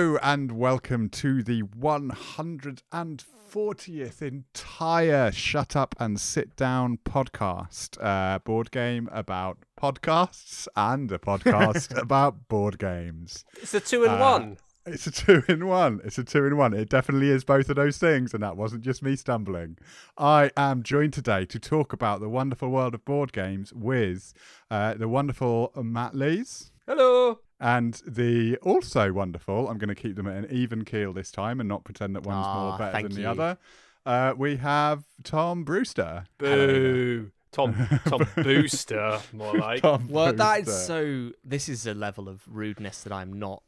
Hello 0.00 0.16
and 0.22 0.52
welcome 0.52 1.10
to 1.10 1.42
the 1.42 1.60
140th 1.62 4.22
entire 4.22 5.30
Shut 5.30 5.76
Up 5.76 5.94
and 6.00 6.18
Sit 6.18 6.56
Down 6.56 6.96
podcast. 7.04 8.02
Uh, 8.02 8.38
board 8.38 8.70
game 8.70 9.10
about 9.12 9.58
podcasts 9.78 10.66
and 10.74 11.12
a 11.12 11.18
podcast 11.18 11.94
about 12.02 12.48
board 12.48 12.78
games. 12.78 13.44
It's 13.60 13.74
a 13.74 13.80
two 13.80 14.04
in 14.04 14.12
Uh, 14.12 14.18
one. 14.20 14.56
It's 14.86 15.06
a 15.06 15.10
two 15.10 15.42
in 15.46 15.66
one. 15.66 16.00
It's 16.02 16.16
a 16.16 16.24
two 16.24 16.46
in 16.46 16.56
one. 16.56 16.72
It 16.72 16.88
definitely 16.88 17.28
is 17.28 17.44
both 17.44 17.68
of 17.68 17.76
those 17.76 17.98
things, 17.98 18.32
and 18.32 18.42
that 18.42 18.56
wasn't 18.56 18.80
just 18.80 19.02
me 19.02 19.16
stumbling. 19.16 19.76
I 20.16 20.50
am 20.56 20.82
joined 20.82 21.12
today 21.12 21.44
to 21.44 21.58
talk 21.58 21.92
about 21.92 22.20
the 22.20 22.30
wonderful 22.30 22.70
world 22.70 22.94
of 22.94 23.04
board 23.04 23.34
games 23.34 23.70
with 23.74 24.32
uh, 24.70 24.94
the 24.94 25.08
wonderful 25.08 25.72
Matt 25.76 26.14
Lees. 26.14 26.72
Hello. 26.86 27.40
And 27.60 28.00
the 28.06 28.56
also 28.62 29.12
wonderful, 29.12 29.68
I'm 29.68 29.76
going 29.76 29.88
to 29.88 29.94
keep 29.94 30.16
them 30.16 30.26
at 30.26 30.36
an 30.36 30.46
even 30.50 30.84
keel 30.84 31.12
this 31.12 31.30
time 31.30 31.60
and 31.60 31.68
not 31.68 31.84
pretend 31.84 32.16
that 32.16 32.24
one's 32.24 32.46
Ah, 32.46 32.68
more 32.70 32.78
better 32.78 32.92
thank 32.92 33.08
than 33.08 33.22
the 33.22 33.28
other. 33.28 33.58
Uh, 34.06 34.32
we 34.36 34.56
have 34.56 35.04
Tom 35.22 35.64
Brewster. 35.64 36.24
Boo. 36.38 37.30
Tom 37.52 37.74
Tom 38.06 38.26
Booster, 38.36 39.18
more 39.32 39.54
like. 39.54 39.82
Tom 39.82 40.08
Well, 40.08 40.32
that 40.32 40.60
is 40.60 40.86
so. 40.86 41.32
This 41.44 41.68
is 41.68 41.86
a 41.86 41.94
level 41.94 42.28
of 42.28 42.42
rudeness 42.46 43.02
that 43.02 43.12
I'm 43.12 43.38
not 43.38 43.62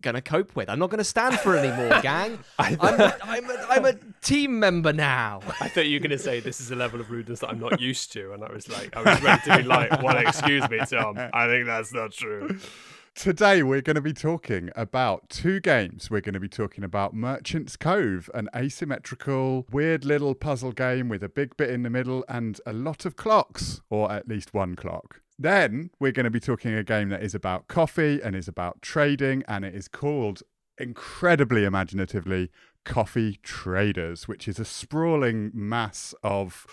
gonna 0.00 0.22
cope 0.22 0.56
with. 0.56 0.68
I'm 0.68 0.78
not 0.78 0.90
gonna 0.90 1.04
stand 1.04 1.38
for 1.40 1.54
anymore, 1.56 2.00
gang. 2.02 2.38
I'm 2.58 2.80
a, 2.80 3.16
I'm, 3.22 3.50
a, 3.50 3.66
I'm 3.68 3.84
a 3.84 3.94
team 4.22 4.58
member 4.58 4.92
now. 4.92 5.40
I 5.60 5.68
thought 5.68 5.86
you 5.86 5.98
were 5.98 6.02
going 6.02 6.18
to 6.18 6.18
say 6.18 6.40
this 6.40 6.60
is 6.60 6.70
a 6.70 6.76
level 6.76 6.98
of 7.00 7.10
rudeness 7.10 7.40
that 7.40 7.50
I'm 7.50 7.60
not 7.60 7.80
used 7.80 8.10
to, 8.12 8.32
and 8.32 8.42
I 8.42 8.50
was 8.52 8.68
like, 8.68 8.96
I 8.96 9.02
was 9.02 9.22
ready 9.22 9.42
to 9.50 9.56
be 9.58 9.62
like, 9.64 10.02
"Well, 10.02 10.16
excuse 10.16 10.68
me, 10.70 10.80
Tom. 10.88 11.16
I 11.32 11.46
think 11.46 11.66
that's 11.66 11.92
not 11.92 12.12
true." 12.12 12.58
Today, 13.16 13.62
we're 13.62 13.80
going 13.80 13.94
to 13.94 14.02
be 14.02 14.12
talking 14.12 14.68
about 14.76 15.30
two 15.30 15.58
games. 15.58 16.10
We're 16.10 16.20
going 16.20 16.34
to 16.34 16.38
be 16.38 16.50
talking 16.50 16.84
about 16.84 17.14
Merchant's 17.14 17.74
Cove, 17.74 18.28
an 18.34 18.50
asymmetrical, 18.54 19.66
weird 19.72 20.04
little 20.04 20.34
puzzle 20.34 20.70
game 20.70 21.08
with 21.08 21.22
a 21.22 21.28
big 21.30 21.56
bit 21.56 21.70
in 21.70 21.82
the 21.82 21.88
middle 21.88 22.26
and 22.28 22.60
a 22.66 22.74
lot 22.74 23.06
of 23.06 23.16
clocks, 23.16 23.80
or 23.88 24.12
at 24.12 24.28
least 24.28 24.52
one 24.52 24.76
clock. 24.76 25.22
Then, 25.38 25.88
we're 25.98 26.12
going 26.12 26.24
to 26.24 26.30
be 26.30 26.40
talking 26.40 26.74
a 26.74 26.84
game 26.84 27.08
that 27.08 27.22
is 27.22 27.34
about 27.34 27.68
coffee 27.68 28.20
and 28.22 28.36
is 28.36 28.48
about 28.48 28.82
trading, 28.82 29.42
and 29.48 29.64
it 29.64 29.74
is 29.74 29.88
called 29.88 30.42
incredibly 30.76 31.64
imaginatively 31.64 32.50
Coffee 32.84 33.40
Traders, 33.42 34.28
which 34.28 34.46
is 34.46 34.58
a 34.58 34.64
sprawling 34.66 35.50
mass 35.54 36.14
of 36.22 36.66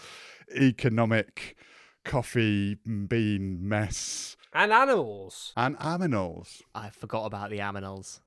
economic 0.53 1.55
coffee 2.03 2.75
bean 3.07 3.57
mess 3.61 4.35
And 4.55 4.71
animals. 4.71 5.51
and 5.57 5.77
aminals. 5.79 6.61
I 6.75 6.89
forgot 6.89 7.25
about 7.25 7.49
the 7.49 7.57
aminals. 7.57 8.19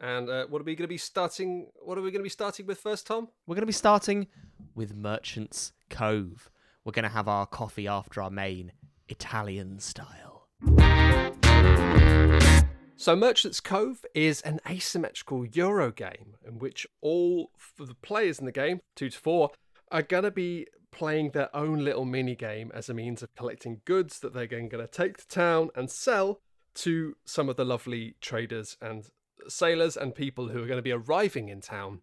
And 0.00 0.28
uh, 0.28 0.46
what 0.46 0.60
are 0.60 0.64
we 0.64 0.74
going 0.74 0.84
to 0.84 0.88
be 0.88 0.98
starting? 0.98 1.68
What 1.76 1.96
are 1.98 2.02
we 2.02 2.10
going 2.10 2.20
to 2.20 2.24
be 2.24 2.28
starting 2.28 2.66
with 2.66 2.80
first, 2.80 3.06
Tom? 3.06 3.28
We're 3.46 3.54
gonna 3.54 3.66
be 3.66 3.72
starting 3.72 4.26
with 4.74 4.94
Merchant's 4.94 5.72
Cove. 5.88 6.50
We're 6.84 6.92
gonna 6.92 7.08
have 7.08 7.28
our 7.28 7.46
coffee 7.46 7.88
after 7.88 8.22
our 8.22 8.30
main 8.30 8.72
Italian 9.08 9.78
style. 9.78 10.48
So, 12.96 13.14
Merchant's 13.14 13.60
Cove 13.60 14.04
is 14.14 14.40
an 14.42 14.58
asymmetrical 14.68 15.46
Euro 15.46 15.92
game 15.92 16.34
in 16.46 16.58
which 16.58 16.86
all 17.00 17.52
of 17.78 17.86
the 17.86 17.94
players 17.94 18.40
in 18.40 18.46
the 18.46 18.52
game, 18.52 18.80
two 18.96 19.10
to 19.10 19.18
four, 19.18 19.50
are 19.92 20.02
going 20.02 20.24
to 20.24 20.32
be 20.32 20.66
playing 20.90 21.30
their 21.30 21.54
own 21.54 21.84
little 21.84 22.04
mini 22.04 22.34
game 22.34 22.70
as 22.74 22.88
a 22.88 22.94
means 22.94 23.22
of 23.22 23.34
collecting 23.34 23.80
goods 23.84 24.20
that 24.20 24.34
they're 24.34 24.46
going 24.46 24.70
to 24.70 24.86
take 24.86 25.18
to 25.18 25.28
town 25.28 25.70
and 25.74 25.90
sell 25.90 26.40
to 26.74 27.16
some 27.24 27.48
of 27.48 27.56
the 27.56 27.64
lovely 27.64 28.14
traders 28.20 28.76
and 28.80 29.06
sailors 29.48 29.96
and 29.96 30.14
people 30.14 30.48
who 30.48 30.62
are 30.62 30.66
going 30.66 30.78
to 30.78 30.82
be 30.82 30.92
arriving 30.92 31.48
in 31.48 31.60
town 31.60 32.00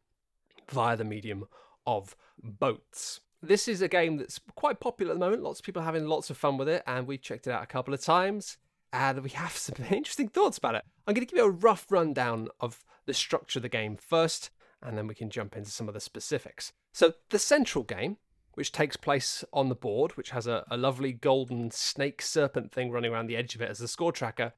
via 0.70 0.98
the 0.98 1.04
medium 1.04 1.46
of 1.86 2.16
boats. 2.44 3.22
This 3.42 3.68
is 3.68 3.82
a 3.82 3.88
game 3.88 4.18
that's 4.18 4.40
quite 4.56 4.80
popular 4.80 5.12
at 5.12 5.20
the 5.20 5.26
moment. 5.26 5.44
Lots 5.44 5.60
of 5.60 5.66
people 5.66 5.82
are 5.82 5.86
having 5.86 6.08
lots 6.08 6.30
of 6.30 6.38
fun 6.38 6.58
with 6.58 6.68
it, 6.68 6.84
and 6.88 7.06
we've 7.06 7.22
checked 7.22 7.48
it 7.48 7.52
out 7.52 7.64
a 7.64 7.68
couple 7.68 7.94
of 7.94 8.02
times 8.02 8.58
and 8.96 9.24
we 9.24 9.30
have 9.32 9.52
some 9.52 9.76
interesting 9.92 10.30
thoughts 10.30 10.58
about 10.58 10.76
it. 10.76 10.84
I'm 11.06 11.14
going 11.14 11.26
to 11.26 11.32
give 11.32 11.38
you 11.38 11.46
a 11.46 11.52
rough 11.52 11.86
rundown 11.90 12.48
of 12.60 12.84
the 13.06 13.14
structure 13.14 13.60
of 13.60 13.64
the 13.64 13.70
game 13.70 13.98
first, 13.98 14.50
and 14.82 14.98
then 14.98 15.08
we 15.08 15.16
can 15.16 15.30
jump 15.30 15.56
into 15.56 15.70
some 15.70 15.88
of 15.88 15.94
the 15.94 16.00
specifics. 16.00 16.72
So, 16.94 17.14
the 17.30 17.40
central 17.40 17.84
game, 17.84 18.18
which 18.56 18.72
takes 18.72 18.98
place 18.98 19.44
on 19.54 19.70
the 19.70 19.76
board, 19.76 20.18
which 20.18 20.32
has 20.32 20.48
a, 20.48 20.66
a 20.70 20.78
lovely 20.78 21.14
golden 21.14 21.72
snake 21.72 22.22
serpent 22.22 22.72
thing 22.72 22.92
running 22.92 23.14
around 23.14 23.28
the 23.28 23.38
edge 23.38 23.56
of 23.56 23.62
it 23.62 23.70
as 23.70 23.82
a 23.82 23.88
score 23.88 24.12
tracker, 24.12 24.54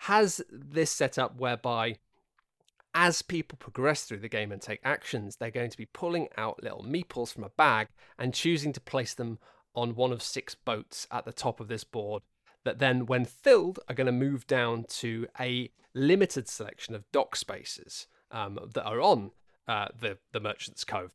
has 0.00 0.40
this 0.50 0.90
setup 0.90 1.36
whereby 1.36 1.96
as 2.94 3.22
people 3.22 3.56
progress 3.58 4.04
through 4.04 4.18
the 4.18 4.28
game 4.28 4.50
and 4.50 4.60
take 4.60 4.80
actions, 4.82 5.36
they're 5.36 5.50
going 5.50 5.70
to 5.70 5.76
be 5.76 5.86
pulling 5.86 6.28
out 6.36 6.62
little 6.62 6.84
meeples 6.84 7.32
from 7.32 7.44
a 7.44 7.50
bag 7.50 7.88
and 8.18 8.34
choosing 8.34 8.72
to 8.72 8.80
place 8.80 9.14
them 9.14 9.38
on 9.74 9.94
one 9.94 10.12
of 10.12 10.22
six 10.22 10.54
boats 10.54 11.06
at 11.10 11.24
the 11.24 11.32
top 11.32 11.60
of 11.60 11.68
this 11.68 11.84
board 11.84 12.22
that 12.64 12.78
then, 12.78 13.06
when 13.06 13.24
filled, 13.24 13.78
are 13.88 13.94
going 13.94 14.06
to 14.06 14.12
move 14.12 14.46
down 14.46 14.84
to 14.88 15.26
a 15.38 15.70
limited 15.94 16.48
selection 16.48 16.94
of 16.94 17.10
dock 17.12 17.36
spaces 17.36 18.06
um, 18.30 18.58
that 18.74 18.84
are 18.84 19.00
on 19.00 19.30
uh, 19.66 19.88
the, 19.98 20.18
the 20.32 20.40
Merchant's 20.40 20.84
Cove. 20.84 21.14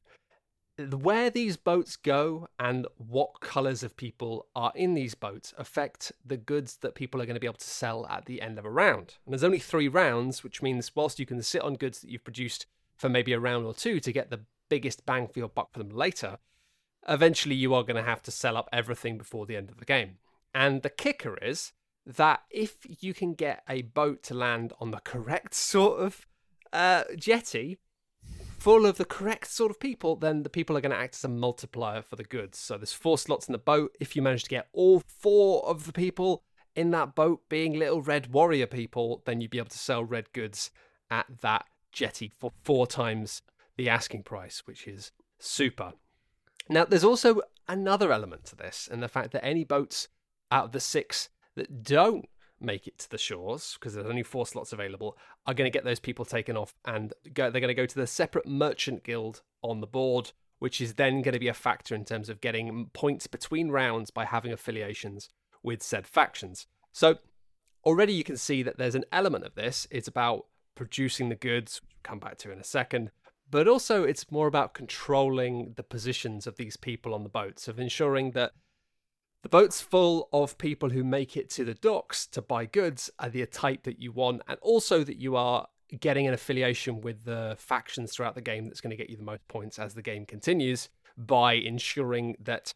Where 0.77 1.29
these 1.29 1.55
boats 1.55 1.95
go 1.95 2.49
and 2.59 2.85
what 2.97 3.39
colours 3.39 3.81
of 3.81 3.95
people 3.95 4.47
are 4.55 4.73
in 4.75 4.93
these 4.93 5.15
boats 5.15 5.53
affect 5.57 6.11
the 6.25 6.37
goods 6.37 6.77
that 6.77 6.95
people 6.95 7.21
are 7.21 7.25
going 7.25 7.35
to 7.35 7.39
be 7.39 7.47
able 7.47 7.57
to 7.57 7.65
sell 7.65 8.05
at 8.07 8.25
the 8.25 8.41
end 8.41 8.59
of 8.59 8.65
a 8.65 8.69
round. 8.69 9.15
And 9.25 9.31
there's 9.31 9.43
only 9.43 9.59
three 9.59 9.87
rounds, 9.87 10.43
which 10.43 10.61
means 10.61 10.93
whilst 10.93 11.19
you 11.19 11.25
can 11.25 11.41
sit 11.41 11.61
on 11.61 11.75
goods 11.75 12.01
that 12.01 12.09
you've 12.09 12.25
produced 12.25 12.65
for 12.97 13.07
maybe 13.07 13.31
a 13.31 13.39
round 13.39 13.65
or 13.65 13.73
two 13.73 13.99
to 14.01 14.11
get 14.11 14.29
the 14.29 14.41
biggest 14.69 15.05
bang 15.05 15.27
for 15.27 15.39
your 15.39 15.49
buck 15.49 15.71
for 15.71 15.79
them 15.79 15.89
later, 15.89 16.39
eventually 17.07 17.55
you 17.55 17.73
are 17.73 17.83
going 17.83 17.95
to 17.95 18.09
have 18.09 18.23
to 18.23 18.31
sell 18.31 18.57
up 18.57 18.69
everything 18.73 19.17
before 19.17 19.45
the 19.45 19.55
end 19.55 19.69
of 19.69 19.77
the 19.77 19.85
game. 19.85 20.17
And 20.53 20.81
the 20.81 20.89
kicker 20.89 21.37
is 21.41 21.73
that 22.05 22.43
if 22.49 22.77
you 23.01 23.13
can 23.13 23.33
get 23.33 23.63
a 23.69 23.81
boat 23.83 24.23
to 24.23 24.33
land 24.33 24.73
on 24.79 24.91
the 24.91 24.99
correct 24.99 25.53
sort 25.53 26.01
of 26.01 26.27
uh, 26.71 27.03
jetty, 27.15 27.77
full 28.65 28.87
of 28.87 28.97
the 28.97 29.05
correct 29.05 29.45
sort 29.51 29.69
of 29.69 29.79
people, 29.79 30.15
then 30.15 30.41
the 30.41 30.49
people 30.49 30.75
are 30.75 30.81
going 30.81 30.91
to 30.91 30.97
act 30.97 31.13
as 31.13 31.23
a 31.23 31.27
multiplier 31.27 32.01
for 32.01 32.15
the 32.15 32.23
goods. 32.23 32.57
So 32.57 32.77
there's 32.77 32.93
four 32.93 33.15
slots 33.15 33.47
in 33.47 33.51
the 33.51 33.59
boat. 33.59 33.95
If 33.99 34.15
you 34.15 34.23
manage 34.23 34.41
to 34.45 34.49
get 34.49 34.69
all 34.73 35.03
four 35.07 35.63
of 35.67 35.85
the 35.85 35.93
people 35.93 36.41
in 36.75 36.89
that 36.89 37.13
boat 37.13 37.47
being 37.47 37.77
little 37.77 38.01
red 38.01 38.33
warrior 38.33 38.65
people, 38.65 39.21
then 39.27 39.39
you'd 39.39 39.51
be 39.51 39.59
able 39.59 39.69
to 39.69 39.77
sell 39.77 40.03
red 40.03 40.33
goods 40.33 40.71
at 41.11 41.27
that 41.41 41.67
jetty 41.91 42.27
for 42.35 42.53
four 42.63 42.87
times 42.87 43.43
the 43.77 43.87
asking 43.87 44.23
price, 44.23 44.63
which 44.65 44.87
is 44.87 45.11
super. 45.37 45.93
Now, 46.67 46.85
there's 46.85 47.03
also 47.03 47.41
another 47.67 48.11
element 48.11 48.45
to 48.45 48.55
this, 48.55 48.89
and 48.91 49.03
the 49.03 49.07
fact 49.07 49.29
that 49.33 49.45
any 49.45 49.63
boats 49.63 50.07
out 50.51 50.65
of 50.65 50.71
the 50.71 50.79
six 50.79 51.29
that 51.53 51.83
don't 51.83 52.27
make 52.59 52.87
it 52.87 52.97
to 52.99 53.09
the 53.09 53.17
shores, 53.17 53.77
because 53.79 53.93
there's 53.93 54.07
only 54.07 54.23
four 54.23 54.45
slots 54.45 54.73
available, 54.73 55.17
are 55.45 55.53
going 55.53 55.69
to 55.69 55.75
get 55.75 55.83
those 55.83 55.99
people 55.99 56.25
taken 56.25 56.55
off, 56.55 56.73
and 56.85 57.13
go, 57.33 57.49
they're 57.49 57.61
going 57.61 57.67
to 57.67 57.73
go 57.73 57.85
to 57.85 57.95
the 57.95 58.07
separate 58.07 58.47
merchant 58.47 59.03
guild 59.03 59.41
on 59.61 59.81
the 59.81 59.87
board, 59.87 60.31
which 60.59 60.79
is 60.79 60.93
then 60.93 61.21
going 61.21 61.33
to 61.33 61.39
be 61.39 61.49
a 61.49 61.53
factor 61.53 61.93
in 61.93 62.05
terms 62.05 62.29
of 62.29 62.41
getting 62.41 62.89
points 62.93 63.27
between 63.27 63.69
rounds 63.69 64.09
by 64.09 64.25
having 64.25 64.53
affiliations 64.53 65.29
with 65.61 65.83
said 65.83 66.07
factions. 66.07 66.67
So 66.91 67.17
already 67.83 68.13
you 68.13 68.23
can 68.23 68.37
see 68.37 68.63
that 68.63 68.77
there's 68.77 68.95
an 68.95 69.05
element 69.11 69.45
of 69.45 69.55
this. 69.55 69.87
It's 69.91 70.07
about 70.07 70.45
producing 70.75 71.29
the 71.29 71.35
goods, 71.35 71.81
which 71.81 71.91
we'll 71.95 72.09
come 72.09 72.19
back 72.19 72.37
to 72.37 72.51
in 72.51 72.59
a 72.59 72.63
second, 72.63 73.11
but 73.51 73.67
also 73.67 74.03
it's 74.03 74.31
more 74.31 74.47
about 74.47 74.73
controlling 74.73 75.73
the 75.75 75.83
positions 75.83 76.47
of 76.47 76.55
these 76.55 76.77
people 76.77 77.13
on 77.13 77.23
the 77.23 77.29
boats, 77.29 77.67
of 77.67 77.79
ensuring 77.79 78.31
that 78.31 78.53
the 79.45 79.49
boat's 79.49 79.79
full 79.79 80.27
of 80.33 80.57
people 80.57 80.89
who 80.89 81.03
make 81.03 81.37
it 81.37 81.51
to 81.51 81.63
the 81.63 81.75
docks 81.75 82.25
to 82.25 82.41
buy 82.41 82.65
goods 82.65 83.11
are 83.19 83.29
the 83.29 83.45
type 83.45 83.83
that 83.83 84.01
you 84.01 84.11
want, 84.11 84.41
and 84.47 84.57
also 84.59 85.03
that 85.03 85.17
you 85.17 85.35
are 85.35 85.67
getting 85.99 86.25
an 86.25 86.33
affiliation 86.33 86.99
with 86.99 87.25
the 87.25 87.55
factions 87.59 88.11
throughout 88.11 88.33
the 88.33 88.41
game 88.41 88.65
that's 88.65 88.81
going 88.81 88.89
to 88.89 88.97
get 88.97 89.07
you 89.07 89.15
the 89.15 89.21
most 89.21 89.47
points 89.47 89.77
as 89.77 89.93
the 89.93 90.01
game 90.01 90.25
continues 90.25 90.89
by 91.15 91.53
ensuring 91.53 92.35
that 92.39 92.73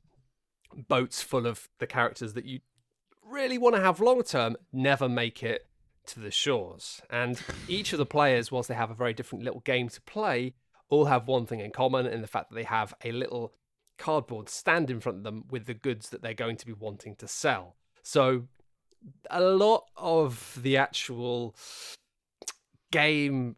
boats 0.88 1.24
full 1.24 1.48
of 1.48 1.68
the 1.80 1.88
characters 1.88 2.34
that 2.34 2.46
you 2.46 2.60
really 3.26 3.58
want 3.58 3.76
to 3.76 3.82
have 3.82 4.00
long 4.00 4.22
term 4.22 4.56
never 4.72 5.10
make 5.10 5.42
it 5.42 5.66
to 6.06 6.20
the 6.20 6.30
shores. 6.30 7.02
And 7.10 7.42
each 7.68 7.94
of 7.94 7.98
the 7.98 8.06
players, 8.06 8.52
whilst 8.52 8.70
they 8.70 8.76
have 8.76 8.92
a 8.92 8.94
very 8.94 9.16
different 9.16 9.44
little 9.44 9.62
game 9.62 9.90
to 9.90 10.02
play, 10.02 10.54
all 10.90 11.06
have 11.06 11.28
one 11.28 11.48
thing 11.48 11.62
in 11.62 11.72
common 11.72 12.06
in 12.06 12.22
the 12.22 12.28
fact 12.28 12.52
that 12.52 12.56
they 12.56 12.64
have 12.64 12.94
a 13.04 13.12
little 13.12 13.56
cardboard 14.00 14.50
stand 14.50 14.90
in 14.90 15.00
front 15.00 15.20
of 15.20 15.24
them 15.24 15.46
with 15.50 15.66
the 15.66 15.74
goods 15.74 16.10
that 16.10 16.22
they're 16.22 16.34
going 16.34 16.58
to 16.58 16.66
be 16.66 16.74
wanting 16.74 17.16
to 17.18 17.28
sell. 17.28 17.76
So 18.02 18.48
a 19.30 19.42
lot 19.42 19.86
of 19.96 20.58
the 20.62 20.78
actual 20.78 21.56
game 22.92 23.56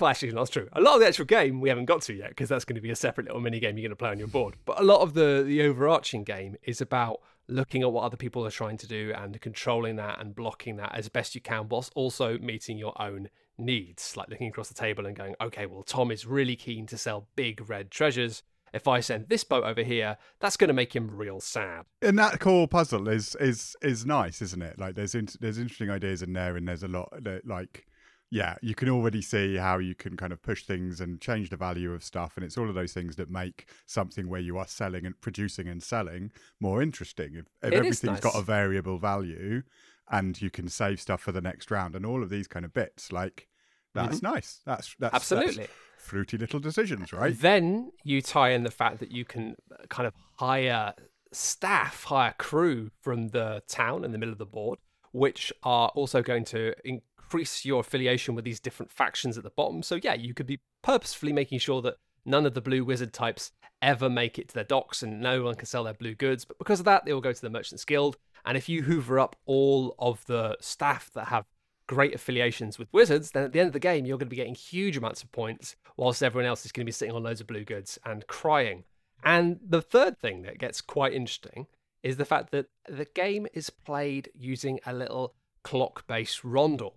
well, 0.00 0.10
actually, 0.10 0.30
that's 0.30 0.50
true. 0.50 0.68
A 0.72 0.80
lot 0.80 0.94
of 0.94 1.00
the 1.00 1.06
actual 1.06 1.26
game 1.26 1.60
we 1.60 1.68
haven't 1.68 1.84
got 1.84 2.00
to 2.02 2.14
yet 2.14 2.30
because 2.30 2.48
that's 2.48 2.64
going 2.64 2.76
to 2.76 2.80
be 2.80 2.90
a 2.90 2.96
separate 2.96 3.26
little 3.26 3.40
mini 3.40 3.60
game 3.60 3.76
you're 3.76 3.82
going 3.82 3.90
to 3.90 3.96
play 3.96 4.10
on 4.10 4.18
your 4.18 4.28
board. 4.28 4.54
But 4.64 4.80
a 4.80 4.82
lot 4.82 5.00
of 5.00 5.14
the 5.14 5.44
the 5.46 5.62
overarching 5.62 6.24
game 6.24 6.56
is 6.62 6.80
about 6.80 7.20
looking 7.48 7.82
at 7.82 7.92
what 7.92 8.04
other 8.04 8.16
people 8.16 8.46
are 8.46 8.50
trying 8.50 8.78
to 8.78 8.86
do 8.86 9.12
and 9.14 9.38
controlling 9.40 9.96
that 9.96 10.18
and 10.20 10.34
blocking 10.34 10.76
that 10.76 10.94
as 10.94 11.10
best 11.10 11.34
you 11.34 11.40
can, 11.40 11.68
whilst 11.68 11.92
also 11.94 12.38
meeting 12.38 12.78
your 12.78 13.00
own 13.00 13.28
needs, 13.58 14.16
like 14.16 14.28
looking 14.28 14.48
across 14.48 14.68
the 14.68 14.74
table 14.74 15.04
and 15.04 15.16
going, 15.16 15.34
okay, 15.40 15.66
well, 15.66 15.82
Tom 15.82 16.10
is 16.10 16.26
really 16.26 16.56
keen 16.56 16.86
to 16.86 16.96
sell 16.96 17.28
big 17.36 17.68
red 17.68 17.90
treasures. 17.90 18.42
If 18.74 18.88
I 18.88 19.00
send 19.00 19.28
this 19.28 19.44
boat 19.44 19.64
over 19.64 19.82
here, 19.82 20.18
that's 20.40 20.56
going 20.56 20.68
to 20.68 20.74
make 20.74 20.94
him 20.94 21.10
real 21.10 21.40
sad. 21.40 21.86
And 22.02 22.18
that 22.18 22.40
core 22.40 22.68
puzzle 22.68 23.08
is 23.08 23.36
is 23.36 23.76
is 23.80 24.04
nice, 24.04 24.42
isn't 24.42 24.62
it? 24.62 24.78
Like 24.78 24.96
there's 24.96 25.14
in, 25.14 25.28
there's 25.40 25.58
interesting 25.58 25.90
ideas 25.90 26.22
in 26.22 26.32
there, 26.32 26.56
and 26.56 26.66
there's 26.66 26.82
a 26.82 26.88
lot 26.88 27.08
that 27.22 27.46
like 27.46 27.86
yeah, 28.30 28.56
you 28.62 28.74
can 28.74 28.88
already 28.88 29.22
see 29.22 29.56
how 29.56 29.78
you 29.78 29.94
can 29.94 30.16
kind 30.16 30.32
of 30.32 30.42
push 30.42 30.64
things 30.64 31.00
and 31.00 31.20
change 31.20 31.50
the 31.50 31.56
value 31.56 31.92
of 31.92 32.02
stuff. 32.02 32.32
And 32.34 32.44
it's 32.44 32.58
all 32.58 32.68
of 32.68 32.74
those 32.74 32.92
things 32.92 33.14
that 33.14 33.30
make 33.30 33.68
something 33.86 34.28
where 34.28 34.40
you 34.40 34.58
are 34.58 34.66
selling 34.66 35.06
and 35.06 35.20
producing 35.20 35.68
and 35.68 35.80
selling 35.80 36.32
more 36.58 36.82
interesting. 36.82 37.34
If, 37.36 37.46
if 37.62 37.72
everything's 37.72 38.02
nice. 38.02 38.20
got 38.20 38.34
a 38.34 38.42
variable 38.42 38.98
value 38.98 39.62
and 40.10 40.40
you 40.42 40.50
can 40.50 40.68
save 40.68 41.00
stuff 41.00 41.20
for 41.20 41.30
the 41.30 41.40
next 41.40 41.70
round 41.70 41.94
and 41.94 42.04
all 42.04 42.24
of 42.24 42.30
these 42.30 42.48
kind 42.48 42.64
of 42.64 42.72
bits, 42.72 43.12
like 43.12 43.46
that's 43.94 44.16
Mm-hmm. 44.16 44.34
nice. 44.34 44.60
That's, 44.66 44.96
that's 44.98 45.14
Absolutely. 45.14 45.54
that's 45.54 45.72
fruity 46.04 46.36
little 46.36 46.60
decisions, 46.60 47.12
right? 47.12 47.38
Then 47.38 47.92
you 48.04 48.22
tie 48.22 48.50
in 48.50 48.62
the 48.62 48.70
fact 48.70 49.00
that 49.00 49.10
you 49.10 49.24
can 49.24 49.56
uh, 49.72 49.86
kind 49.88 50.06
of 50.06 50.14
hire 50.38 50.94
staff, 51.32 52.04
hire 52.04 52.34
crew 52.38 52.90
from 53.00 53.28
the 53.28 53.62
town 53.68 54.04
in 54.04 54.12
the 54.12 54.18
middle 54.18 54.32
of 54.32 54.38
the 54.38 54.46
board, 54.46 54.78
which 55.12 55.52
are 55.62 55.88
also 55.94 56.22
going 56.22 56.44
to 56.44 56.74
increase 56.84 57.64
your 57.64 57.80
affiliation 57.80 58.34
with 58.34 58.44
these 58.44 58.60
different 58.60 58.92
factions 58.92 59.36
at 59.36 59.44
the 59.44 59.50
bottom. 59.50 59.82
So, 59.82 59.96
yeah, 60.02 60.14
you 60.14 60.34
could 60.34 60.46
be 60.46 60.60
purposefully 60.82 61.32
making 61.32 61.58
sure 61.58 61.82
that 61.82 61.96
none 62.24 62.46
of 62.46 62.54
the 62.54 62.60
blue 62.60 62.84
wizard 62.84 63.12
types 63.12 63.52
ever 63.82 64.08
make 64.08 64.38
it 64.38 64.48
to 64.48 64.54
their 64.54 64.64
docks 64.64 65.02
and 65.02 65.20
no 65.20 65.42
one 65.42 65.54
can 65.54 65.66
sell 65.66 65.84
their 65.84 65.94
blue 65.94 66.14
goods. 66.14 66.44
But 66.44 66.58
because 66.58 66.78
of 66.78 66.86
that, 66.86 67.04
they 67.04 67.12
all 67.12 67.20
go 67.20 67.32
to 67.32 67.40
the 67.40 67.50
Merchants 67.50 67.84
Guild. 67.84 68.16
And 68.46 68.56
if 68.56 68.68
you 68.68 68.82
hoover 68.82 69.18
up 69.18 69.36
all 69.46 69.94
of 69.98 70.24
the 70.26 70.56
staff 70.60 71.10
that 71.14 71.28
have 71.28 71.46
great 71.86 72.14
affiliations 72.14 72.78
with 72.78 72.92
wizards, 72.92 73.30
then 73.30 73.44
at 73.44 73.52
the 73.52 73.60
end 73.60 73.68
of 73.68 73.72
the 73.72 73.80
game, 73.80 74.06
you're 74.06 74.18
going 74.18 74.26
to 74.26 74.30
be 74.30 74.36
getting 74.36 74.54
huge 74.54 74.96
amounts 74.96 75.22
of 75.22 75.32
points, 75.32 75.76
whilst 75.96 76.22
everyone 76.22 76.48
else 76.48 76.64
is 76.64 76.72
going 76.72 76.84
to 76.84 76.88
be 76.88 76.92
sitting 76.92 77.14
on 77.14 77.22
loads 77.22 77.40
of 77.40 77.46
blue 77.46 77.64
goods 77.64 77.98
and 78.04 78.26
crying. 78.26 78.84
And 79.22 79.58
the 79.66 79.82
third 79.82 80.18
thing 80.18 80.42
that 80.42 80.58
gets 80.58 80.80
quite 80.80 81.12
interesting 81.12 81.66
is 82.02 82.16
the 82.16 82.24
fact 82.24 82.50
that 82.50 82.66
the 82.88 83.06
game 83.06 83.46
is 83.54 83.70
played 83.70 84.28
using 84.34 84.78
a 84.84 84.92
little 84.92 85.34
clock 85.62 86.06
based 86.06 86.42
rondel, 86.42 86.94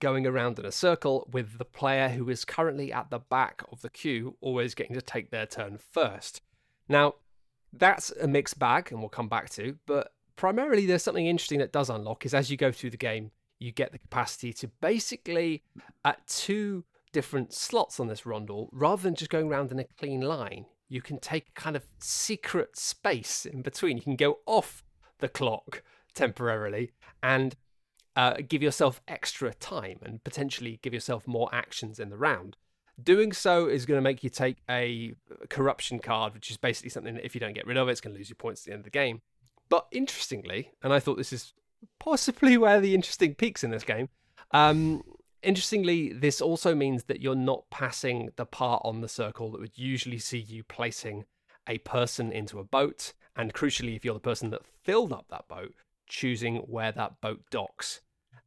going 0.00 0.26
around 0.26 0.58
in 0.58 0.66
a 0.66 0.72
circle 0.72 1.28
with 1.32 1.58
the 1.58 1.64
player 1.64 2.10
who 2.10 2.28
is 2.28 2.44
currently 2.44 2.92
at 2.92 3.10
the 3.10 3.18
back 3.18 3.62
of 3.72 3.80
the 3.80 3.88
queue 3.90 4.36
always 4.40 4.74
getting 4.74 4.94
to 4.94 5.02
take 5.02 5.30
their 5.30 5.46
turn 5.46 5.78
first. 5.78 6.42
Now, 6.88 7.14
that's 7.72 8.10
a 8.12 8.28
mixed 8.28 8.58
bag, 8.58 8.90
and 8.90 9.00
we'll 9.00 9.08
come 9.08 9.28
back 9.28 9.50
to, 9.50 9.78
but 9.86 10.12
primarily 10.36 10.86
there's 10.86 11.02
something 11.02 11.26
interesting 11.26 11.58
that 11.58 11.72
does 11.72 11.90
unlock 11.90 12.24
is 12.24 12.34
as 12.34 12.50
you 12.50 12.56
go 12.56 12.70
through 12.70 12.90
the 12.90 12.96
game, 12.96 13.30
you 13.58 13.72
get 13.72 13.92
the 13.92 13.98
capacity 13.98 14.52
to 14.54 14.68
basically 14.80 15.62
at 16.04 16.26
two 16.26 16.84
different 17.12 17.52
slots 17.52 17.98
on 17.98 18.08
this 18.08 18.22
rondel, 18.22 18.68
rather 18.72 19.02
than 19.02 19.14
just 19.14 19.30
going 19.30 19.48
around 19.48 19.72
in 19.72 19.78
a 19.78 19.84
clean 19.98 20.20
line, 20.20 20.66
you 20.88 21.02
can 21.02 21.18
take 21.18 21.48
a 21.48 21.60
kind 21.60 21.76
of 21.76 21.84
secret 21.98 22.76
space 22.76 23.44
in 23.44 23.62
between. 23.62 23.96
You 23.96 24.02
can 24.02 24.16
go 24.16 24.38
off 24.46 24.82
the 25.18 25.28
clock 25.28 25.82
temporarily 26.14 26.92
and 27.22 27.56
uh, 28.16 28.34
give 28.48 28.62
yourself 28.62 29.00
extra 29.06 29.54
time 29.54 29.98
and 30.02 30.22
potentially 30.24 30.78
give 30.82 30.94
yourself 30.94 31.26
more 31.26 31.48
actions 31.52 31.98
in 31.98 32.10
the 32.10 32.16
round. 32.16 32.56
Doing 33.00 33.32
so 33.32 33.66
is 33.66 33.86
going 33.86 33.98
to 33.98 34.02
make 34.02 34.24
you 34.24 34.30
take 34.30 34.56
a 34.68 35.14
corruption 35.48 36.00
card, 36.00 36.34
which 36.34 36.50
is 36.50 36.56
basically 36.56 36.90
something 36.90 37.14
that 37.14 37.24
if 37.24 37.34
you 37.34 37.40
don't 37.40 37.54
get 37.54 37.66
rid 37.66 37.76
of 37.76 37.88
it, 37.88 37.92
it's 37.92 38.00
going 38.00 38.14
to 38.14 38.18
lose 38.18 38.28
your 38.28 38.36
points 38.36 38.62
at 38.62 38.66
the 38.66 38.72
end 38.72 38.80
of 38.80 38.84
the 38.84 38.90
game. 38.90 39.20
But 39.68 39.86
interestingly, 39.92 40.72
and 40.82 40.92
I 40.92 40.98
thought 40.98 41.16
this 41.16 41.32
is 41.32 41.52
possibly 41.98 42.56
where 42.56 42.80
the 42.80 42.94
interesting 42.94 43.34
peaks 43.34 43.64
in 43.64 43.70
this 43.70 43.84
game. 43.84 44.08
Um, 44.52 45.02
interestingly, 45.42 46.12
this 46.12 46.40
also 46.40 46.74
means 46.74 47.04
that 47.04 47.20
you're 47.20 47.34
not 47.34 47.64
passing 47.70 48.30
the 48.36 48.46
part 48.46 48.82
on 48.84 49.00
the 49.00 49.08
circle 49.08 49.50
that 49.52 49.60
would 49.60 49.78
usually 49.78 50.18
see 50.18 50.38
you 50.38 50.64
placing 50.64 51.24
a 51.68 51.78
person 51.78 52.32
into 52.32 52.58
a 52.58 52.64
boat, 52.64 53.12
and 53.36 53.52
crucially, 53.52 53.94
if 53.94 54.04
you're 54.04 54.14
the 54.14 54.20
person 54.20 54.50
that 54.50 54.62
filled 54.84 55.12
up 55.12 55.26
that 55.30 55.46
boat, 55.48 55.74
choosing 56.06 56.56
where 56.56 56.92
that 56.92 57.20
boat 57.20 57.42
docks. 57.50 58.00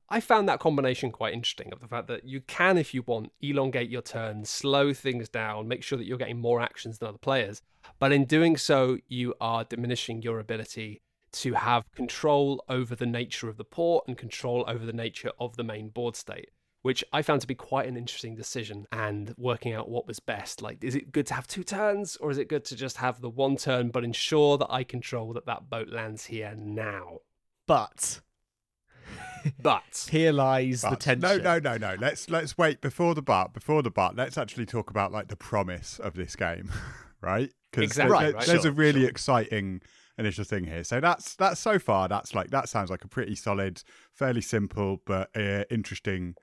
I 0.10 0.20
found 0.20 0.50
that 0.50 0.60
combination 0.60 1.12
quite 1.12 1.34
interesting 1.34 1.72
of 1.72 1.80
the 1.80 1.88
fact 1.88 2.08
that 2.08 2.26
you 2.26 2.42
can, 2.42 2.78
if 2.78 2.94
you 2.94 3.02
want, 3.04 3.32
elongate 3.42 3.90
your 3.90 4.02
turn, 4.02 4.44
slow 4.44 4.94
things 4.94 5.30
down, 5.30 5.70
make 5.70 5.84
sure 5.84 5.98
that 5.98 6.06
you're 6.06 6.18
getting 6.18 6.42
more 6.42 6.60
actions 6.60 6.98
than 6.98 7.08
other 7.08 7.18
players. 7.18 7.62
But 7.98 8.12
in 8.12 8.26
doing 8.26 8.58
so, 8.58 8.98
you 9.08 9.36
are 9.40 9.64
diminishing 9.64 10.22
your 10.22 10.40
ability 10.40 11.02
to 11.34 11.54
have 11.54 11.92
control 11.94 12.64
over 12.68 12.96
the 12.96 13.06
nature 13.06 13.48
of 13.50 13.58
the 13.58 13.64
port 13.64 14.06
and 14.08 14.18
control 14.18 14.66
over 14.68 14.86
the 14.86 14.94
nature 14.94 15.32
of 15.40 15.56
the 15.56 15.64
main 15.64 15.90
board 15.90 16.16
state, 16.16 16.50
which 16.82 17.04
I 17.14 17.22
found 17.22 17.42
to 17.42 17.48
be 17.48 17.56
quite 17.56 17.88
an 17.88 17.96
interesting 17.98 18.36
decision 18.36 18.86
and 18.92 19.34
working 19.38 19.74
out 19.74 19.90
what 19.90 20.08
was 20.08 20.20
best. 20.20 20.62
Like, 20.62 20.84
is 20.84 20.96
it 20.96 21.12
good 21.12 21.28
to 21.28 21.34
have 21.34 21.48
two 21.48 21.64
turns 21.64 22.16
or 22.18 22.32
is 22.32 22.38
it 22.38 22.50
good 22.50 22.66
to 22.66 22.76
just 22.76 22.98
have 22.98 23.22
the 23.22 23.30
one 23.30 23.56
turn 23.56 23.90
but 23.90 24.04
ensure 24.04 24.58
that 24.58 24.68
I 24.70 24.84
control 24.84 25.34
that 25.34 25.46
that 25.46 25.70
boat 25.70 25.90
lands 25.90 26.26
here 26.26 26.54
now? 26.58 27.20
But 27.68 28.22
But 29.60 30.08
here 30.12 30.32
lies 30.32 30.82
the 30.82 30.92
But- 30.92 31.00
tension. 31.00 31.22
No, 31.22 31.38
no, 31.38 31.60
no, 31.60 31.78
no. 31.78 31.96
Let's 32.00 32.30
let's 32.30 32.58
wait 32.58 32.82
before 32.82 33.16
the 33.16 33.22
but. 33.22 33.54
Before 33.54 33.82
the 33.82 33.90
but, 33.92 34.16
let's 34.16 34.38
actually 34.38 34.66
talk 34.66 34.90
about 34.90 35.12
like 35.12 35.30
the 35.30 35.36
promise 35.36 35.98
of 36.00 36.14
this 36.14 36.36
game, 36.36 36.72
right? 37.22 37.52
Because 37.72 37.86
Exactly, 37.86 38.12
Right, 38.14 38.34
right. 38.36 38.46
there's 38.46 38.62
sure, 38.64 38.72
a 38.72 38.74
really 38.74 39.06
exciting 39.06 39.82
initial 40.18 40.44
thing 40.44 40.66
here. 40.66 40.84
So 40.84 41.00
that's 41.00 41.36
that's 41.36 41.60
so 41.60 41.80
far. 41.80 42.08
That's 42.08 42.36
like 42.36 42.50
that 42.52 42.70
sounds 42.70 42.90
like 42.90 43.04
a 43.04 43.08
pretty 43.08 43.36
solid, 43.36 43.84
fairly 44.14 44.42
simple 44.42 45.02
but 45.06 45.30
uh, 45.36 45.64
interesting 45.70 46.36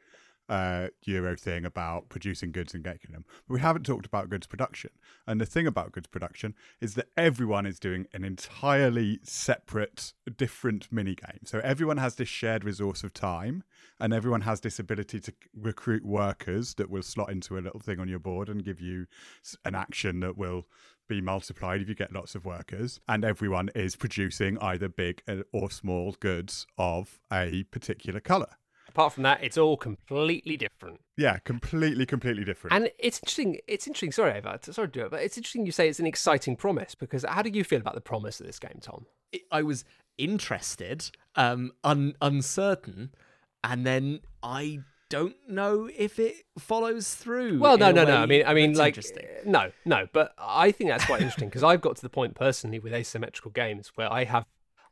uh, 0.49 0.89
Euro 1.03 1.37
thing 1.37 1.65
about 1.65 2.09
producing 2.09 2.53
goods 2.53 2.75
and 2.75 2.83
getting 2.83 3.13
them. 3.13 3.25
But 3.47 3.55
we 3.55 3.61
haven't 3.61 3.85
talked 3.85 4.07
about 4.07 4.31
goods 4.31 4.47
production. 4.47 4.91
And 5.27 5.41
the 5.41 5.47
thing 5.47 5.67
about 5.67 5.93
goods 5.93 6.07
production 6.07 6.55
is 6.81 6.95
that 6.95 7.09
everyone 7.17 7.67
is 7.67 7.79
doing 7.79 8.07
an 8.15 8.25
entirely 8.25 9.21
separate, 9.23 10.15
different 10.37 10.91
mini 10.91 11.15
game. 11.15 11.41
So 11.45 11.61
everyone 11.63 11.99
has 11.99 12.15
this 12.15 12.29
shared 12.29 12.65
resource 12.65 13.05
of 13.05 13.13
time, 13.13 13.63
and 14.01 14.15
everyone 14.15 14.43
has 14.43 14.61
this 14.61 14.79
ability 14.79 15.21
to 15.21 15.35
recruit 15.55 16.05
workers 16.05 16.75
that 16.75 16.91
will 16.91 17.03
slot 17.03 17.31
into 17.31 17.59
a 17.59 17.61
little 17.61 17.81
thing 17.81 18.01
on 18.01 18.09
your 18.09 18.19
board 18.21 18.49
and 18.49 18.65
give 18.65 18.81
you 18.81 19.07
an 19.65 19.75
action 19.75 20.21
that 20.21 20.39
will 20.39 20.67
be 21.09 21.21
multiplied 21.21 21.81
if 21.81 21.89
you 21.89 21.95
get 21.95 22.13
lots 22.13 22.35
of 22.35 22.45
workers. 22.45 23.01
And 23.09 23.25
everyone 23.25 23.71
is 23.75 23.97
producing 23.97 24.59
either 24.59 24.89
big 24.89 25.23
or 25.53 25.71
small 25.71 26.15
goods 26.21 26.67
of 26.77 27.19
a 27.33 27.65
particular 27.65 28.21
color. 28.21 28.51
apart 28.89 29.13
from 29.13 29.23
that, 29.23 29.43
it's 29.43 29.59
all 29.59 29.77
completely 29.77 30.57
different. 30.57 31.01
Yeah, 31.17 31.39
completely, 31.39 32.07
completely 32.07 32.45
different. 32.45 32.75
And 32.75 32.91
it's 32.99 33.19
interesting. 33.19 33.59
It's 33.67 33.87
interesting. 33.87 34.13
Sorry, 34.13 34.33
Ava. 34.37 34.59
Sorry 34.63 34.89
to 34.89 34.93
do 34.93 35.07
it, 35.07 35.11
but 35.11 35.23
it's 35.23 35.37
interesting 35.37 35.67
you 35.67 35.73
say 35.73 35.89
it's 35.89 36.01
an 36.01 36.07
exciting 36.07 36.57
promise 36.57 36.95
because 36.95 37.25
how 37.29 37.43
do 37.43 37.51
you 37.51 37.65
feel 37.65 37.81
about 37.81 37.95
the 37.95 38.01
promise 38.01 38.41
of 38.41 38.47
this 38.47 38.59
game, 38.59 38.79
Tom? 38.81 39.07
I 39.51 39.63
was 39.63 39.85
interested, 40.17 41.11
um, 41.37 41.73
un- 41.85 42.15
uncertain, 42.23 43.15
and 43.63 43.87
then 43.87 44.21
I 44.43 44.81
don't 45.09 45.37
know 45.49 45.89
if 45.97 46.19
it 46.19 46.37
follows 46.59 47.15
through. 47.15 47.59
Well, 47.59 47.79
no, 47.79 47.91
no, 47.91 48.05
no. 48.05 48.17
I 48.17 48.27
mean, 48.27 48.45
I 48.47 48.55
mean, 48.55 48.75
like, 48.75 48.93
interesting. 48.97 49.25
uh, 49.25 49.43
no, 49.45 49.73
no. 49.85 50.07
But 50.13 50.35
I 50.39 50.71
think 50.73 50.91
that's 50.91 51.05
quite 51.05 51.21
interesting 51.21 51.49
because 51.49 51.65
I've 51.65 51.81
got 51.81 51.97
to 51.97 52.03
the 52.03 52.09
point 52.09 52.35
personally 52.35 52.79
with 52.79 52.93
asymmetrical 52.93 53.51
games 53.51 53.93
where 53.95 54.13
I 54.13 54.25
have, 54.25 54.45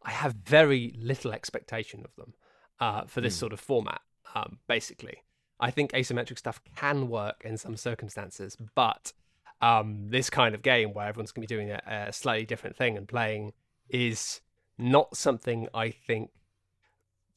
I 0.02 0.10
have 0.10 0.34
very 0.34 0.94
little 0.98 1.32
expectation 1.32 2.04
of 2.04 2.14
them 2.16 2.34
uh, 2.80 3.04
for 3.06 3.20
this 3.20 3.36
sort 3.36 3.52
of 3.52 3.60
format. 3.60 4.00
Um, 4.34 4.58
basically, 4.66 5.22
I 5.60 5.70
think 5.70 5.92
asymmetric 5.92 6.38
stuff 6.38 6.60
can 6.76 7.08
work 7.08 7.42
in 7.44 7.56
some 7.56 7.76
circumstances, 7.76 8.56
but 8.74 9.12
um, 9.60 10.08
this 10.08 10.30
kind 10.30 10.54
of 10.54 10.62
game 10.62 10.92
where 10.92 11.08
everyone's 11.08 11.32
going 11.32 11.46
to 11.46 11.48
be 11.48 11.54
doing 11.54 11.70
a, 11.70 12.06
a 12.08 12.12
slightly 12.12 12.44
different 12.44 12.76
thing 12.76 12.96
and 12.96 13.08
playing 13.08 13.52
is 13.88 14.40
not 14.78 15.16
something 15.16 15.68
I 15.72 15.90
think 15.90 16.30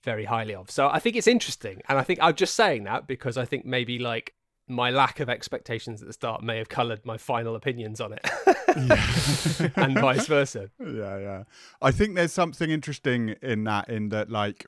very 0.04 0.26
highly 0.26 0.56
of. 0.56 0.72
So 0.72 0.90
I 0.90 1.00
think 1.00 1.16
it's 1.16 1.28
interesting, 1.28 1.82
and 1.88 1.98
I 1.98 2.04
think 2.04 2.20
I'm 2.22 2.36
just 2.36 2.56
saying 2.56 2.84
that 2.86 3.08
because 3.08 3.38
I 3.38 3.46
think 3.46 3.66
maybe 3.66 4.00
like 4.00 4.34
my 4.68 4.92
lack 4.92 5.20
of 5.20 5.30
expectations 5.30 6.02
at 6.02 6.08
the 6.08 6.14
start 6.14 6.44
may 6.44 6.58
have 6.58 6.70
coloured 6.70 7.06
my 7.06 7.18
final 7.18 7.56
opinions 7.56 8.00
on 8.00 8.14
it, 8.14 8.30
and 9.76 10.00
vice 10.00 10.28
versa. 10.28 10.70
yeah, 10.80 11.18
yeah. 11.18 11.44
I 11.82 11.92
think 11.92 12.16
there's 12.16 12.32
something 12.32 12.70
interesting 12.70 13.30
in 13.42 13.64
that, 13.64 13.90
in 13.90 14.10
that, 14.10 14.30
like, 14.30 14.68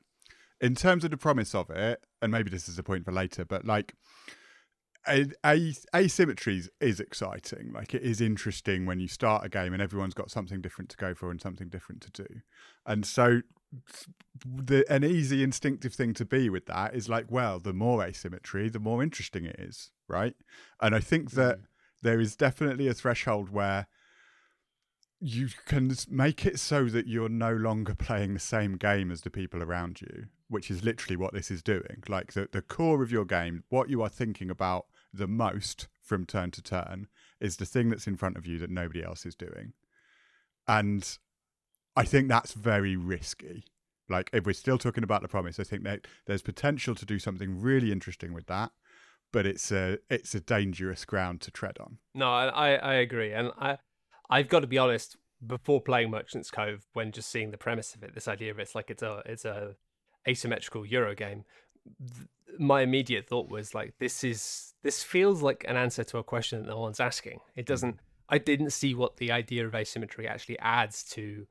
in 0.60 0.76
terms 0.76 1.04
of 1.04 1.12
the 1.12 1.18
promise 1.18 1.54
of 1.54 1.70
it, 1.70 2.04
and 2.22 2.32
maybe 2.32 2.50
this 2.50 2.68
is 2.68 2.80
a 2.80 2.84
point 2.84 3.06
for 3.06 3.12
later, 3.12 3.46
but 3.46 3.66
like, 3.66 3.94
asymmetries 5.08 6.70
is 6.80 7.00
exciting. 7.00 7.72
Like, 7.74 7.94
it 7.94 8.04
is 8.04 8.22
interesting 8.22 8.86
when 8.86 9.00
you 9.00 9.08
start 9.08 9.46
a 9.46 9.50
game 9.50 9.74
and 9.74 9.82
everyone's 9.82 10.14
got 10.14 10.32
something 10.32 10.62
different 10.62 10.90
to 10.92 10.98
go 10.98 11.14
for 11.14 11.32
and 11.32 11.42
something 11.42 11.70
different 11.70 12.02
to 12.02 12.24
do. 12.24 12.42
And 12.86 13.06
so, 13.06 13.42
the 14.46 14.86
an 14.92 15.04
easy 15.04 15.44
instinctive 15.44 15.94
thing 15.94 16.14
to 16.16 16.26
be 16.26 16.50
with 16.50 16.66
that 16.66 16.94
is 16.94 17.08
like, 17.08 17.26
well, 17.30 17.60
the 17.60 17.74
more 17.74 18.04
asymmetry, 18.04 18.70
the 18.70 18.80
more 18.80 19.02
interesting 19.02 19.46
it 19.46 19.56
is, 19.60 19.92
right? 20.08 20.36
And 20.82 20.94
I 20.94 21.00
think 21.00 21.32
that 21.32 21.60
mm. 21.60 21.64
there 22.02 22.20
is 22.20 22.36
definitely 22.36 22.88
a 22.88 22.94
threshold 22.94 23.50
where 23.50 23.88
you 25.22 25.50
can 25.66 25.96
make 26.10 26.46
it 26.46 26.60
so 26.60 26.86
that 26.86 27.08
you're 27.08 27.30
no 27.30 27.54
longer 27.54 27.94
playing 27.94 28.34
the 28.34 28.40
same 28.40 28.76
game 28.76 29.12
as 29.12 29.22
the 29.22 29.30
people 29.30 29.62
around 29.62 30.02
you. 30.02 30.26
Which 30.52 30.70
is 30.70 30.84
literally 30.84 31.16
what 31.16 31.34
this 31.34 31.50
is 31.50 31.64
doing. 31.64 32.04
Like 32.10 32.34
the, 32.34 32.50
the 32.52 32.62
core 32.62 33.02
of 33.02 33.12
your 33.12 33.26
game, 33.26 33.64
what 33.70 33.90
you 33.90 34.02
are 34.02 34.10
thinking 34.10 34.50
about 34.50 34.86
the 35.14 35.28
most 35.28 35.88
from 36.02 36.26
turn 36.26 36.52
to 36.52 36.62
turn 36.62 37.08
is 37.40 37.56
the 37.56 37.66
thing 37.66 37.90
that's 37.90 38.06
in 38.06 38.18
front 38.18 38.36
of 38.36 38.46
you 38.46 38.60
that 38.60 38.70
nobody 38.70 39.02
else 39.02 39.26
is 39.26 39.34
doing. 39.34 39.74
And 40.68 41.18
I 41.96 42.04
think 42.04 42.28
that's 42.28 42.52
very 42.52 42.98
risky. 42.98 43.64
Like 44.10 44.30
if 44.34 44.46
we're 44.46 44.54
still 44.54 44.78
talking 44.78 45.06
about 45.06 45.22
the 45.22 45.30
promise, 45.30 45.58
I 45.58 45.64
think 45.64 45.84
that 45.84 46.06
there's 46.28 46.42
potential 46.42 46.96
to 46.96 47.06
do 47.06 47.18
something 47.18 47.62
really 47.62 47.94
interesting 47.94 48.34
with 48.34 48.48
that, 48.48 48.72
but 49.32 49.46
it's 49.46 49.72
a 49.72 50.00
it's 50.10 50.36
a 50.36 50.42
dangerous 50.42 51.06
ground 51.06 51.40
to 51.42 51.52
tread 51.52 51.78
on. 51.80 52.00
No, 52.14 52.30
I 52.30 52.76
I 52.76 52.94
agree, 52.96 53.32
and 53.32 53.52
I 53.58 53.78
I've 54.30 54.50
got 54.50 54.60
to 54.60 54.68
be 54.68 54.78
honest. 54.78 55.16
Before 55.44 55.82
playing 55.82 56.12
Merchant's 56.12 56.52
Cove, 56.52 56.86
when 56.94 57.12
just 57.12 57.32
seeing 57.32 57.50
the 57.50 57.58
premise 57.58 57.96
of 57.96 58.04
it, 58.04 58.14
this 58.14 58.28
idea 58.28 58.52
of 58.52 58.60
it's 58.60 58.76
like 58.76 58.92
it's 58.92 59.02
a 59.02 59.24
it's 59.26 59.44
a 59.44 59.76
asymmetrical 60.28 60.86
Euro 60.86 61.16
game, 61.16 61.46
th- 62.00 62.28
my 62.60 62.82
immediate 62.82 63.28
thought 63.28 63.50
was 63.50 63.74
like, 63.74 63.94
this 64.00 64.24
is 64.24 64.74
this 64.84 65.04
feels 65.04 65.42
like 65.42 65.66
an 65.68 65.78
answer 65.78 66.04
to 66.04 66.18
a 66.18 66.24
question 66.24 66.62
that 66.62 66.70
no 66.70 66.80
one's 66.80 67.00
asking. 67.00 67.40
It 67.56 67.66
doesn't. 67.66 68.00
I 68.30 68.38
didn't 68.38 68.72
see 68.72 68.96
what 68.96 69.18
the 69.18 69.32
idea 69.32 69.66
of 69.68 69.76
asymmetry 69.76 70.28
actually 70.28 70.58
adds 70.60 71.04
to 71.12 71.48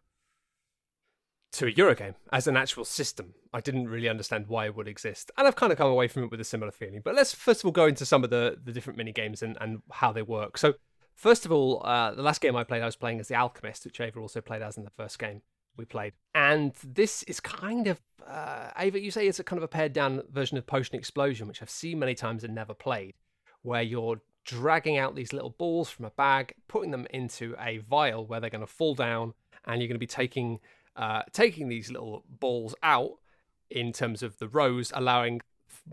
to 1.53 1.67
a 1.67 1.73
Eurogame 1.73 2.15
as 2.33 2.47
an 2.47 2.57
actual 2.57 2.85
system. 2.85 3.35
I 3.53 3.61
didn't 3.61 3.89
really 3.89 4.09
understand 4.09 4.47
why 4.47 4.67
it 4.67 4.77
would 4.77 4.87
exist. 4.87 5.31
And 5.37 5.47
I've 5.47 5.57
kind 5.57 5.73
of 5.73 5.79
come 5.79 5.91
away 5.91 6.07
from 6.07 6.25
it 6.25 6.31
with 6.31 6.41
a 6.41 6.45
similar 6.45 6.71
feeling. 6.71 7.03
But 7.05 7.15
let's 7.15 7.35
first 7.35 7.61
of 7.61 7.67
all 7.67 7.73
go 7.73 7.87
into 7.87 8.07
some 8.07 8.23
of 8.25 8.31
the, 8.31 8.57
the 8.62 8.73
different 8.73 8.97
mini 8.97 9.12
games 9.12 9.43
and, 9.43 9.57
and 9.61 9.83
how 9.91 10.12
they 10.12 10.23
work. 10.23 10.59
So, 10.59 10.75
first 11.17 11.45
of 11.45 11.53
all, 11.53 11.85
uh, 11.85 12.12
the 12.15 12.23
last 12.23 12.41
game 12.41 12.55
I 12.57 12.65
played, 12.65 12.83
I 12.83 12.87
was 12.87 12.97
playing 12.97 13.21
as 13.21 13.29
the 13.29 13.35
Alchemist, 13.35 13.85
which 13.85 14.00
Ava 14.00 14.21
also 14.21 14.41
played 14.41 14.62
as 14.62 14.77
in 14.77 14.85
the 14.85 14.91
first 14.91 15.19
game 15.19 15.43
we 15.77 15.85
played. 15.85 16.12
And 16.35 16.73
this 16.85 17.23
is 17.25 17.41
kind 17.41 17.87
of, 17.87 18.00
uh, 18.27 18.71
Ava, 18.79 19.00
you 19.00 19.11
say 19.11 19.27
it's 19.27 19.41
a 19.41 19.45
kind 19.45 19.59
of 19.59 19.65
a 19.65 19.69
pared 19.69 19.93
down 19.93 20.23
version 20.33 20.59
of 20.59 20.67
Potion 20.67 20.97
Explosion, 20.97 21.49
which 21.49 21.62
I've 21.62 21.71
seen 21.71 21.99
many 21.99 22.15
times 22.15 22.45
and 22.45 22.55
never 22.55 22.75
played, 22.75 23.15
where 23.62 23.83
you're 23.83 24.21
dragging 24.45 24.99
out 24.99 25.15
these 25.15 25.33
little 25.33 25.50
balls 25.50 25.91
from 25.91 26.05
a 26.05 26.11
bag, 26.11 26.55
putting 26.69 26.91
them 26.91 27.07
into 27.11 27.55
a 27.59 27.79
vial 27.79 28.27
where 28.27 28.41
they're 28.41 28.50
going 28.50 28.61
to 28.61 28.67
fall 28.67 28.95
down, 28.95 29.35
and 29.65 29.81
you're 29.81 29.89
going 29.89 29.95
to 29.95 29.99
be 29.99 30.07
taking 30.07 30.61
uh, 30.97 31.23
taking 31.33 31.69
these 31.69 31.91
little 31.91 32.25
balls 32.29 32.75
out 32.83 33.12
in 33.71 33.93
terms 33.93 34.23
of 34.23 34.39
the 34.39 34.49
rows, 34.49 34.93
allowing 34.95 35.41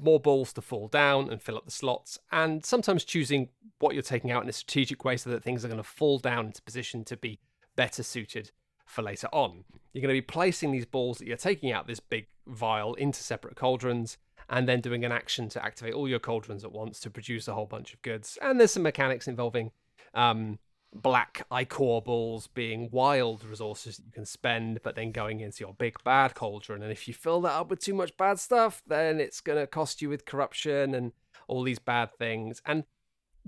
more 0.01 0.19
balls 0.19 0.51
to 0.51 0.61
fall 0.61 0.87
down 0.87 1.29
and 1.29 1.41
fill 1.41 1.55
up 1.55 1.65
the 1.65 1.71
slots, 1.71 2.19
and 2.31 2.65
sometimes 2.65 3.03
choosing 3.03 3.49
what 3.79 3.93
you're 3.93 4.01
taking 4.01 4.31
out 4.31 4.43
in 4.43 4.49
a 4.49 4.53
strategic 4.53 5.05
way 5.05 5.15
so 5.15 5.29
that 5.29 5.43
things 5.43 5.63
are 5.63 5.67
going 5.67 5.77
to 5.77 5.83
fall 5.83 6.17
down 6.17 6.47
into 6.47 6.61
position 6.61 7.03
to 7.03 7.15
be 7.15 7.39
better 7.75 8.01
suited 8.01 8.51
for 8.87 9.03
later 9.03 9.27
on. 9.31 9.63
You're 9.93 10.01
going 10.01 10.15
to 10.15 10.21
be 10.21 10.21
placing 10.21 10.71
these 10.71 10.85
balls 10.85 11.19
that 11.19 11.27
you're 11.27 11.37
taking 11.37 11.71
out 11.71 11.85
this 11.85 11.99
big 11.99 12.27
vial 12.47 12.95
into 12.95 13.21
separate 13.21 13.55
cauldrons 13.55 14.17
and 14.49 14.67
then 14.67 14.81
doing 14.81 15.03
an 15.03 15.11
action 15.11 15.49
to 15.49 15.63
activate 15.63 15.93
all 15.93 16.07
your 16.07 16.19
cauldrons 16.19 16.63
at 16.63 16.71
once 16.71 16.99
to 17.01 17.09
produce 17.09 17.47
a 17.47 17.53
whole 17.53 17.65
bunch 17.65 17.93
of 17.93 18.01
goods. 18.01 18.37
And 18.41 18.59
there's 18.59 18.71
some 18.71 18.83
mechanics 18.83 19.27
involving 19.27 19.71
um, 20.13 20.59
black 20.93 21.45
ichor 21.51 22.01
balls 22.01 22.47
being 22.47 22.89
wild 22.91 23.43
resources 23.43 23.97
that 23.97 24.05
you 24.05 24.11
can 24.11 24.25
spend, 24.25 24.79
but 24.83 24.95
then 24.95 25.11
going 25.11 25.41
into 25.41 25.65
your 25.65 25.73
big 25.73 26.01
bad 26.03 26.33
cauldron. 26.33 26.81
And 26.81 26.91
if 26.91 27.07
you 27.07 27.13
fill 27.13 27.41
that 27.41 27.53
up 27.53 27.69
with 27.69 27.79
too 27.79 27.93
much 27.93 28.15
bad 28.15 28.39
stuff, 28.39 28.81
then 28.87 29.19
it's 29.19 29.41
going 29.41 29.59
to 29.59 29.67
cost 29.67 30.01
you 30.01 30.09
with 30.09 30.25
corruption 30.25 30.95
and 30.95 31.11
all 31.47 31.63
these 31.63 31.79
bad 31.79 32.13
things. 32.17 32.61
And 32.65 32.85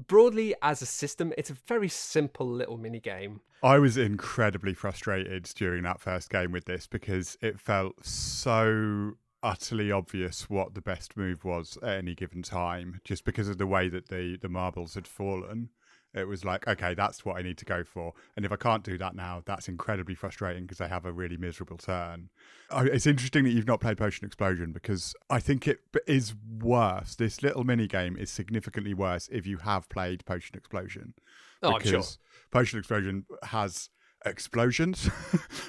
broadly, 0.08 0.56
as 0.62 0.82
a 0.82 0.86
system, 0.86 1.34
it's 1.38 1.50
a 1.50 1.58
very 1.68 1.90
simple 1.90 2.48
little 2.48 2.78
mini 2.78 3.00
game. 3.00 3.42
I 3.62 3.80
was 3.80 3.98
incredibly 3.98 4.74
frustrated 4.74 5.44
during 5.56 5.84
that 5.84 6.00
first 6.00 6.30
game 6.30 6.52
with 6.52 6.66
this 6.66 6.88
because 6.88 7.38
it 7.42 7.60
felt 7.60 8.06
so 8.06 9.14
utterly 9.42 9.92
obvious 9.92 10.50
what 10.50 10.74
the 10.74 10.82
best 10.82 11.16
move 11.16 11.46
was 11.46 11.78
at 11.82 12.00
any 12.00 12.14
given 12.14 12.42
time 12.42 13.00
just 13.04 13.24
because 13.24 13.48
of 13.48 13.58
the 13.58 13.68
way 13.68 13.88
that 13.88 14.10
the 14.10 14.38
the 14.42 14.50
marbles 14.50 14.96
had 14.96 15.08
fallen 15.08 15.70
it 16.14 16.28
was 16.28 16.44
like, 16.44 16.68
okay, 16.68 16.94
that's 16.94 17.24
what 17.24 17.38
I 17.38 17.42
need 17.42 17.58
to 17.60 17.66
go 17.66 17.84
for. 17.84 18.14
And 18.36 18.46
if 18.46 18.52
I 18.52 18.56
can't 18.56 18.84
do 18.84 18.98
that 18.98 19.16
now, 19.16 19.44
that's 19.46 19.68
incredibly 19.68 20.16
frustrating 20.16 20.64
because 20.64 20.82
I 20.82 20.88
have 20.88 21.06
a 21.06 21.12
really 21.12 21.38
miserable 21.38 21.78
turn. 21.78 22.30
It's 22.72 23.06
interesting 23.06 23.44
that 23.44 23.52
you've 23.52 23.68
not 23.68 23.80
played 23.80 23.98
Potion 23.98 24.26
Explosion 24.26 24.72
because 24.72 25.14
I 25.30 25.40
think 25.40 25.68
it 25.68 25.82
is 26.08 26.34
worse. 26.62 27.16
This 27.16 27.44
little 27.44 27.64
mini 27.64 27.88
game 27.88 28.18
is 28.18 28.32
significantly 28.32 28.94
worse 28.94 29.30
if 29.32 29.46
you 29.46 29.58
have 29.58 29.88
played 29.90 30.26
Potion 30.26 30.58
Explosion. 30.58 31.14
Oh, 31.62 31.76
I'm 31.76 31.82
sure. 31.82 32.04
Potion 32.52 32.80
Explosion 32.80 33.26
has 33.44 33.90
explosions. 34.26 35.10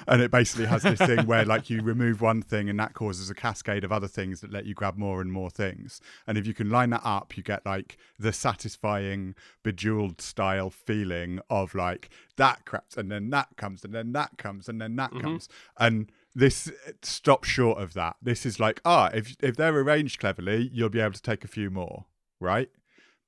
And 0.07 0.21
it 0.21 0.31
basically 0.31 0.65
has 0.65 0.81
this 0.81 0.99
thing 0.99 1.25
where 1.25 1.45
like 1.45 1.69
you 1.69 1.81
remove 1.81 2.21
one 2.21 2.41
thing 2.41 2.69
and 2.69 2.79
that 2.79 2.93
causes 2.93 3.29
a 3.29 3.35
cascade 3.35 3.83
of 3.83 3.91
other 3.91 4.07
things 4.07 4.41
that 4.41 4.51
let 4.51 4.65
you 4.65 4.73
grab 4.73 4.97
more 4.97 5.21
and 5.21 5.31
more 5.31 5.49
things. 5.49 6.01
And 6.27 6.37
if 6.37 6.47
you 6.47 6.53
can 6.53 6.69
line 6.69 6.89
that 6.89 7.01
up 7.03 7.37
you 7.37 7.43
get 7.43 7.65
like 7.65 7.97
the 8.19 8.33
satisfying 8.33 9.35
bejeweled 9.63 10.19
style 10.19 10.69
feeling 10.69 11.39
of 11.49 11.75
like 11.75 12.09
that 12.35 12.65
craps 12.65 12.97
and 12.97 13.11
then 13.11 13.29
that 13.29 13.49
comes 13.57 13.85
and 13.85 13.93
then 13.93 14.11
that 14.13 14.37
comes 14.37 14.67
and 14.67 14.81
then 14.81 14.95
that 14.97 15.11
mm-hmm. 15.11 15.21
comes. 15.21 15.47
And 15.77 16.11
this 16.33 16.71
stops 17.03 17.47
short 17.47 17.79
of 17.79 17.93
that. 17.93 18.17
This 18.21 18.45
is 18.45 18.59
like 18.59 18.81
ah 18.83 19.11
if 19.13 19.35
if 19.39 19.55
they're 19.55 19.77
arranged 19.77 20.19
cleverly 20.19 20.69
you'll 20.73 20.89
be 20.89 20.99
able 20.99 21.13
to 21.13 21.21
take 21.21 21.45
a 21.45 21.49
few 21.49 21.69
more 21.69 22.05
right? 22.41 22.69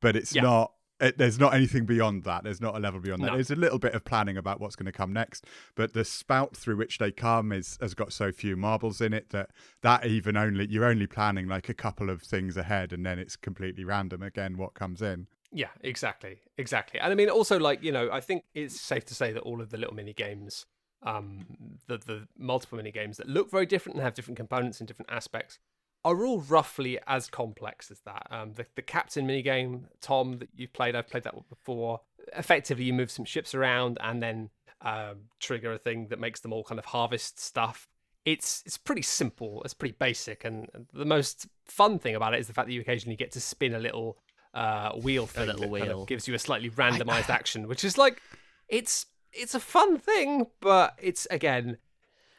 But 0.02 0.18
it's 0.18 0.36
yeah. 0.36 0.42
not 0.42 0.74
it, 1.00 1.18
there's 1.18 1.40
not 1.40 1.54
anything 1.54 1.86
beyond 1.86 2.24
that. 2.24 2.44
There's 2.44 2.62
not 2.62 2.76
a 2.76 2.80
level 2.80 3.00
beyond 3.00 3.24
that. 3.24 3.28
No. 3.28 3.34
There's 3.34 3.52
a 3.52 3.56
little 3.56 3.80
bit 3.80 3.94
of 3.94 4.06
planning 4.06 4.38
about 4.38 4.60
what's 4.60 4.76
going 4.76 4.86
to 4.86 4.92
come 4.92 5.12
next, 5.12 5.46
but 5.76 5.94
the 5.94 6.06
spout 6.06 6.56
through 6.56 6.78
which 6.78 6.98
they 6.98 7.12
come 7.12 7.52
is 7.52 7.78
has 7.82 7.94
got 7.94 8.14
so 8.14 8.32
few 8.32 8.56
marbles 8.56 9.02
in 9.02 9.14
it 9.14 9.30
that 9.32 9.50
that 9.82 10.06
even 10.06 10.38
only 10.38 10.68
you're 10.70 10.86
only 10.86 11.08
planning 11.08 11.48
like 11.48 11.70
a 11.70 11.74
couple 11.74 12.10
of 12.10 12.22
things 12.22 12.58
ahead, 12.58 12.94
and 12.94 13.06
then 13.06 13.20
it's 13.20 13.36
completely 13.36 13.84
random 13.84 14.22
again 14.22 14.58
what 14.58 14.74
comes 14.74 15.02
in. 15.02 15.28
Yeah, 15.52 15.70
exactly, 15.82 16.40
exactly. 16.58 17.00
And 17.00 17.12
I 17.12 17.16
mean, 17.16 17.30
also 17.30 17.60
like 17.60 17.84
you 17.84 17.92
know, 17.92 18.10
I 18.12 18.22
think 18.22 18.46
it's 18.54 18.80
safe 18.80 19.06
to 19.06 19.16
say 19.16 19.32
that 19.34 19.42
all 19.42 19.62
of 19.62 19.70
the 19.70 19.78
little 19.78 19.96
mini 19.96 20.14
games, 20.14 20.66
um, 21.04 21.46
the 21.88 21.98
the 21.98 22.28
multiple 22.38 22.78
mini 22.78 22.92
games 22.92 23.18
that 23.18 23.28
look 23.28 23.52
very 23.52 23.66
different 23.66 23.96
and 23.96 24.04
have 24.04 24.14
different 24.14 24.38
components 24.38 24.80
and 24.80 24.88
different 24.88 25.12
aspects, 25.12 25.60
are 26.06 26.26
all 26.26 26.42
roughly 26.42 27.00
as 27.08 27.28
complex 27.28 27.90
as 27.92 28.00
that. 28.02 28.28
Um, 28.30 28.54
the, 28.54 28.66
the 28.76 28.82
captain 28.82 29.28
minigame, 29.28 29.84
Tom, 30.02 30.40
that 30.40 30.50
you've 30.56 30.74
played, 30.74 30.96
I've 30.96 31.10
played 31.10 31.24
that 31.24 31.34
one 31.34 31.46
before. 31.50 32.02
Effectively, 32.36 32.86
you 32.86 32.94
move 32.94 33.12
some 33.12 33.26
ships 33.26 33.56
around 33.56 33.98
and 34.02 34.22
then 34.22 34.50
uh, 34.82 35.14
trigger 35.40 35.74
a 35.74 35.78
thing 35.78 36.08
that 36.10 36.20
makes 36.20 36.42
them 36.42 36.52
all 36.52 36.64
kind 36.64 36.80
of 36.80 36.86
harvest 36.86 37.40
stuff. 37.40 37.88
It's 38.26 38.64
it's 38.66 38.78
pretty 38.78 39.02
simple. 39.02 39.62
It's 39.64 39.74
pretty 39.74 39.96
basic, 40.00 40.46
and 40.46 40.70
the 40.94 41.04
most 41.04 41.48
fun 41.66 42.00
thing 42.00 42.16
about 42.16 42.34
it 42.34 42.40
is 42.40 42.48
the 42.48 42.54
fact 42.54 42.68
that 42.68 42.74
you 42.74 42.80
occasionally 42.80 43.18
get 43.18 43.34
to 43.34 43.42
spin 43.42 43.76
a 43.76 43.80
little 43.80 44.18
uh, 44.54 44.92
wheel 44.92 45.28
thing 45.28 45.44
a 45.44 45.46
little 45.48 45.64
that 45.64 45.70
wheel. 45.70 45.86
Kind 45.86 46.00
of 46.00 46.08
gives 46.08 46.28
you 46.28 46.34
a 46.34 46.40
slightly 46.40 46.70
randomized 46.70 47.30
action, 47.30 47.68
which 47.68 47.84
is 47.84 47.98
like 47.98 48.22
it's 48.70 49.08
it's 49.34 49.56
a 49.56 49.60
fun 49.60 49.98
thing, 49.98 50.48
but 50.62 50.98
it's 51.02 51.28
again, 51.32 51.78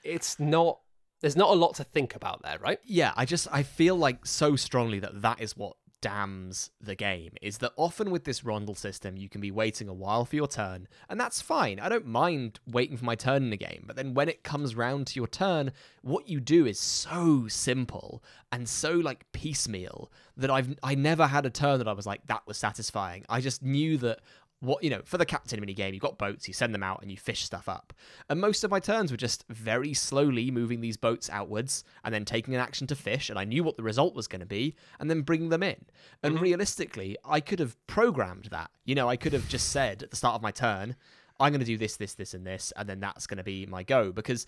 it's 0.02 0.40
not 0.40 0.80
there's 1.24 1.36
not 1.36 1.48
a 1.48 1.54
lot 1.54 1.74
to 1.76 1.84
think 1.84 2.14
about 2.14 2.42
there, 2.42 2.58
right? 2.58 2.78
Yeah, 2.84 3.14
I 3.16 3.24
just 3.24 3.48
I 3.50 3.62
feel 3.62 3.96
like 3.96 4.26
so 4.26 4.56
strongly 4.56 4.98
that 4.98 5.22
that 5.22 5.40
is 5.40 5.56
what 5.56 5.76
damns 6.02 6.70
the 6.82 6.94
game 6.94 7.32
is 7.40 7.56
that 7.56 7.72
often 7.76 8.10
with 8.10 8.24
this 8.24 8.42
rondel 8.42 8.76
system 8.76 9.16
you 9.16 9.26
can 9.26 9.40
be 9.40 9.50
waiting 9.50 9.88
a 9.88 9.94
while 9.94 10.26
for 10.26 10.36
your 10.36 10.46
turn 10.46 10.86
and 11.08 11.18
that's 11.18 11.40
fine 11.40 11.80
i 11.80 11.88
don't 11.88 12.04
mind 12.04 12.60
waiting 12.66 12.94
for 12.94 13.06
my 13.06 13.14
turn 13.14 13.42
in 13.42 13.48
the 13.48 13.56
game 13.56 13.84
but 13.86 13.96
then 13.96 14.12
when 14.12 14.28
it 14.28 14.42
comes 14.42 14.76
round 14.76 15.06
to 15.06 15.18
your 15.18 15.26
turn 15.26 15.72
what 16.02 16.28
you 16.28 16.40
do 16.40 16.66
is 16.66 16.78
so 16.78 17.48
simple 17.48 18.22
and 18.52 18.68
so 18.68 18.92
like 18.92 19.24
piecemeal 19.32 20.12
that 20.36 20.50
i've 20.50 20.76
i 20.82 20.94
never 20.94 21.26
had 21.26 21.46
a 21.46 21.50
turn 21.50 21.78
that 21.78 21.88
i 21.88 21.92
was 21.92 22.04
like 22.04 22.20
that 22.26 22.46
was 22.46 22.58
satisfying 22.58 23.24
i 23.30 23.40
just 23.40 23.62
knew 23.62 23.96
that 23.96 24.20
what 24.60 24.82
you 24.82 24.90
know 24.90 25.02
for 25.04 25.18
the 25.18 25.26
captain 25.26 25.60
mini 25.60 25.74
game 25.74 25.92
you've 25.92 26.02
got 26.02 26.16
boats 26.16 26.48
you 26.48 26.54
send 26.54 26.74
them 26.74 26.82
out 26.82 27.02
and 27.02 27.10
you 27.10 27.16
fish 27.16 27.44
stuff 27.44 27.68
up. 27.68 27.92
And 28.28 28.40
most 28.40 28.64
of 28.64 28.70
my 28.70 28.80
turns 28.80 29.10
were 29.10 29.16
just 29.16 29.44
very 29.48 29.94
slowly 29.94 30.50
moving 30.50 30.80
these 30.80 30.96
boats 30.96 31.28
outwards 31.30 31.84
and 32.04 32.14
then 32.14 32.24
taking 32.24 32.54
an 32.54 32.60
action 32.60 32.86
to 32.88 32.96
fish 32.96 33.30
and 33.30 33.38
i 33.38 33.44
knew 33.44 33.62
what 33.62 33.76
the 33.76 33.82
result 33.82 34.14
was 34.14 34.28
going 34.28 34.40
to 34.40 34.46
be 34.46 34.74
and 34.98 35.10
then 35.10 35.22
bringing 35.22 35.50
them 35.50 35.62
in. 35.62 35.84
And 36.22 36.34
mm-hmm. 36.34 36.42
realistically 36.42 37.16
i 37.24 37.40
could 37.40 37.58
have 37.58 37.76
programmed 37.86 38.48
that. 38.50 38.70
You 38.84 38.94
know 38.94 39.08
i 39.08 39.16
could 39.16 39.32
have 39.32 39.48
just 39.48 39.70
said 39.70 40.02
at 40.02 40.10
the 40.10 40.16
start 40.16 40.34
of 40.34 40.42
my 40.42 40.50
turn 40.50 40.96
i'm 41.40 41.50
going 41.50 41.60
to 41.60 41.66
do 41.66 41.76
this 41.76 41.96
this 41.96 42.14
this 42.14 42.32
and 42.32 42.46
this 42.46 42.72
and 42.76 42.88
then 42.88 43.00
that's 43.00 43.26
going 43.26 43.38
to 43.38 43.44
be 43.44 43.66
my 43.66 43.82
go. 43.82 44.12
Because 44.12 44.46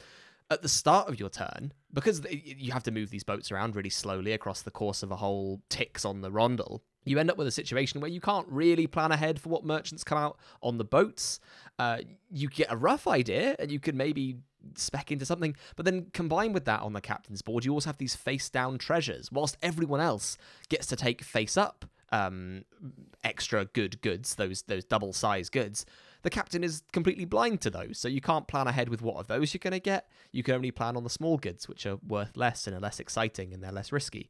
at 0.50 0.62
the 0.62 0.68
start 0.68 1.08
of 1.08 1.18
your 1.18 1.28
turn, 1.28 1.72
because 1.92 2.22
you 2.30 2.72
have 2.72 2.84
to 2.84 2.90
move 2.90 3.10
these 3.10 3.24
boats 3.24 3.50
around 3.50 3.74
really 3.74 3.90
slowly 3.90 4.32
across 4.32 4.62
the 4.62 4.70
course 4.70 5.02
of 5.02 5.10
a 5.10 5.16
whole 5.16 5.60
ticks 5.68 6.04
on 6.04 6.20
the 6.20 6.30
rondel, 6.30 6.82
you 7.06 7.18
end 7.18 7.30
up 7.30 7.38
with 7.38 7.46
a 7.46 7.52
situation 7.52 8.00
where 8.00 8.10
you 8.10 8.20
can't 8.20 8.46
really 8.48 8.86
plan 8.86 9.12
ahead 9.12 9.40
for 9.40 9.48
what 9.48 9.64
merchants 9.64 10.04
come 10.04 10.18
out 10.18 10.38
on 10.62 10.78
the 10.78 10.84
boats. 10.84 11.40
Uh, 11.78 11.98
you 12.30 12.48
get 12.48 12.70
a 12.70 12.76
rough 12.76 13.06
idea 13.06 13.56
and 13.58 13.70
you 13.70 13.80
can 13.80 13.96
maybe 13.96 14.36
spec 14.74 15.12
into 15.12 15.24
something, 15.24 15.56
but 15.76 15.84
then 15.84 16.06
combined 16.12 16.52
with 16.52 16.64
that 16.64 16.80
on 16.82 16.92
the 16.92 17.00
captain's 17.00 17.42
board, 17.42 17.64
you 17.64 17.72
also 17.72 17.88
have 17.88 17.98
these 17.98 18.16
face 18.16 18.50
down 18.50 18.76
treasures, 18.78 19.30
whilst 19.32 19.56
everyone 19.62 20.00
else 20.00 20.36
gets 20.68 20.86
to 20.88 20.96
take 20.96 21.22
face 21.22 21.56
up 21.56 21.84
um, 22.12 22.64
extra 23.24 23.64
good 23.64 24.00
goods, 24.00 24.34
those 24.34 24.62
those 24.62 24.84
double 24.84 25.12
size 25.12 25.48
goods 25.48 25.86
the 26.26 26.30
captain 26.30 26.64
is 26.64 26.82
completely 26.92 27.24
blind 27.24 27.60
to 27.60 27.70
those. 27.70 27.98
So 27.98 28.08
you 28.08 28.20
can't 28.20 28.48
plan 28.48 28.66
ahead 28.66 28.88
with 28.88 29.00
what 29.00 29.14
of 29.14 29.28
those 29.28 29.54
you're 29.54 29.60
going 29.60 29.70
to 29.70 29.78
get. 29.78 30.10
You 30.32 30.42
can 30.42 30.56
only 30.56 30.72
plan 30.72 30.96
on 30.96 31.04
the 31.04 31.08
small 31.08 31.36
goods, 31.36 31.68
which 31.68 31.86
are 31.86 31.98
worth 32.04 32.36
less 32.36 32.66
and 32.66 32.74
are 32.74 32.80
less 32.80 32.98
exciting 32.98 33.54
and 33.54 33.62
they're 33.62 33.70
less 33.70 33.92
risky. 33.92 34.28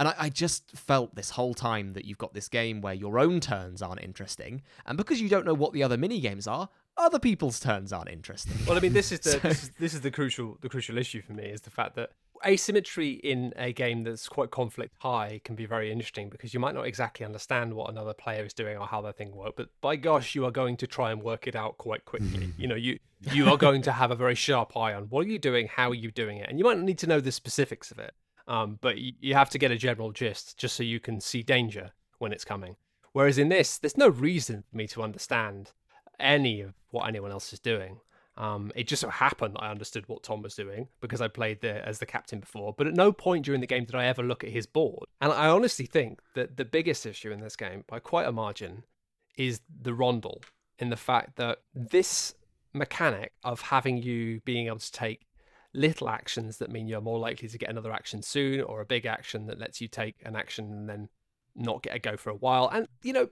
And 0.00 0.08
I, 0.08 0.14
I, 0.18 0.28
just 0.30 0.70
felt 0.70 1.14
this 1.14 1.28
whole 1.28 1.52
time 1.52 1.92
that 1.92 2.06
you've 2.06 2.16
got 2.16 2.32
this 2.32 2.48
game 2.48 2.80
where 2.80 2.94
your 2.94 3.18
own 3.18 3.38
turns 3.38 3.82
aren't 3.82 4.02
interesting, 4.02 4.62
and 4.86 4.96
because 4.96 5.20
you 5.20 5.28
don't 5.28 5.44
know 5.44 5.52
what 5.52 5.74
the 5.74 5.82
other 5.82 5.98
mini 5.98 6.20
games 6.20 6.46
are, 6.46 6.70
other 6.96 7.18
people's 7.18 7.60
turns 7.60 7.92
aren't 7.92 8.08
interesting. 8.08 8.54
Well, 8.66 8.78
I 8.78 8.80
mean, 8.80 8.94
this 8.94 9.12
is 9.12 9.20
the 9.20 9.30
so... 9.32 9.38
this, 9.40 9.62
is, 9.62 9.70
this 9.78 9.94
is 9.94 10.00
the 10.00 10.10
crucial 10.10 10.56
the 10.62 10.70
crucial 10.70 10.96
issue 10.96 11.20
for 11.20 11.34
me 11.34 11.44
is 11.44 11.60
the 11.60 11.70
fact 11.70 11.96
that 11.96 12.12
asymmetry 12.46 13.10
in 13.10 13.52
a 13.56 13.74
game 13.74 14.02
that's 14.02 14.26
quite 14.26 14.50
conflict 14.50 14.94
high 15.00 15.42
can 15.44 15.54
be 15.54 15.66
very 15.66 15.92
interesting 15.92 16.30
because 16.30 16.54
you 16.54 16.60
might 16.60 16.74
not 16.74 16.86
exactly 16.86 17.26
understand 17.26 17.74
what 17.74 17.90
another 17.90 18.14
player 18.14 18.42
is 18.42 18.54
doing 18.54 18.78
or 18.78 18.86
how 18.86 19.02
their 19.02 19.12
thing 19.12 19.36
works, 19.36 19.52
but 19.54 19.68
by 19.82 19.96
gosh, 19.96 20.34
you 20.34 20.46
are 20.46 20.50
going 20.50 20.78
to 20.78 20.86
try 20.86 21.12
and 21.12 21.22
work 21.22 21.46
it 21.46 21.54
out 21.54 21.76
quite 21.76 22.06
quickly. 22.06 22.54
you 22.56 22.66
know, 22.66 22.74
you 22.74 22.98
you 23.32 23.50
are 23.50 23.58
going 23.58 23.82
to 23.82 23.92
have 23.92 24.10
a 24.10 24.16
very 24.16 24.34
sharp 24.34 24.74
eye 24.78 24.94
on 24.94 25.04
what 25.04 25.26
are 25.26 25.28
you 25.28 25.38
doing, 25.38 25.68
how 25.68 25.90
are 25.90 25.94
you 25.94 26.10
doing 26.10 26.38
it, 26.38 26.48
and 26.48 26.58
you 26.58 26.64
might 26.64 26.78
not 26.78 26.86
need 26.86 26.98
to 26.98 27.06
know 27.06 27.20
the 27.20 27.32
specifics 27.32 27.90
of 27.90 27.98
it. 27.98 28.14
Um, 28.48 28.78
but 28.80 28.98
you 28.98 29.34
have 29.34 29.50
to 29.50 29.58
get 29.58 29.70
a 29.70 29.76
general 29.76 30.12
gist 30.12 30.58
just 30.58 30.76
so 30.76 30.82
you 30.82 31.00
can 31.00 31.20
see 31.20 31.42
danger 31.42 31.92
when 32.18 32.32
it's 32.32 32.44
coming. 32.44 32.76
Whereas 33.12 33.38
in 33.38 33.48
this, 33.48 33.78
there's 33.78 33.96
no 33.96 34.08
reason 34.08 34.64
for 34.70 34.76
me 34.76 34.86
to 34.88 35.02
understand 35.02 35.72
any 36.18 36.60
of 36.60 36.74
what 36.90 37.08
anyone 37.08 37.32
else 37.32 37.52
is 37.52 37.60
doing. 37.60 38.00
Um, 38.36 38.72
it 38.74 38.86
just 38.86 39.02
so 39.02 39.10
happened 39.10 39.54
that 39.54 39.62
I 39.62 39.70
understood 39.70 40.08
what 40.08 40.22
Tom 40.22 40.40
was 40.42 40.54
doing 40.54 40.88
because 41.00 41.20
I 41.20 41.28
played 41.28 41.60
the, 41.60 41.86
as 41.86 41.98
the 41.98 42.06
captain 42.06 42.40
before. 42.40 42.74
But 42.76 42.86
at 42.86 42.94
no 42.94 43.12
point 43.12 43.44
during 43.44 43.60
the 43.60 43.66
game 43.66 43.84
did 43.84 43.94
I 43.94 44.06
ever 44.06 44.22
look 44.22 44.44
at 44.44 44.50
his 44.50 44.66
board. 44.66 45.04
And 45.20 45.32
I 45.32 45.48
honestly 45.48 45.86
think 45.86 46.20
that 46.34 46.56
the 46.56 46.64
biggest 46.64 47.04
issue 47.04 47.32
in 47.32 47.40
this 47.40 47.56
game, 47.56 47.84
by 47.86 47.98
quite 47.98 48.26
a 48.26 48.32
margin, 48.32 48.84
is 49.36 49.60
the 49.82 49.92
rondel. 49.92 50.42
In 50.78 50.88
the 50.88 50.96
fact 50.96 51.36
that 51.36 51.58
this 51.74 52.34
mechanic 52.72 53.32
of 53.44 53.60
having 53.60 54.02
you 54.02 54.40
being 54.46 54.68
able 54.68 54.78
to 54.78 54.92
take 54.92 55.26
little 55.72 56.08
actions 56.08 56.58
that 56.58 56.70
mean 56.70 56.88
you're 56.88 57.00
more 57.00 57.18
likely 57.18 57.48
to 57.48 57.58
get 57.58 57.70
another 57.70 57.92
action 57.92 58.22
soon, 58.22 58.60
or 58.60 58.80
a 58.80 58.86
big 58.86 59.06
action 59.06 59.46
that 59.46 59.58
lets 59.58 59.80
you 59.80 59.88
take 59.88 60.16
an 60.24 60.36
action 60.36 60.72
and 60.72 60.88
then 60.88 61.08
not 61.54 61.82
get 61.82 61.94
a 61.94 61.98
go 61.98 62.16
for 62.16 62.30
a 62.30 62.34
while. 62.34 62.68
And, 62.72 62.88
you 63.02 63.12
know, 63.12 63.28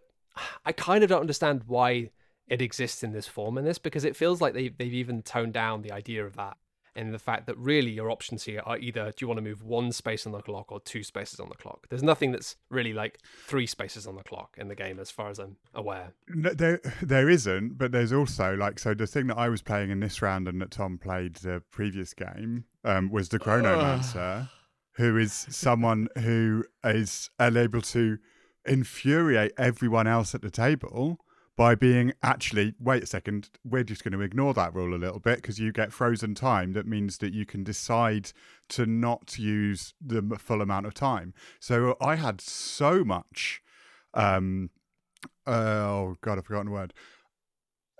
I 0.64 0.72
kind 0.72 1.02
of 1.02 1.10
don't 1.10 1.20
understand 1.20 1.64
why 1.66 2.10
it 2.46 2.62
exists 2.62 3.02
in 3.02 3.12
this 3.12 3.26
form 3.26 3.58
in 3.58 3.64
this 3.64 3.78
because 3.78 4.04
it 4.04 4.16
feels 4.16 4.40
like 4.40 4.54
they, 4.54 4.68
they've 4.68 4.94
even 4.94 5.22
toned 5.22 5.52
down 5.52 5.82
the 5.82 5.92
idea 5.92 6.24
of 6.24 6.36
that 6.36 6.56
and 6.98 7.14
the 7.14 7.18
fact 7.18 7.46
that 7.46 7.56
really 7.56 7.90
your 7.90 8.10
options 8.10 8.42
here 8.42 8.60
are 8.66 8.76
either 8.78 9.06
do 9.06 9.14
you 9.20 9.28
want 9.28 9.38
to 9.38 9.42
move 9.42 9.62
one 9.62 9.92
space 9.92 10.26
on 10.26 10.32
the 10.32 10.42
clock 10.42 10.72
or 10.72 10.80
two 10.80 11.04
spaces 11.04 11.38
on 11.38 11.48
the 11.48 11.54
clock. 11.54 11.86
There's 11.88 12.02
nothing 12.02 12.32
that's 12.32 12.56
really 12.70 12.92
like 12.92 13.20
three 13.46 13.66
spaces 13.66 14.06
on 14.06 14.16
the 14.16 14.24
clock 14.24 14.56
in 14.58 14.66
the 14.66 14.74
game, 14.74 14.98
as 14.98 15.10
far 15.10 15.30
as 15.30 15.38
I'm 15.38 15.56
aware. 15.74 16.12
No, 16.28 16.50
there, 16.50 16.80
there 17.00 17.28
isn't, 17.28 17.78
but 17.78 17.92
there's 17.92 18.12
also 18.12 18.54
like 18.56 18.80
so 18.80 18.94
the 18.94 19.06
thing 19.06 19.28
that 19.28 19.38
I 19.38 19.48
was 19.48 19.62
playing 19.62 19.90
in 19.90 20.00
this 20.00 20.20
round 20.20 20.48
and 20.48 20.60
that 20.60 20.72
Tom 20.72 20.98
played 20.98 21.36
the 21.36 21.62
previous 21.70 22.14
game 22.14 22.64
um, 22.84 23.10
was 23.10 23.28
the 23.28 23.38
Chronomancer, 23.38 24.50
who 24.96 25.16
is 25.16 25.32
someone 25.32 26.08
who 26.18 26.64
is 26.82 27.30
able 27.40 27.82
to 27.82 28.18
infuriate 28.66 29.52
everyone 29.56 30.08
else 30.08 30.34
at 30.34 30.42
the 30.42 30.50
table 30.50 31.18
by 31.58 31.74
being 31.74 32.12
actually 32.22 32.72
wait 32.78 33.02
a 33.02 33.06
second 33.06 33.50
we're 33.64 33.82
just 33.82 34.04
going 34.04 34.12
to 34.12 34.20
ignore 34.20 34.54
that 34.54 34.72
rule 34.72 34.94
a 34.94 34.96
little 34.96 35.18
bit 35.18 35.42
because 35.42 35.58
you 35.58 35.72
get 35.72 35.92
frozen 35.92 36.32
time 36.32 36.72
that 36.72 36.86
means 36.86 37.18
that 37.18 37.34
you 37.34 37.44
can 37.44 37.64
decide 37.64 38.30
to 38.68 38.86
not 38.86 39.36
use 39.38 39.92
the 40.00 40.22
full 40.38 40.62
amount 40.62 40.86
of 40.86 40.94
time. 40.94 41.34
So 41.58 41.96
i 42.00 42.14
had 42.14 42.40
so 42.40 43.04
much 43.04 43.60
um 44.14 44.70
uh, 45.46 45.50
oh 45.50 46.16
god 46.20 46.38
i've 46.38 46.46
forgotten 46.46 46.66
the 46.66 46.72
word. 46.72 46.94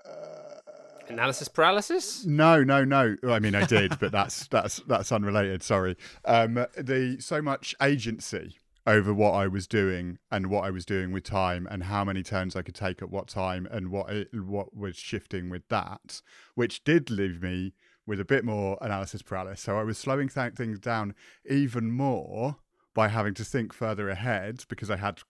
Uh, 0.08 0.60
analysis 1.08 1.48
paralysis? 1.48 2.24
No 2.24 2.62
no 2.62 2.84
no. 2.84 3.16
I 3.28 3.40
mean 3.40 3.56
i 3.56 3.66
did 3.66 3.98
but 3.98 4.12
that's 4.12 4.46
that's 4.46 4.76
that's 4.86 5.10
unrelated 5.10 5.64
sorry. 5.64 5.96
Um 6.24 6.64
the 6.76 7.16
so 7.18 7.42
much 7.42 7.74
agency 7.82 8.56
over 8.88 9.12
what 9.12 9.32
I 9.32 9.46
was 9.46 9.66
doing 9.66 10.18
and 10.30 10.46
what 10.46 10.64
I 10.64 10.70
was 10.70 10.86
doing 10.86 11.12
with 11.12 11.22
time 11.22 11.68
and 11.70 11.84
how 11.84 12.04
many 12.04 12.22
turns 12.22 12.56
I 12.56 12.62
could 12.62 12.74
take 12.74 13.02
at 13.02 13.10
what 13.10 13.28
time 13.28 13.68
and 13.70 13.90
what 13.90 14.08
it, 14.08 14.28
what 14.32 14.74
was 14.74 14.96
shifting 14.96 15.50
with 15.50 15.68
that, 15.68 16.22
which 16.54 16.82
did 16.84 17.10
leave 17.10 17.42
me 17.42 17.74
with 18.06 18.18
a 18.18 18.24
bit 18.24 18.46
more 18.46 18.78
analysis 18.80 19.20
paralysis. 19.20 19.60
So 19.60 19.78
I 19.78 19.82
was 19.84 19.98
slowing 19.98 20.30
th- 20.30 20.54
things 20.54 20.80
down 20.80 21.14
even 21.44 21.90
more 21.92 22.56
by 22.94 23.08
having 23.08 23.34
to 23.34 23.44
think 23.44 23.74
further 23.74 24.08
ahead 24.08 24.64
because 24.70 24.90
I 24.90 24.96
had 24.96 25.20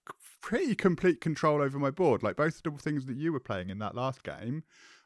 pretty 0.40 0.76
complete 0.76 1.20
control 1.20 1.60
over 1.60 1.80
my 1.80 1.90
board. 1.90 2.22
Like 2.22 2.36
both 2.36 2.62
the 2.62 2.70
things 2.70 3.06
that 3.06 3.16
you 3.16 3.32
were 3.32 3.40
playing 3.40 3.70
in 3.70 3.80
that 3.80 3.96
last 3.96 4.22
game 4.22 4.62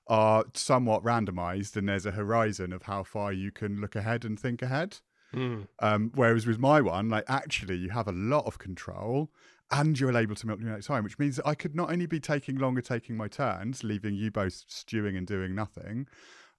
are 0.09 0.45
somewhat 0.53 1.03
randomized, 1.03 1.75
and 1.77 1.89
there's 1.89 2.05
a 2.05 2.11
horizon 2.11 2.73
of 2.75 2.83
how 2.83 3.03
far 3.03 3.33
you 3.33 3.51
can 3.51 3.81
look 3.81 3.97
ahead 3.97 4.27
and 4.27 4.39
think 4.39 4.61
ahead. 4.61 4.99
Mm. 5.35 5.67
Um, 5.79 6.13
whereas 6.15 6.47
with 6.47 6.59
my 6.59 6.81
one, 6.81 7.09
like 7.09 7.25
actually, 7.29 7.77
you 7.77 7.91
have 7.91 8.09
a 8.09 8.13
lot 8.13 8.47
of 8.47 8.59
control 8.59 9.31
and 9.71 9.99
you're 9.99 10.17
able 10.17 10.35
to 10.35 10.47
manipulate 10.47 10.85
time, 10.85 11.03
which 11.05 11.19
means 11.19 11.37
that 11.37 11.47
I 11.47 11.55
could 11.55 11.75
not 11.75 11.91
only 11.91 12.07
be 12.07 12.21
taking 12.21 12.59
longer 12.59 12.83
taking 12.83 13.17
my 13.17 13.29
turns, 13.29 13.83
leaving 13.83 14.15
you 14.15 14.31
both 14.31 14.65
stewing 14.67 15.17
and 15.17 15.27
doing 15.27 15.55
nothing, 15.55 16.07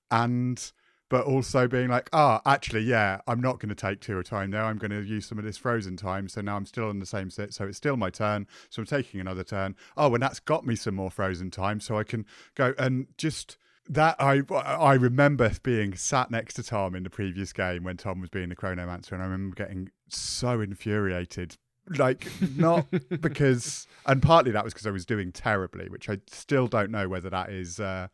and 0.09 0.71
but 1.09 1.25
also 1.25 1.67
being 1.67 1.89
like, 1.89 2.09
ah, 2.11 2.41
oh, 2.43 2.49
actually, 2.49 2.81
yeah, 2.81 3.21
I'm 3.27 3.39
not 3.39 3.59
going 3.59 3.69
to 3.69 3.75
take 3.75 4.01
two 4.01 4.13
at 4.13 4.21
a 4.21 4.23
time 4.23 4.49
now. 4.49 4.65
I'm 4.65 4.79
going 4.79 4.89
to 4.89 5.03
use 5.03 5.27
some 5.27 5.37
of 5.37 5.43
this 5.43 5.57
frozen 5.57 5.95
time. 5.95 6.27
So 6.27 6.41
now 6.41 6.55
I'm 6.55 6.65
still 6.65 6.89
on 6.89 6.97
the 6.97 7.05
same 7.05 7.29
set. 7.29 7.53
So 7.53 7.65
it's 7.65 7.77
still 7.77 7.97
my 7.97 8.09
turn. 8.09 8.47
So 8.71 8.81
I'm 8.81 8.87
taking 8.87 9.19
another 9.19 9.43
turn. 9.43 9.75
Oh, 9.95 10.11
and 10.15 10.23
that's 10.23 10.39
got 10.39 10.65
me 10.65 10.75
some 10.75 10.95
more 10.95 11.11
frozen 11.11 11.51
time. 11.51 11.79
So 11.81 11.99
I 11.99 12.03
can 12.03 12.25
go 12.55 12.73
and 12.79 13.05
just 13.15 13.57
that 13.89 14.15
I 14.19 14.41
I 14.51 14.93
remember 14.93 15.51
being 15.61 15.95
sat 15.95 16.31
next 16.31 16.53
to 16.55 16.63
Tom 16.63 16.95
in 16.95 17.03
the 17.03 17.09
previous 17.09 17.53
game 17.53 17.83
when 17.83 17.97
Tom 17.97 18.21
was 18.21 18.29
being 18.29 18.49
the 18.49 18.55
chronomancer, 18.55 19.11
and 19.13 19.21
I 19.21 19.25
remember 19.25 19.55
getting 19.55 19.89
so 20.09 20.61
infuriated. 20.61 21.57
Like 21.97 22.27
not 22.55 22.85
because, 23.21 23.87
and 24.05 24.21
partly 24.21 24.51
that 24.51 24.63
was 24.63 24.73
because 24.73 24.87
I 24.87 24.91
was 24.91 25.05
doing 25.05 25.33
terribly, 25.33 25.89
which 25.89 26.09
I 26.09 26.19
still 26.27 26.67
don't 26.67 26.91
know 26.91 27.09
whether 27.09 27.29
that 27.29 27.49
is 27.49 27.77
uh, 27.77 28.07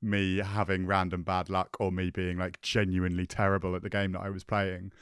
me 0.00 0.38
having 0.38 0.86
random 0.86 1.24
bad 1.24 1.50
luck 1.50 1.76
or 1.80 1.90
me 1.90 2.10
being 2.10 2.38
like 2.38 2.60
genuinely 2.62 3.26
terrible 3.26 3.74
at 3.74 3.82
the 3.82 3.90
game 3.90 4.12
that 4.12 4.20
I 4.20 4.30
was 4.30 4.44
playing. 4.44 4.92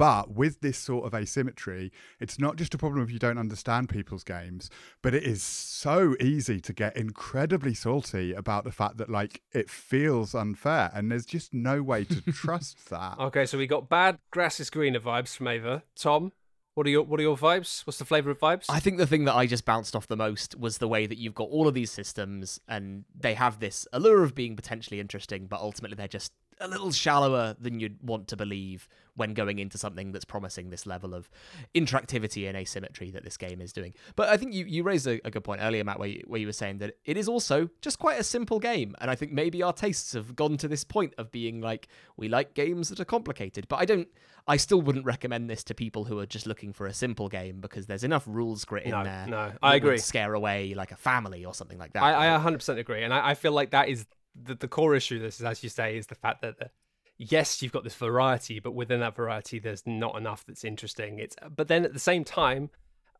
But 0.00 0.30
with 0.30 0.62
this 0.62 0.78
sort 0.78 1.04
of 1.04 1.12
asymmetry, 1.12 1.92
it's 2.20 2.38
not 2.38 2.56
just 2.56 2.72
a 2.72 2.78
problem 2.78 3.02
if 3.04 3.10
you 3.10 3.18
don't 3.18 3.36
understand 3.36 3.90
people's 3.90 4.24
games, 4.24 4.70
but 5.02 5.14
it 5.14 5.24
is 5.24 5.42
so 5.42 6.16
easy 6.18 6.58
to 6.58 6.72
get 6.72 6.96
incredibly 6.96 7.74
salty 7.74 8.32
about 8.32 8.64
the 8.64 8.72
fact 8.72 8.96
that 8.96 9.10
like 9.10 9.42
it 9.52 9.68
feels 9.68 10.34
unfair 10.34 10.90
and 10.94 11.12
there's 11.12 11.26
just 11.26 11.52
no 11.52 11.82
way 11.82 12.04
to 12.04 12.22
trust 12.32 12.88
that. 12.88 13.18
Okay, 13.18 13.44
so 13.44 13.58
we 13.58 13.66
got 13.66 13.90
bad 13.90 14.16
grass 14.30 14.58
is 14.58 14.70
greener 14.70 15.00
vibes 15.00 15.36
from 15.36 15.48
Ava. 15.48 15.82
Tom, 15.94 16.32
what 16.72 16.86
are 16.86 16.90
your 16.90 17.02
what 17.02 17.20
are 17.20 17.24
your 17.24 17.36
vibes? 17.36 17.86
What's 17.86 17.98
the 17.98 18.06
flavor 18.06 18.30
of 18.30 18.38
vibes? 18.38 18.64
I 18.70 18.80
think 18.80 18.96
the 18.96 19.06
thing 19.06 19.26
that 19.26 19.34
I 19.34 19.44
just 19.44 19.66
bounced 19.66 19.94
off 19.94 20.06
the 20.06 20.16
most 20.16 20.58
was 20.58 20.78
the 20.78 20.88
way 20.88 21.04
that 21.04 21.18
you've 21.18 21.34
got 21.34 21.50
all 21.50 21.68
of 21.68 21.74
these 21.74 21.90
systems 21.90 22.58
and 22.66 23.04
they 23.14 23.34
have 23.34 23.60
this 23.60 23.86
allure 23.92 24.24
of 24.24 24.34
being 24.34 24.56
potentially 24.56 24.98
interesting, 24.98 25.46
but 25.46 25.60
ultimately 25.60 25.96
they're 25.96 26.08
just 26.08 26.32
a 26.60 26.68
little 26.68 26.92
shallower 26.92 27.56
than 27.58 27.80
you'd 27.80 28.02
want 28.02 28.28
to 28.28 28.36
believe 28.36 28.88
when 29.16 29.34
going 29.34 29.58
into 29.58 29.76
something 29.76 30.12
that's 30.12 30.24
promising 30.24 30.70
this 30.70 30.86
level 30.86 31.14
of 31.14 31.30
interactivity 31.74 32.48
and 32.48 32.56
asymmetry 32.56 33.10
that 33.10 33.24
this 33.24 33.36
game 33.36 33.60
is 33.60 33.72
doing. 33.72 33.92
But 34.16 34.28
I 34.28 34.36
think 34.36 34.54
you, 34.54 34.64
you 34.64 34.82
raised 34.82 35.06
a, 35.06 35.20
a 35.26 35.30
good 35.30 35.44
point 35.44 35.60
earlier, 35.62 35.84
Matt, 35.84 35.98
where 35.98 36.08
you, 36.08 36.22
where 36.26 36.40
you 36.40 36.46
were 36.46 36.52
saying 36.52 36.78
that 36.78 36.94
it 37.04 37.16
is 37.16 37.28
also 37.28 37.68
just 37.82 37.98
quite 37.98 38.18
a 38.18 38.24
simple 38.24 38.58
game. 38.58 38.94
And 39.00 39.10
I 39.10 39.14
think 39.14 39.32
maybe 39.32 39.62
our 39.62 39.72
tastes 39.72 40.12
have 40.12 40.36
gone 40.36 40.56
to 40.58 40.68
this 40.68 40.84
point 40.84 41.14
of 41.18 41.30
being 41.30 41.60
like, 41.60 41.88
we 42.16 42.28
like 42.28 42.54
games 42.54 42.88
that 42.88 43.00
are 43.00 43.04
complicated. 43.04 43.68
But 43.68 43.76
I 43.76 43.84
don't, 43.84 44.08
I 44.46 44.56
still 44.56 44.80
wouldn't 44.80 45.04
recommend 45.04 45.50
this 45.50 45.64
to 45.64 45.74
people 45.74 46.04
who 46.04 46.18
are 46.18 46.26
just 46.26 46.46
looking 46.46 46.72
for 46.72 46.86
a 46.86 46.94
simple 46.94 47.28
game 47.28 47.60
because 47.60 47.86
there's 47.86 48.04
enough 48.04 48.24
rules 48.26 48.64
grit 48.64 48.84
in 48.84 48.92
no, 48.92 49.04
there. 49.04 49.26
No, 49.28 49.52
I 49.62 49.76
agree. 49.76 49.98
Scare 49.98 50.34
away 50.34 50.74
like 50.74 50.92
a 50.92 50.96
family 50.96 51.44
or 51.44 51.54
something 51.54 51.78
like 51.78 51.92
that. 51.92 52.02
I, 52.02 52.34
I 52.34 52.38
100% 52.38 52.78
agree. 52.78 53.02
And 53.02 53.12
I, 53.12 53.30
I 53.30 53.34
feel 53.34 53.52
like 53.52 53.70
that 53.70 53.88
is 53.88 54.06
the, 54.42 54.54
the 54.54 54.68
core 54.68 54.94
issue 54.94 55.16
of 55.16 55.22
this 55.22 55.40
is 55.40 55.46
as 55.46 55.62
you 55.62 55.68
say 55.68 55.96
is 55.96 56.06
the 56.06 56.14
fact 56.14 56.42
that 56.42 56.58
the, 56.58 56.70
yes 57.18 57.62
you've 57.62 57.72
got 57.72 57.84
this 57.84 57.94
variety 57.94 58.60
but 58.60 58.72
within 58.72 59.00
that 59.00 59.14
variety 59.14 59.58
there's 59.58 59.86
not 59.86 60.16
enough 60.16 60.44
that's 60.46 60.64
interesting. 60.64 61.18
It's 61.18 61.36
but 61.54 61.68
then 61.68 61.84
at 61.84 61.92
the 61.92 61.98
same 61.98 62.24
time 62.24 62.70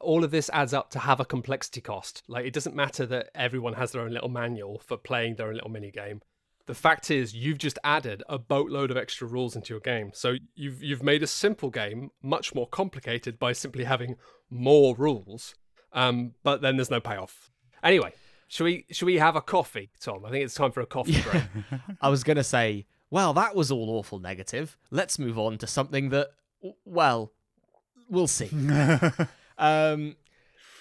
all 0.01 0.25
of 0.25 0.31
this 0.31 0.49
adds 0.53 0.73
up 0.73 0.91
to 0.91 0.99
have 0.99 1.21
a 1.21 1.25
complexity 1.25 1.81
cost. 1.81 2.23
Like 2.27 2.47
it 2.47 2.55
doesn't 2.55 2.75
matter 2.75 3.05
that 3.07 3.31
everyone 3.35 3.75
has 3.75 3.93
their 3.93 4.03
own 4.03 4.13
little 4.13 4.31
manual 4.31 4.81
for 4.85 4.97
playing 4.97 5.37
their 5.37 5.49
own 5.49 5.55
little 5.55 5.71
mini 5.71 5.91
game. 5.91 6.23
The 6.67 6.75
fact 6.75 7.11
is 7.11 7.35
you've 7.35 7.59
just 7.59 7.79
added 7.85 8.23
a 8.29 8.39
boatload 8.39 8.91
of 8.91 8.97
extra 8.97 9.27
rules 9.27 9.57
into 9.57 9.75
your 9.75 9.81
game. 9.81 10.13
So 10.15 10.37
you've 10.55 10.83
you've 10.83 11.03
made 11.03 11.23
a 11.23 11.27
simple 11.27 11.71
game 11.71 12.11
much 12.23 12.55
more 12.55 12.67
complicated 12.67 13.39
by 13.39 13.53
simply 13.53 13.85
having 13.85 14.17
more 14.49 14.95
rules 14.97 15.55
um, 15.93 16.33
but 16.43 16.63
then 16.63 16.77
there's 16.77 16.91
no 16.91 17.01
payoff. 17.01 17.51
Anyway 17.83 18.13
should 18.51 18.65
we 18.65 18.85
should 18.91 19.07
we 19.07 19.19
have 19.19 19.37
a 19.37 19.41
coffee, 19.41 19.91
Tom? 20.01 20.25
I 20.25 20.31
think 20.31 20.45
it's 20.45 20.55
time 20.55 20.73
for 20.73 20.81
a 20.81 20.87
coffee 20.87 21.23
break. 21.23 21.45
I 22.03 22.09
was 22.09 22.25
gonna 22.25 22.43
say, 22.43 22.85
well, 23.09 23.33
that 23.35 23.55
was 23.55 23.71
all 23.71 23.89
awful 23.91 24.19
negative. 24.19 24.77
Let's 24.91 25.21
move 25.21 25.39
on 25.39 25.57
to 25.59 25.69
something 25.69 26.09
that, 26.09 26.31
well, 26.85 27.31
we'll 28.09 28.27
see. 28.27 28.51
um, 29.59 30.17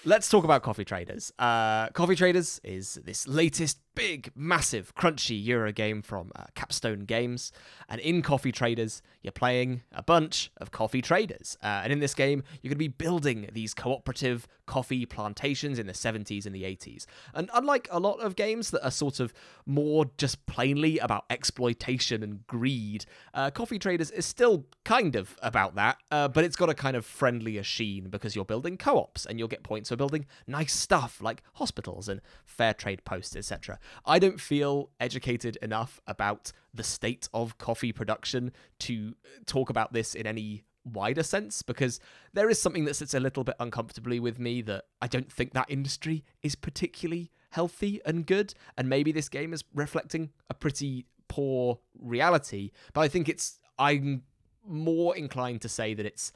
let's 0.04 0.28
talk 0.28 0.42
about 0.42 0.64
Coffee 0.64 0.84
Traders. 0.84 1.32
Uh, 1.38 1.90
Coffee 1.90 2.16
Traders 2.16 2.60
is 2.64 2.94
this 3.04 3.28
latest 3.28 3.78
big, 3.94 4.30
massive, 4.34 4.94
crunchy 4.94 5.42
Euro 5.46 5.72
game 5.72 6.02
from 6.02 6.30
uh, 6.36 6.44
Capstone 6.54 7.00
Games. 7.00 7.52
And 7.88 8.00
in 8.00 8.22
Coffee 8.22 8.52
Traders, 8.52 9.02
you're 9.22 9.32
playing 9.32 9.82
a 9.92 10.02
bunch 10.02 10.50
of 10.58 10.70
coffee 10.70 11.02
traders. 11.02 11.58
Uh, 11.62 11.80
and 11.82 11.92
in 11.92 11.98
this 11.98 12.14
game, 12.14 12.42
you're 12.62 12.70
going 12.70 12.76
to 12.76 12.78
be 12.78 12.88
building 12.88 13.48
these 13.52 13.74
cooperative 13.74 14.46
coffee 14.66 15.04
plantations 15.04 15.80
in 15.80 15.86
the 15.88 15.92
70s 15.92 16.46
and 16.46 16.54
the 16.54 16.62
80s. 16.62 17.06
And 17.34 17.50
unlike 17.52 17.88
a 17.90 17.98
lot 17.98 18.20
of 18.20 18.36
games 18.36 18.70
that 18.70 18.84
are 18.84 18.90
sort 18.90 19.18
of 19.18 19.34
more 19.66 20.06
just 20.16 20.46
plainly 20.46 20.98
about 20.98 21.24
exploitation 21.28 22.22
and 22.22 22.46
greed, 22.46 23.04
uh, 23.34 23.50
Coffee 23.50 23.80
Traders 23.80 24.12
is 24.12 24.24
still 24.24 24.66
kind 24.84 25.16
of 25.16 25.36
about 25.42 25.74
that, 25.74 25.98
uh, 26.12 26.28
but 26.28 26.44
it's 26.44 26.56
got 26.56 26.70
a 26.70 26.74
kind 26.74 26.96
of 26.96 27.04
friendlier 27.04 27.64
sheen 27.64 28.08
because 28.08 28.36
you're 28.36 28.44
building 28.44 28.76
co 28.76 28.98
ops 28.98 29.26
and 29.26 29.38
you'll 29.38 29.48
get 29.48 29.64
points 29.64 29.88
for 29.88 29.96
building 29.96 30.24
nice 30.46 30.72
stuff 30.72 31.20
like 31.20 31.42
hospitals 31.54 32.08
and 32.08 32.20
fair 32.44 32.72
trade 32.72 33.04
posts, 33.04 33.34
etc. 33.34 33.79
I 34.04 34.18
don't 34.18 34.40
feel 34.40 34.90
educated 35.00 35.56
enough 35.62 36.00
about 36.06 36.52
the 36.72 36.82
state 36.82 37.28
of 37.34 37.58
coffee 37.58 37.92
production 37.92 38.52
to 38.80 39.14
talk 39.46 39.70
about 39.70 39.92
this 39.92 40.14
in 40.14 40.26
any 40.26 40.64
wider 40.84 41.22
sense 41.22 41.62
because 41.62 42.00
there 42.32 42.48
is 42.48 42.60
something 42.60 42.84
that 42.84 42.94
sits 42.94 43.14
a 43.14 43.20
little 43.20 43.44
bit 43.44 43.54
uncomfortably 43.60 44.18
with 44.18 44.38
me 44.38 44.62
that 44.62 44.84
I 45.00 45.06
don't 45.06 45.30
think 45.30 45.52
that 45.52 45.66
industry 45.68 46.24
is 46.42 46.54
particularly 46.54 47.30
healthy 47.50 48.00
and 48.06 48.26
good 48.26 48.54
and 48.76 48.88
maybe 48.88 49.12
this 49.12 49.28
game 49.28 49.52
is 49.52 49.64
reflecting 49.74 50.30
a 50.48 50.54
pretty 50.54 51.06
poor 51.28 51.80
reality 51.98 52.70
but 52.92 53.02
I 53.02 53.08
think 53.08 53.28
it's 53.28 53.58
I'm 53.78 54.22
more 54.66 55.16
inclined 55.16 55.62
to 55.62 55.68
say 55.68 55.94
that 55.94 56.06
it's 56.06 56.32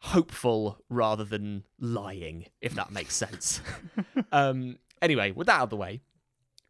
hopeful 0.00 0.78
rather 0.88 1.24
than 1.24 1.64
lying 1.80 2.46
if 2.60 2.74
that 2.74 2.92
makes 2.92 3.14
sense. 3.14 3.60
Um 4.32 4.78
anyway 5.00 5.30
with 5.30 5.46
that 5.46 5.60
out 5.60 5.64
of 5.64 5.70
the 5.70 5.76
way 5.76 6.02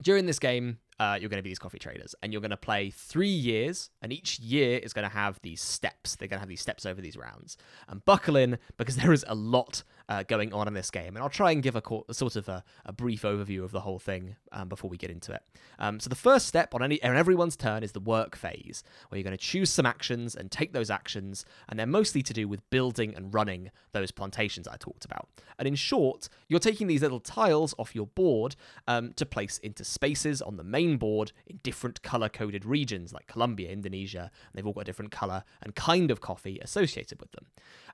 during 0.02 0.26
this 0.26 0.38
game, 0.38 0.78
uh, 1.00 1.16
you're 1.20 1.28
going 1.28 1.38
to 1.38 1.42
be 1.42 1.50
these 1.50 1.58
coffee 1.58 1.78
traders 1.78 2.14
and 2.22 2.32
you're 2.32 2.40
going 2.40 2.50
to 2.50 2.56
play 2.56 2.90
three 2.90 3.28
years 3.28 3.90
and 4.02 4.12
each 4.12 4.40
year 4.40 4.78
is 4.78 4.92
going 4.92 5.08
to 5.08 5.14
have 5.14 5.38
these 5.42 5.60
steps. 5.60 6.16
They're 6.16 6.28
going 6.28 6.38
to 6.38 6.40
have 6.40 6.48
these 6.48 6.60
steps 6.60 6.84
over 6.84 7.00
these 7.00 7.16
rounds. 7.16 7.56
And 7.88 8.04
buckle 8.04 8.36
in 8.36 8.58
because 8.76 8.96
there 8.96 9.12
is 9.12 9.24
a 9.28 9.34
lot 9.34 9.84
uh, 10.08 10.22
going 10.22 10.52
on 10.52 10.66
in 10.68 10.74
this 10.74 10.90
game. 10.90 11.08
And 11.08 11.18
i'll 11.18 11.28
try 11.28 11.50
and 11.50 11.62
give 11.62 11.76
a, 11.76 11.82
co- 11.82 12.04
sort 12.10 12.36
of 12.36 12.48
a, 12.48 12.64
a, 12.84 12.92
brief 12.92 13.22
overview 13.22 13.62
of 13.62 13.72
the 13.72 13.80
whole 13.80 13.98
thing 13.98 14.36
um, 14.52 14.68
before 14.68 14.90
we 14.90 14.96
get 14.96 15.10
into 15.10 15.32
it. 15.32 15.42
Um, 15.78 16.00
so 16.00 16.08
the 16.08 16.16
first 16.16 16.46
step 16.46 16.74
on 16.74 16.82
any 16.82 17.02
on 17.02 17.16
everyone's 17.16 17.56
turn 17.56 17.82
is 17.82 17.92
the 17.92 18.00
work 18.00 18.36
phase 18.36 18.82
where 19.08 19.18
you're 19.18 19.24
going 19.24 19.36
to 19.36 19.42
choose 19.42 19.70
some 19.70 19.86
actions 19.86 20.34
and 20.34 20.50
take 20.50 20.72
those 20.72 20.90
actions 20.90 21.44
and 21.68 21.78
they're 21.78 21.86
mostly 21.86 22.22
to 22.22 22.32
do 22.32 22.48
with 22.48 22.68
building 22.70 23.14
and 23.14 23.34
running 23.34 23.70
those 23.92 24.10
plantations 24.10 24.66
i 24.66 24.76
talked 24.76 25.04
about. 25.04 25.28
And 25.58 25.68
in 25.68 25.74
short 25.74 26.28
you're 26.48 26.60
taking 26.60 26.86
these 26.86 27.02
little 27.02 27.20
tiles 27.20 27.74
off 27.78 27.94
your 27.94 28.06
board 28.06 28.56
um, 28.86 29.12
to 29.14 29.26
place 29.26 29.58
into 29.58 29.84
spaces 29.84 30.40
on 30.40 30.56
the 30.56 30.64
main 30.64 30.96
board 30.96 31.32
in 31.46 31.60
different 31.62 32.02
color 32.02 32.28
coded 32.28 32.64
regions 32.64 33.12
like 33.12 33.26
Colombia, 33.26 33.70
Indonesia, 33.70 34.30
and 34.46 34.52
they've 34.54 34.66
all 34.66 34.72
got 34.72 34.82
a 34.82 34.84
different 34.84 35.10
color 35.10 35.44
and 35.62 35.74
kind 35.74 36.10
of 36.10 36.20
coffee 36.20 36.58
associated 36.60 37.20
with 37.20 37.32
them. 37.32 37.46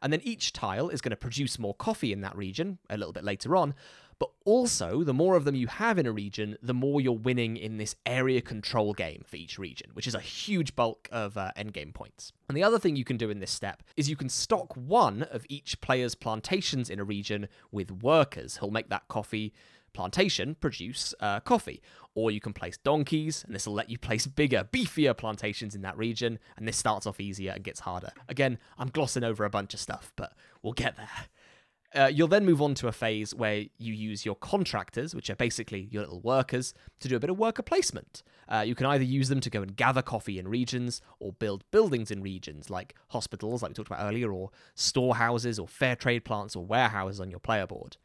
And 0.02 0.12
then 0.12 0.20
each 0.22 0.52
tile 0.52 0.88
is 0.88 1.00
going 1.00 1.10
to 1.10 1.16
produce 1.16 1.58
more 1.58 1.74
coffee 1.74 2.03
in 2.12 2.20
that 2.22 2.36
region 2.36 2.78
a 2.90 2.96
little 2.96 3.12
bit 3.12 3.24
later 3.24 3.56
on. 3.56 3.74
But 4.18 4.30
also, 4.44 5.02
the 5.02 5.12
more 5.12 5.36
of 5.36 5.44
them 5.44 5.56
you 5.56 5.66
have 5.66 5.98
in 5.98 6.06
a 6.06 6.12
region, 6.12 6.56
the 6.62 6.72
more 6.74 7.00
you're 7.00 7.12
winning 7.12 7.56
in 7.56 7.78
this 7.78 7.96
area 8.06 8.40
control 8.40 8.92
game 8.92 9.24
for 9.26 9.36
each 9.36 9.58
region, 9.58 9.90
which 9.92 10.06
is 10.06 10.14
a 10.14 10.20
huge 10.20 10.76
bulk 10.76 11.08
of 11.10 11.36
uh, 11.36 11.50
endgame 11.56 11.92
points. 11.92 12.32
And 12.48 12.56
the 12.56 12.62
other 12.62 12.78
thing 12.78 12.94
you 12.94 13.04
can 13.04 13.16
do 13.16 13.30
in 13.30 13.40
this 13.40 13.50
step 13.50 13.82
is 13.96 14.08
you 14.08 14.16
can 14.16 14.28
stock 14.28 14.72
one 14.76 15.24
of 15.24 15.44
each 15.48 15.80
player's 15.80 16.14
plantations 16.14 16.90
in 16.90 17.00
a 17.00 17.04
region 17.04 17.48
with 17.72 17.90
workers 17.90 18.56
who'll 18.56 18.70
make 18.70 18.88
that 18.90 19.08
coffee 19.08 19.52
plantation 19.92 20.54
produce 20.56 21.14
uh, 21.20 21.40
coffee. 21.40 21.82
Or 22.14 22.30
you 22.30 22.40
can 22.40 22.52
place 22.52 22.76
donkeys, 22.76 23.42
and 23.44 23.54
this 23.54 23.66
will 23.66 23.74
let 23.74 23.90
you 23.90 23.98
place 23.98 24.26
bigger, 24.26 24.68
beefier 24.72 25.16
plantations 25.16 25.74
in 25.74 25.82
that 25.82 25.98
region, 25.98 26.38
and 26.56 26.68
this 26.68 26.76
starts 26.76 27.06
off 27.06 27.18
easier 27.18 27.50
and 27.52 27.64
gets 27.64 27.80
harder. 27.80 28.12
Again, 28.28 28.58
I'm 28.78 28.88
glossing 28.88 29.24
over 29.24 29.44
a 29.44 29.50
bunch 29.50 29.74
of 29.74 29.80
stuff, 29.80 30.12
but 30.14 30.32
we'll 30.62 30.74
get 30.74 30.96
there. 30.96 31.08
Uh, 31.94 32.10
you'll 32.12 32.28
then 32.28 32.44
move 32.44 32.60
on 32.60 32.74
to 32.74 32.88
a 32.88 32.92
phase 32.92 33.34
where 33.34 33.64
you 33.78 33.94
use 33.94 34.24
your 34.24 34.34
contractors, 34.34 35.14
which 35.14 35.30
are 35.30 35.36
basically 35.36 35.88
your 35.92 36.02
little 36.02 36.20
workers, 36.20 36.74
to 36.98 37.08
do 37.08 37.14
a 37.14 37.20
bit 37.20 37.30
of 37.30 37.38
worker 37.38 37.62
placement. 37.62 38.22
Uh, 38.48 38.64
you 38.66 38.74
can 38.74 38.86
either 38.86 39.04
use 39.04 39.28
them 39.28 39.40
to 39.40 39.48
go 39.48 39.62
and 39.62 39.76
gather 39.76 40.02
coffee 40.02 40.38
in 40.38 40.48
regions 40.48 41.00
or 41.20 41.32
build 41.32 41.62
buildings 41.70 42.10
in 42.10 42.20
regions 42.20 42.68
like 42.68 42.94
hospitals, 43.08 43.62
like 43.62 43.70
we 43.70 43.74
talked 43.74 43.88
about 43.88 44.04
earlier, 44.04 44.32
or 44.32 44.50
storehouses 44.74 45.58
or 45.58 45.68
fair 45.68 45.94
trade 45.94 46.24
plants 46.24 46.56
or 46.56 46.64
warehouses 46.64 47.20
on 47.20 47.30
your 47.30 47.40
player 47.40 47.66
board. 47.66 47.96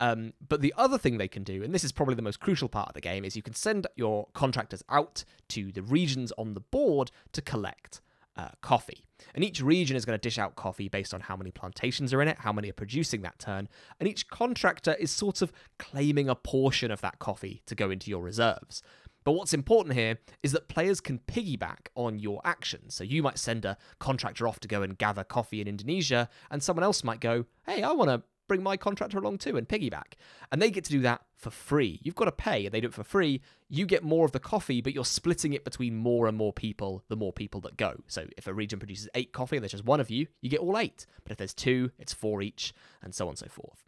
Um, 0.00 0.32
but 0.48 0.60
the 0.60 0.74
other 0.76 0.98
thing 0.98 1.18
they 1.18 1.28
can 1.28 1.44
do, 1.44 1.62
and 1.62 1.72
this 1.72 1.84
is 1.84 1.92
probably 1.92 2.14
the 2.14 2.22
most 2.22 2.40
crucial 2.40 2.68
part 2.68 2.88
of 2.88 2.94
the 2.94 3.00
game, 3.00 3.24
is 3.24 3.36
you 3.36 3.42
can 3.42 3.54
send 3.54 3.86
your 3.94 4.26
contractors 4.32 4.82
out 4.88 5.24
to 5.48 5.70
the 5.70 5.82
regions 5.82 6.32
on 6.38 6.54
the 6.54 6.60
board 6.60 7.10
to 7.32 7.42
collect 7.42 8.00
uh, 8.36 8.48
coffee. 8.60 9.04
And 9.34 9.44
each 9.44 9.60
region 9.60 9.96
is 9.96 10.04
going 10.04 10.18
to 10.18 10.22
dish 10.22 10.38
out 10.38 10.56
coffee 10.56 10.88
based 10.88 11.14
on 11.14 11.20
how 11.20 11.36
many 11.36 11.50
plantations 11.50 12.12
are 12.12 12.20
in 12.20 12.28
it, 12.28 12.38
how 12.40 12.52
many 12.52 12.70
are 12.70 12.74
producing 12.74 13.22
that 13.22 13.38
turn, 13.38 13.68
and 13.98 14.08
each 14.08 14.28
contractor 14.28 14.94
is 14.94 15.10
sort 15.10 15.42
of 15.42 15.52
claiming 15.78 16.28
a 16.28 16.34
portion 16.34 16.90
of 16.90 17.00
that 17.00 17.18
coffee 17.18 17.62
to 17.66 17.74
go 17.74 17.90
into 17.90 18.10
your 18.10 18.22
reserves. 18.22 18.82
But 19.24 19.32
what's 19.32 19.54
important 19.54 19.94
here 19.94 20.18
is 20.42 20.52
that 20.52 20.68
players 20.68 21.00
can 21.00 21.18
piggyback 21.18 21.88
on 21.94 22.18
your 22.18 22.42
actions. 22.44 22.94
So 22.94 23.04
you 23.04 23.22
might 23.22 23.38
send 23.38 23.64
a 23.64 23.78
contractor 23.98 24.46
off 24.46 24.60
to 24.60 24.68
go 24.68 24.82
and 24.82 24.98
gather 24.98 25.24
coffee 25.24 25.62
in 25.62 25.68
Indonesia, 25.68 26.28
and 26.50 26.62
someone 26.62 26.84
else 26.84 27.02
might 27.02 27.20
go, 27.20 27.46
hey, 27.66 27.82
I 27.82 27.92
want 27.92 28.10
to 28.10 28.22
bring 28.46 28.62
my 28.62 28.76
contractor 28.76 29.18
along 29.18 29.38
too 29.38 29.56
and 29.56 29.68
piggyback. 29.68 30.14
And 30.52 30.60
they 30.60 30.70
get 30.70 30.84
to 30.84 30.92
do 30.92 31.00
that 31.00 31.22
for 31.36 31.50
free. 31.50 32.00
You've 32.02 32.14
got 32.14 32.26
to 32.26 32.32
pay, 32.32 32.64
and 32.64 32.74
they 32.74 32.80
do 32.80 32.88
it 32.88 32.94
for 32.94 33.04
free. 33.04 33.42
You 33.68 33.86
get 33.86 34.02
more 34.02 34.24
of 34.24 34.32
the 34.32 34.40
coffee, 34.40 34.80
but 34.80 34.94
you're 34.94 35.04
splitting 35.04 35.52
it 35.52 35.64
between 35.64 35.96
more 35.96 36.26
and 36.26 36.36
more 36.36 36.52
people 36.52 37.02
the 37.08 37.16
more 37.16 37.32
people 37.32 37.60
that 37.62 37.76
go. 37.76 38.00
So 38.06 38.26
if 38.36 38.46
a 38.46 38.54
region 38.54 38.78
produces 38.78 39.08
eight 39.14 39.32
coffee 39.32 39.56
and 39.56 39.62
there's 39.62 39.72
just 39.72 39.84
one 39.84 40.00
of 40.00 40.10
you, 40.10 40.26
you 40.40 40.50
get 40.50 40.60
all 40.60 40.78
eight. 40.78 41.06
But 41.22 41.32
if 41.32 41.38
there's 41.38 41.54
two, 41.54 41.90
it's 41.98 42.12
four 42.12 42.42
each, 42.42 42.72
and 43.02 43.14
so 43.14 43.26
on 43.26 43.30
and 43.30 43.38
so 43.38 43.48
forth. 43.48 43.84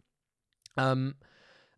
Um, 0.75 1.15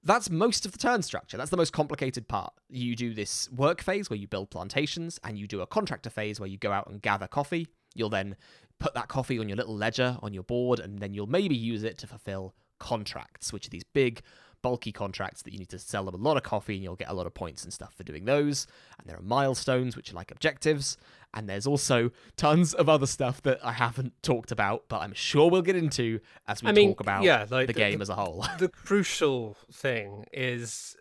that's 0.03 0.29
most 0.29 0.65
of 0.65 0.71
the 0.71 0.77
turn 0.77 1.01
structure. 1.01 1.37
That's 1.37 1.49
the 1.49 1.57
most 1.57 1.73
complicated 1.73 2.27
part. 2.27 2.53
You 2.69 2.95
do 2.95 3.13
this 3.13 3.49
work 3.51 3.81
phase 3.81 4.09
where 4.09 4.17
you 4.17 4.27
build 4.27 4.49
plantations, 4.49 5.19
and 5.23 5.37
you 5.37 5.47
do 5.47 5.61
a 5.61 5.67
contractor 5.67 6.09
phase 6.09 6.39
where 6.39 6.49
you 6.49 6.57
go 6.57 6.71
out 6.71 6.89
and 6.89 7.01
gather 7.01 7.27
coffee. 7.27 7.67
You'll 7.95 8.09
then 8.09 8.35
put 8.79 8.93
that 8.93 9.09
coffee 9.09 9.39
on 9.39 9.49
your 9.49 9.57
little 9.57 9.75
ledger 9.75 10.17
on 10.21 10.33
your 10.33 10.43
board, 10.43 10.79
and 10.79 10.99
then 10.99 11.13
you'll 11.13 11.27
maybe 11.27 11.55
use 11.55 11.83
it 11.83 11.97
to 11.99 12.07
fulfill 12.07 12.55
contracts, 12.79 13.51
which 13.53 13.67
are 13.67 13.69
these 13.69 13.83
big, 13.93 14.21
bulky 14.61 14.91
contracts 14.91 15.41
that 15.43 15.53
you 15.53 15.59
need 15.59 15.69
to 15.69 15.79
sell 15.79 16.03
them 16.05 16.15
a 16.15 16.17
lot 16.17 16.35
of 16.37 16.43
coffee 16.43 16.75
and 16.75 16.83
you'll 16.83 16.95
get 16.95 17.09
a 17.09 17.13
lot 17.13 17.25
of 17.25 17.33
points 17.33 17.63
and 17.63 17.71
stuff 17.71 17.93
for 17.95 18.03
doing 18.03 18.25
those. 18.25 18.67
And 18.97 19.07
there 19.07 19.17
are 19.17 19.21
milestones, 19.21 19.95
which 19.95 20.11
are 20.11 20.15
like 20.15 20.31
objectives. 20.31 20.97
And 21.33 21.47
there's 21.47 21.67
also 21.67 22.11
tons 22.37 22.73
of 22.73 22.89
other 22.89 23.05
stuff 23.05 23.41
that 23.43 23.59
I 23.63 23.71
haven't 23.73 24.13
talked 24.23 24.51
about, 24.51 24.85
but 24.89 25.01
I'm 25.01 25.13
sure 25.13 25.49
we'll 25.49 25.61
get 25.61 25.75
into 25.75 26.19
as 26.47 26.63
we 26.63 26.69
I 26.69 26.71
mean, 26.73 26.89
talk 26.89 26.99
about 27.01 27.23
yeah, 27.23 27.45
like 27.49 27.67
the, 27.67 27.73
the- 27.73 27.79
game 27.79 27.99
the- 27.99 28.01
as 28.01 28.09
a 28.09 28.15
whole. 28.15 28.45
the 28.57 28.67
crucial 28.67 29.55
thing 29.71 30.25
is 30.33 30.95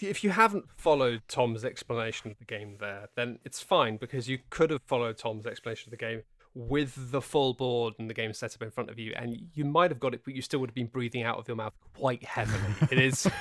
if 0.00 0.22
you 0.22 0.30
haven't 0.30 0.66
followed 0.76 1.22
Tom's 1.26 1.64
explanation 1.64 2.30
of 2.30 2.38
the 2.38 2.44
game 2.44 2.76
there, 2.78 3.08
then 3.16 3.38
it's 3.44 3.60
fine 3.60 3.96
because 3.96 4.28
you 4.28 4.38
could 4.50 4.70
have 4.70 4.82
followed 4.86 5.16
Tom's 5.18 5.46
explanation 5.46 5.88
of 5.88 5.98
the 5.98 6.04
game 6.04 6.22
with 6.54 7.12
the 7.12 7.20
full 7.22 7.54
board 7.54 7.94
and 7.98 8.10
the 8.10 8.14
game 8.14 8.32
set 8.32 8.54
up 8.54 8.62
in 8.62 8.70
front 8.70 8.90
of 8.90 8.98
you, 8.98 9.12
and 9.16 9.36
you 9.54 9.64
might 9.64 9.90
have 9.90 10.00
got 10.00 10.14
it, 10.14 10.22
but 10.24 10.34
you 10.34 10.42
still 10.42 10.58
would 10.60 10.70
have 10.70 10.74
been 10.74 10.88
breathing 10.88 11.22
out 11.22 11.38
of 11.38 11.46
your 11.46 11.56
mouth 11.56 11.72
quite 11.96 12.24
heavily. 12.24 12.74
It 12.90 12.98
is, 12.98 13.26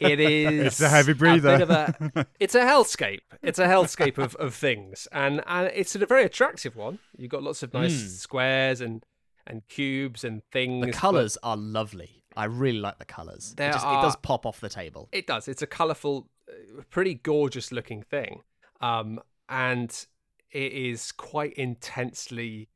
it 0.00 0.20
is. 0.20 0.66
It's 0.66 0.80
a 0.80 0.88
heavy 0.88 1.14
breather. 1.14 1.62
of 1.62 1.70
a, 1.70 2.26
it's 2.40 2.54
a 2.54 2.60
hellscape. 2.60 3.20
It's 3.42 3.58
a 3.58 3.66
hellscape 3.66 4.18
of, 4.18 4.34
of 4.36 4.54
things, 4.54 5.08
and 5.12 5.42
and 5.46 5.70
it's 5.74 5.94
a 5.96 6.06
very 6.06 6.24
attractive 6.24 6.76
one. 6.76 6.98
You've 7.16 7.30
got 7.30 7.42
lots 7.42 7.62
of 7.62 7.74
nice 7.74 7.92
Mm. 8.02 8.08
squares 8.18 8.80
and 8.80 9.04
and 9.46 9.66
cubes 9.68 10.24
and 10.24 10.42
things. 10.52 10.84
the 10.86 10.92
colours 10.92 11.38
are 11.42 11.56
lovely. 11.56 12.22
I 12.36 12.44
really 12.44 12.78
like 12.78 12.98
the 12.98 13.04
colours. 13.04 13.54
It, 13.58 13.72
just, 13.72 13.84
it 13.84 14.00
does 14.02 14.14
pop 14.16 14.46
off 14.46 14.60
the 14.60 14.68
table. 14.68 15.08
It 15.10 15.26
does. 15.26 15.48
It's 15.48 15.62
a 15.62 15.66
colourful, 15.66 16.28
uh, 16.48 16.82
pretty 16.90 17.14
gorgeous 17.14 17.72
looking 17.72 18.02
thing. 18.02 18.42
Um, 18.80 19.18
and 19.48 20.06
it 20.50 20.72
is 20.72 21.12
quite 21.12 21.52
intensely. 21.54 22.68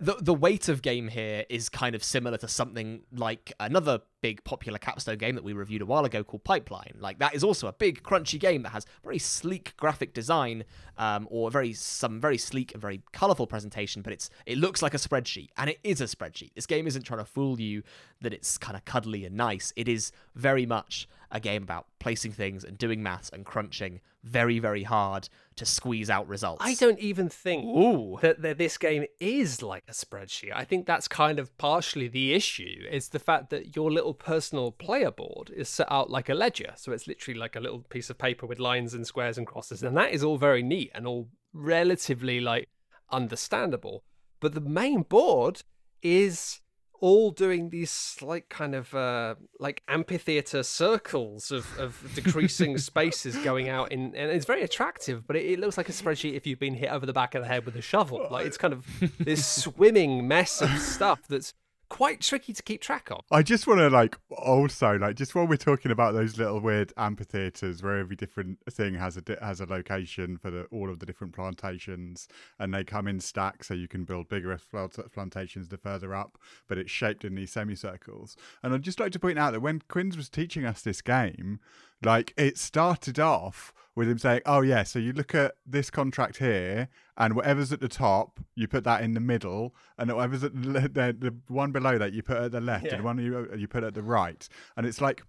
the 0.00 0.14
the 0.20 0.34
weight 0.34 0.68
of 0.68 0.82
game 0.82 1.08
here 1.08 1.44
is 1.48 1.68
kind 1.68 1.94
of 1.94 2.04
similar 2.04 2.36
to 2.38 2.48
something 2.48 3.02
like 3.12 3.52
another 3.58 4.00
big 4.20 4.42
popular 4.44 4.78
capstone 4.78 5.16
game 5.16 5.34
that 5.36 5.44
we 5.44 5.52
reviewed 5.52 5.82
a 5.82 5.86
while 5.86 6.04
ago 6.04 6.24
called 6.24 6.44
Pipeline. 6.44 6.96
Like 6.98 7.18
that 7.18 7.34
is 7.34 7.44
also 7.44 7.66
a 7.68 7.72
big 7.72 8.02
crunchy 8.02 8.38
game 8.38 8.62
that 8.62 8.70
has 8.70 8.86
very 9.02 9.18
sleek 9.18 9.76
graphic 9.76 10.12
design, 10.14 10.64
um, 10.96 11.26
or 11.30 11.50
very 11.50 11.72
some 11.72 12.20
very 12.20 12.38
sleek 12.38 12.72
and 12.72 12.80
very 12.80 13.02
colorful 13.12 13.46
presentation. 13.46 14.02
But 14.02 14.12
it's 14.12 14.30
it 14.46 14.58
looks 14.58 14.82
like 14.82 14.94
a 14.94 14.98
spreadsheet, 14.98 15.48
and 15.56 15.70
it 15.70 15.78
is 15.84 16.00
a 16.00 16.04
spreadsheet. 16.04 16.54
This 16.54 16.66
game 16.66 16.86
isn't 16.86 17.02
trying 17.02 17.20
to 17.20 17.24
fool 17.24 17.60
you 17.60 17.82
that 18.20 18.32
it's 18.32 18.58
kind 18.58 18.76
of 18.76 18.84
cuddly 18.84 19.24
and 19.24 19.36
nice. 19.36 19.72
It 19.76 19.88
is 19.88 20.12
very 20.34 20.66
much 20.66 21.08
a 21.30 21.40
game 21.40 21.62
about 21.62 21.86
placing 21.98 22.32
things 22.32 22.64
and 22.64 22.78
doing 22.78 23.02
maths 23.02 23.30
and 23.30 23.44
crunching 23.44 24.00
very, 24.24 24.58
very 24.58 24.82
hard 24.82 25.28
to 25.56 25.64
squeeze 25.64 26.10
out 26.10 26.26
results. 26.28 26.64
I 26.64 26.74
don't 26.74 26.98
even 26.98 27.28
think 27.28 27.64
Ooh. 27.64 28.18
that, 28.20 28.42
that 28.42 28.58
this 28.58 28.78
game 28.78 29.04
is 29.20 29.62
like 29.62 29.84
a 29.88 29.92
spreadsheet. 29.92 30.52
I 30.54 30.64
think 30.64 30.86
that's 30.86 31.08
kind 31.08 31.38
of 31.38 31.56
partially 31.58 32.08
the 32.08 32.34
issue. 32.34 32.86
Is 32.90 33.08
the 33.08 33.18
fact 33.18 33.50
that 33.50 33.76
your 33.76 33.90
little 33.90 34.14
personal 34.14 34.72
player 34.72 35.10
board 35.10 35.50
is 35.50 35.68
set 35.68 35.90
out 35.90 36.10
like 36.10 36.28
a 36.28 36.34
ledger, 36.34 36.72
so 36.76 36.92
it's 36.92 37.06
literally 37.06 37.38
like 37.38 37.56
a 37.56 37.60
little 37.60 37.80
piece 37.80 38.10
of 38.10 38.18
paper 38.18 38.46
with 38.46 38.58
lines 38.58 38.94
and 38.94 39.06
squares 39.06 39.38
and 39.38 39.46
crosses, 39.46 39.82
and 39.82 39.96
that 39.96 40.12
is 40.12 40.24
all 40.24 40.38
very 40.38 40.62
neat 40.62 40.90
and 40.94 41.06
all 41.06 41.28
relatively 41.52 42.40
like 42.40 42.68
understandable. 43.10 44.02
But 44.40 44.54
the 44.54 44.60
main 44.60 45.02
board 45.02 45.62
is 46.02 46.60
all 47.00 47.30
doing 47.30 47.70
these 47.70 48.16
like 48.20 48.48
kind 48.48 48.74
of 48.74 48.94
uh, 48.94 49.34
like 49.58 49.82
amphitheater 49.88 50.62
circles 50.62 51.50
of, 51.50 51.66
of 51.78 52.10
decreasing 52.14 52.78
spaces 52.78 53.36
going 53.38 53.68
out 53.68 53.92
in 53.92 54.14
and 54.14 54.30
it's 54.30 54.46
very 54.46 54.62
attractive 54.62 55.26
but 55.26 55.36
it, 55.36 55.44
it, 55.44 55.60
looks 55.60 55.76
like 55.76 55.88
a 55.88 55.92
spreadsheet 55.92 56.34
if 56.34 56.46
you've 56.46 56.58
been 56.58 56.74
hit 56.74 56.90
over 56.90 57.06
the 57.06 57.12
back 57.12 57.34
of 57.34 57.42
the 57.42 57.48
head 57.48 57.64
with 57.64 57.76
a 57.76 57.82
shovel. 57.82 58.26
Like 58.30 58.46
it's 58.46 58.58
kind 58.58 58.72
of 58.72 58.86
this 59.18 59.44
swimming 59.64 60.28
mess 60.28 60.60
of 60.62 60.70
stuff 60.78 61.20
that's 61.28 61.54
quite 61.88 62.20
tricky 62.20 62.52
to 62.52 62.62
keep 62.62 62.80
track 62.80 63.08
of. 63.10 63.24
I 63.30 63.42
just 63.42 63.66
want 63.66 63.80
to 63.80 63.88
like 63.88 64.16
also 64.30 64.96
like 64.96 65.16
just 65.16 65.34
while 65.34 65.46
we're 65.46 65.56
talking 65.56 65.90
about 65.90 66.14
those 66.14 66.38
little 66.38 66.60
weird 66.60 66.92
amphitheaters 66.96 67.82
where 67.82 67.98
every 67.98 68.16
different 68.16 68.58
thing 68.70 68.94
has 68.94 69.16
a 69.16 69.22
has 69.42 69.60
a 69.60 69.66
location 69.66 70.36
for 70.36 70.50
the 70.50 70.64
all 70.64 70.90
of 70.90 70.98
the 70.98 71.06
different 71.06 71.34
plantations 71.34 72.28
and 72.58 72.72
they 72.72 72.84
come 72.84 73.08
in 73.08 73.20
stacks 73.20 73.68
so 73.68 73.74
you 73.74 73.88
can 73.88 74.04
build 74.04 74.28
bigger 74.28 74.58
plantations 75.12 75.68
the 75.68 75.78
further 75.78 76.14
up, 76.14 76.38
but 76.68 76.78
it's 76.78 76.90
shaped 76.90 77.24
in 77.24 77.34
these 77.34 77.52
semicircles. 77.52 78.36
And 78.62 78.74
I'd 78.74 78.82
just 78.82 79.00
like 79.00 79.12
to 79.12 79.18
point 79.18 79.38
out 79.38 79.52
that 79.52 79.60
when 79.60 79.82
Quinns 79.88 80.16
was 80.16 80.28
teaching 80.28 80.64
us 80.64 80.82
this 80.82 81.02
game, 81.02 81.60
like 82.02 82.34
it 82.36 82.58
started 82.58 83.18
off 83.18 83.72
with 83.94 84.08
him 84.08 84.18
saying, 84.18 84.42
"Oh 84.46 84.60
yeah, 84.60 84.84
so 84.84 84.98
you 84.98 85.12
look 85.12 85.34
at 85.34 85.54
this 85.66 85.90
contract 85.90 86.38
here, 86.38 86.88
and 87.16 87.34
whatever's 87.34 87.72
at 87.72 87.80
the 87.80 87.88
top, 87.88 88.40
you 88.54 88.68
put 88.68 88.84
that 88.84 89.02
in 89.02 89.14
the 89.14 89.20
middle, 89.20 89.74
and 89.98 90.12
whatever's 90.12 90.44
at 90.44 90.54
the, 90.54 90.80
the, 90.80 91.16
the 91.18 91.34
one 91.48 91.72
below 91.72 91.98
that, 91.98 92.12
you 92.12 92.22
put 92.22 92.36
at 92.36 92.52
the 92.52 92.60
left, 92.60 92.86
yeah. 92.86 92.92
and 92.92 93.00
the 93.00 93.04
one 93.04 93.18
you 93.18 93.48
you 93.56 93.68
put 93.68 93.84
at 93.84 93.94
the 93.94 94.02
right." 94.02 94.48
And 94.76 94.86
it's 94.86 95.00
like 95.00 95.22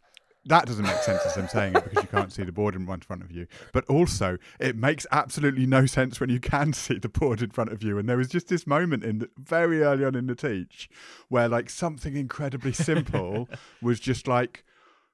that 0.46 0.66
doesn't 0.66 0.86
make 0.86 0.98
sense 0.98 1.22
as 1.26 1.38
I'm 1.38 1.48
saying 1.48 1.76
it 1.76 1.84
because 1.84 2.04
you 2.04 2.10
can't 2.10 2.32
see 2.32 2.44
the 2.44 2.52
board 2.52 2.74
in 2.74 2.86
front 2.86 3.24
of 3.24 3.32
you. 3.32 3.46
But 3.74 3.86
also, 3.86 4.38
it 4.60 4.76
makes 4.76 5.06
absolutely 5.12 5.66
no 5.66 5.86
sense 5.86 6.20
when 6.20 6.30
you 6.30 6.40
can 6.40 6.74
see 6.74 6.98
the 6.98 7.10
board 7.10 7.42
in 7.42 7.50
front 7.50 7.72
of 7.72 7.84
you. 7.84 7.98
And 7.98 8.08
there 8.08 8.18
was 8.18 8.30
just 8.30 8.48
this 8.48 8.66
moment 8.66 9.04
in 9.04 9.20
the, 9.20 9.30
very 9.38 9.82
early 9.84 10.06
on 10.06 10.16
in 10.16 10.28
the 10.28 10.36
teach 10.36 10.90
where 11.28 11.50
like 11.50 11.70
something 11.70 12.16
incredibly 12.16 12.74
simple 12.74 13.50
was 13.82 14.00
just 14.00 14.28
like 14.28 14.64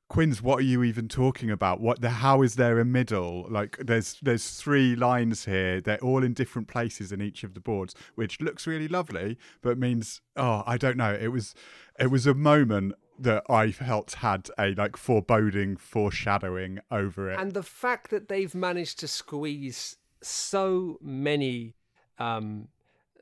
Quinns, 0.07 0.41
what 0.41 0.59
are 0.59 0.63
you 0.63 0.83
even 0.83 1.07
talking 1.07 1.49
about? 1.49 1.81
What 1.81 2.01
the 2.01 2.09
how 2.09 2.43
is 2.43 2.55
there 2.55 2.79
a 2.79 2.85
middle? 2.85 3.47
Like 3.49 3.77
there's 3.79 4.17
there's 4.21 4.51
three 4.51 4.95
lines 4.95 5.45
here. 5.45 5.81
They're 5.81 5.97
all 5.97 6.23
in 6.23 6.33
different 6.33 6.67
places 6.67 7.11
in 7.11 7.21
each 7.21 7.43
of 7.43 7.55
the 7.55 7.59
boards, 7.59 7.95
which 8.13 8.39
looks 8.39 8.67
really 8.67 8.87
lovely, 8.87 9.37
but 9.61 9.79
means 9.79 10.21
oh, 10.35 10.63
I 10.67 10.77
don't 10.77 10.97
know. 10.97 11.17
It 11.19 11.29
was 11.29 11.55
it 11.99 12.11
was 12.11 12.27
a 12.27 12.35
moment 12.35 12.93
that 13.17 13.43
I 13.49 13.71
felt 13.71 14.13
had 14.15 14.49
a 14.59 14.75
like 14.75 14.95
foreboding 14.95 15.75
foreshadowing 15.75 16.79
over 16.91 17.31
it. 17.31 17.39
And 17.39 17.53
the 17.53 17.63
fact 17.63 18.11
that 18.11 18.29
they've 18.29 18.53
managed 18.53 18.99
to 18.99 19.07
squeeze 19.07 19.97
so 20.21 20.99
many 21.01 21.75
um 22.19 22.67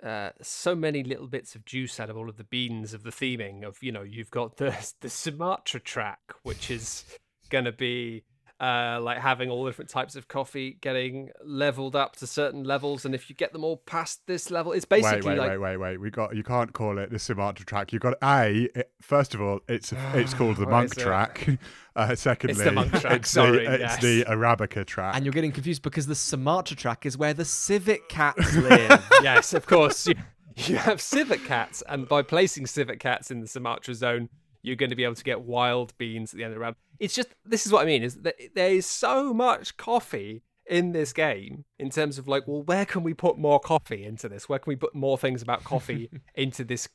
uh, 0.03 0.31
so 0.41 0.75
many 0.75 1.03
little 1.03 1.27
bits 1.27 1.55
of 1.55 1.65
juice 1.65 1.99
out 1.99 2.09
of 2.09 2.17
all 2.17 2.29
of 2.29 2.37
the 2.37 2.43
beans 2.43 2.93
of 2.93 3.03
the 3.03 3.09
theming 3.09 3.63
of 3.63 3.81
you 3.81 3.91
know 3.91 4.01
you've 4.01 4.31
got 4.31 4.57
the 4.57 4.75
the 5.01 5.09
Sumatra 5.09 5.79
track 5.79 6.19
which 6.43 6.69
is 6.69 7.05
going 7.49 7.65
to 7.65 7.71
be 7.71 8.23
uh, 8.63 8.97
like 9.01 9.17
having 9.17 9.49
all 9.49 9.65
different 9.65 9.89
types 9.89 10.15
of 10.15 10.29
coffee 10.29 10.77
getting 10.79 11.29
leveled 11.43 11.97
up 11.97 12.15
to 12.15 12.25
certain 12.25 12.63
levels, 12.63 13.03
and 13.03 13.13
if 13.13 13.29
you 13.29 13.35
get 13.35 13.51
them 13.51 13.61
all 13.61 13.75
past 13.75 14.25
this 14.25 14.49
level, 14.49 14.71
it's 14.71 14.85
basically 14.85 15.31
wait, 15.31 15.37
wait, 15.37 15.37
like 15.37 15.49
wait, 15.49 15.57
wait, 15.57 15.77
wait. 15.77 15.97
We 15.99 16.09
got 16.09 16.33
you 16.33 16.43
can't 16.43 16.71
call 16.71 16.97
it 16.97 17.11
the 17.11 17.19
Sumatra 17.19 17.65
track. 17.65 17.91
You 17.91 17.99
got 17.99 18.13
a 18.23 18.69
it, 18.73 18.89
first 19.01 19.35
of 19.35 19.41
all, 19.41 19.59
it's 19.67 19.91
it's 20.13 20.33
called 20.33 20.57
the 20.57 20.67
monk 20.67 20.95
track. 20.95 21.47
Uh, 21.95 22.15
secondly, 22.15 22.53
it's 22.53 22.63
the 22.63 22.71
monk 22.71 22.91
track. 22.91 23.13
It's, 23.17 23.29
Sorry, 23.29 23.67
the, 23.67 23.77
yes. 23.77 23.93
it's 23.93 24.03
the 24.03 24.25
Arabica 24.25 24.83
track. 24.83 25.15
And 25.15 25.23
you're 25.23 25.31
getting 25.31 25.51
confused 25.51 25.83
because 25.83 26.07
the 26.07 26.15
Sumatra 26.15 26.75
track 26.75 27.05
is 27.05 27.19
where 27.19 27.35
the 27.35 27.45
civet 27.45 28.09
cats 28.09 28.55
live. 28.55 29.05
yes, 29.21 29.53
of 29.53 29.67
course. 29.67 30.07
You, 30.07 30.15
you 30.55 30.77
have 30.77 30.99
civet 30.99 31.45
cats, 31.45 31.83
and 31.87 32.07
by 32.07 32.23
placing 32.23 32.65
civet 32.65 32.99
cats 32.99 33.29
in 33.29 33.41
the 33.41 33.47
Sumatra 33.47 33.93
zone, 33.93 34.29
you're 34.63 34.75
going 34.75 34.89
to 34.89 34.95
be 34.95 35.03
able 35.03 35.13
to 35.15 35.23
get 35.23 35.41
wild 35.41 35.95
beans 35.99 36.33
at 36.33 36.37
the 36.37 36.43
end 36.43 36.53
of 36.53 36.55
the 36.55 36.61
round. 36.61 36.75
It's 36.99 37.13
just 37.13 37.29
this 37.45 37.65
is 37.67 37.71
what 37.71 37.83
I 37.83 37.85
mean 37.85 38.01
is 38.01 38.15
that 38.21 38.35
there 38.55 38.71
is 38.71 38.85
so 38.87 39.33
much 39.33 39.77
coffee 39.77 40.41
in 40.65 40.93
this 40.93 41.11
game 41.13 41.65
in 41.77 41.89
terms 41.89 42.17
of 42.17 42.27
like, 42.27 42.47
well, 42.47 42.63
where 42.63 42.85
can 42.85 43.03
we 43.03 43.13
put 43.13 43.37
more 43.37 43.59
coffee 43.59 44.03
into 44.05 44.29
this? 44.29 44.47
Where 44.49 44.59
can 44.59 44.71
we 44.71 44.75
put 44.77 44.95
more 44.95 45.17
things 45.17 45.41
about 45.41 45.63
coffee 45.65 46.09
into 46.35 46.63
this 46.63 46.87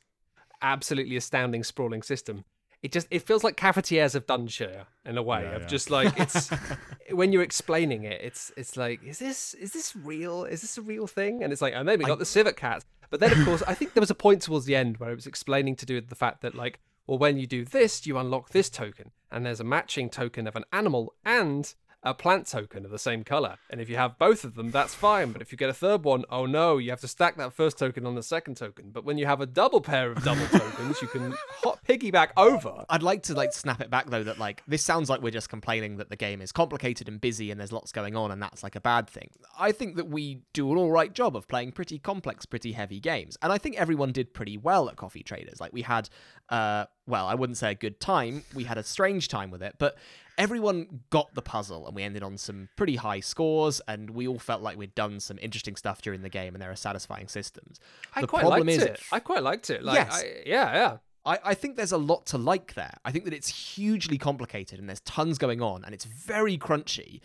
absolutely 0.61 1.15
astounding 1.15 1.63
sprawling 1.63 2.01
system? 2.01 2.45
It 2.81 2.93
just 2.93 3.07
it 3.11 3.23
feels 3.23 3.43
like 3.43 3.57
cafetières 3.57 4.15
of 4.15 4.25
Dunshire 4.25 4.85
in 5.05 5.17
a 5.17 5.21
way 5.23 5.43
Yeah, 5.43 5.55
of 5.57 5.61
yeah. 5.63 5.67
just 5.67 5.89
like 5.89 6.17
it's 6.17 6.49
when 7.11 7.33
you're 7.33 7.43
explaining 7.43 8.05
it, 8.05 8.21
it's 8.23 8.53
it's 8.55 8.77
like 8.77 9.03
is 9.03 9.19
this 9.19 9.53
is 9.55 9.73
this 9.73 9.95
real? 9.97 10.45
Is 10.45 10.61
this 10.61 10.77
a 10.77 10.81
real 10.81 11.05
thing? 11.05 11.43
And 11.43 11.51
it's 11.51 11.61
like 11.61 11.73
and 11.75 11.87
then 11.87 11.99
we 11.99 12.05
got 12.05 12.19
the 12.19 12.25
civet 12.25 12.55
cats, 12.55 12.85
but 13.09 13.19
then 13.19 13.33
of 13.37 13.45
course 13.45 13.61
I 13.67 13.73
think 13.73 13.93
there 13.93 14.01
was 14.01 14.09
a 14.11 14.15
point 14.15 14.41
towards 14.43 14.65
the 14.65 14.77
end 14.77 14.97
where 14.97 15.11
it 15.11 15.15
was 15.15 15.27
explaining 15.27 15.75
to 15.75 15.85
do 15.85 15.95
with 15.95 16.07
the 16.07 16.15
fact 16.15 16.41
that 16.41 16.55
like 16.55 16.79
well 17.09 17.17
when 17.17 17.37
you 17.37 17.47
do 17.47 17.65
this 17.65 18.05
you 18.05 18.17
unlock 18.17 18.49
this 18.49 18.69
token 18.69 19.11
and 19.31 19.45
there's 19.45 19.59
a 19.59 19.63
matching 19.63 20.09
token 20.09 20.45
of 20.45 20.55
an 20.55 20.63
animal 20.71 21.13
and 21.25 21.73
a 22.03 22.13
plant 22.13 22.47
token 22.47 22.85
of 22.85 22.91
the 22.91 22.99
same 22.99 23.23
color. 23.23 23.57
And 23.69 23.81
if 23.81 23.89
you 23.89 23.97
have 23.97 24.17
both 24.17 24.43
of 24.43 24.55
them, 24.55 24.71
that's 24.71 24.93
fine. 24.93 25.31
But 25.31 25.41
if 25.41 25.51
you 25.51 25.57
get 25.57 25.69
a 25.69 25.73
third 25.73 26.03
one, 26.03 26.23
oh 26.29 26.45
no, 26.45 26.77
you 26.77 26.91
have 26.91 27.01
to 27.01 27.07
stack 27.07 27.35
that 27.37 27.53
first 27.53 27.77
token 27.77 28.05
on 28.05 28.15
the 28.15 28.23
second 28.23 28.55
token. 28.55 28.91
But 28.91 29.03
when 29.03 29.17
you 29.17 29.25
have 29.25 29.41
a 29.41 29.45
double 29.45 29.81
pair 29.81 30.11
of 30.11 30.23
double 30.23 30.45
tokens, 30.51 31.01
you 31.01 31.07
can 31.07 31.33
hot 31.49 31.78
piggyback 31.89 32.29
over. 32.37 32.85
I'd 32.89 33.01
like 33.01 33.23
to 33.23 33.33
like 33.33 33.51
snap 33.53 33.81
it 33.81 33.89
back 33.89 34.09
though 34.09 34.23
that 34.23 34.37
like 34.37 34.61
this 34.67 34.83
sounds 34.83 35.09
like 35.09 35.21
we're 35.21 35.31
just 35.31 35.49
complaining 35.49 35.97
that 35.97 36.09
the 36.09 36.15
game 36.15 36.41
is 36.41 36.51
complicated 36.51 37.07
and 37.07 37.19
busy 37.19 37.49
and 37.51 37.59
there's 37.59 37.71
lots 37.71 37.91
going 37.91 38.15
on 38.15 38.31
and 38.31 38.41
that's 38.41 38.61
like 38.61 38.75
a 38.75 38.81
bad 38.81 39.09
thing. 39.09 39.29
I 39.57 39.71
think 39.71 39.95
that 39.95 40.07
we 40.07 40.41
do 40.53 40.71
an 40.71 40.77
all 40.77 40.91
right 40.91 41.11
job 41.11 41.35
of 41.35 41.47
playing 41.47 41.71
pretty 41.71 41.97
complex, 41.99 42.45
pretty 42.45 42.73
heavy 42.73 42.99
games. 42.99 43.37
And 43.41 43.51
I 43.51 43.57
think 43.57 43.77
everyone 43.77 44.11
did 44.11 44.33
pretty 44.33 44.57
well 44.57 44.87
at 44.89 44.95
Coffee 44.97 45.23
Traders. 45.23 45.59
Like 45.59 45.73
we 45.73 45.81
had 45.81 46.09
uh 46.49 46.85
well, 47.07 47.25
I 47.25 47.33
wouldn't 47.33 47.57
say 47.57 47.71
a 47.71 47.75
good 47.75 47.99
time. 47.99 48.43
We 48.53 48.65
had 48.65 48.77
a 48.77 48.83
strange 48.83 49.27
time 49.29 49.49
with 49.49 49.63
it, 49.63 49.75
but 49.79 49.97
everyone 50.37 51.01
got 51.09 51.33
the 51.33 51.41
puzzle 51.41 51.85
and 51.87 51.95
we 51.95 52.03
ended 52.03 52.23
on 52.23 52.37
some 52.37 52.69
pretty 52.77 52.95
high 52.97 53.19
scores 53.19 53.81
and 53.87 54.11
we 54.11 54.27
all 54.27 54.39
felt 54.39 54.61
like 54.61 54.77
we'd 54.77 54.93
done 54.95 55.19
some 55.19 55.37
interesting 55.41 55.75
stuff 55.75 56.01
during 56.01 56.21
the 56.21 56.29
game 56.29 56.53
and 56.55 56.61
there 56.61 56.71
are 56.71 56.75
satisfying 56.75 57.27
systems. 57.27 57.79
I 58.15 58.21
The 58.21 58.27
quite 58.27 58.41
problem 58.41 58.67
liked 58.67 58.77
is- 58.81 58.83
it. 58.87 59.01
I 59.11 59.19
quite 59.19 59.43
liked 59.43 59.69
it. 59.69 59.83
Like, 59.83 59.95
Yes. 59.95 60.21
I, 60.23 60.43
yeah, 60.45 60.73
yeah. 60.75 60.97
I, 61.25 61.39
I 61.43 61.53
think 61.53 61.75
there's 61.75 61.91
a 61.91 61.97
lot 61.97 62.25
to 62.27 62.37
like 62.37 62.73
there. 62.73 62.93
I 63.03 63.11
think 63.11 63.25
that 63.25 63.33
it's 63.33 63.49
hugely 63.49 64.17
complicated 64.17 64.79
and 64.79 64.87
there's 64.87 65.01
tons 65.01 65.37
going 65.37 65.61
on 65.61 65.83
and 65.83 65.93
it's 65.93 66.05
very 66.05 66.57
crunchy. 66.57 67.21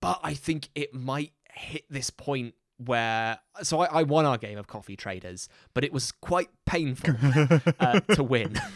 But 0.00 0.20
I 0.22 0.34
think 0.34 0.68
it 0.74 0.94
might 0.94 1.32
hit 1.52 1.84
this 1.88 2.10
point 2.10 2.54
where. 2.78 3.38
So 3.62 3.80
I, 3.80 4.00
I 4.00 4.02
won 4.02 4.26
our 4.26 4.38
game 4.38 4.58
of 4.58 4.66
coffee 4.66 4.96
traders, 4.96 5.48
but 5.72 5.84
it 5.84 5.92
was 5.92 6.12
quite 6.12 6.50
painful 6.66 7.14
uh, 7.80 8.00
to 8.00 8.22
win. 8.22 8.60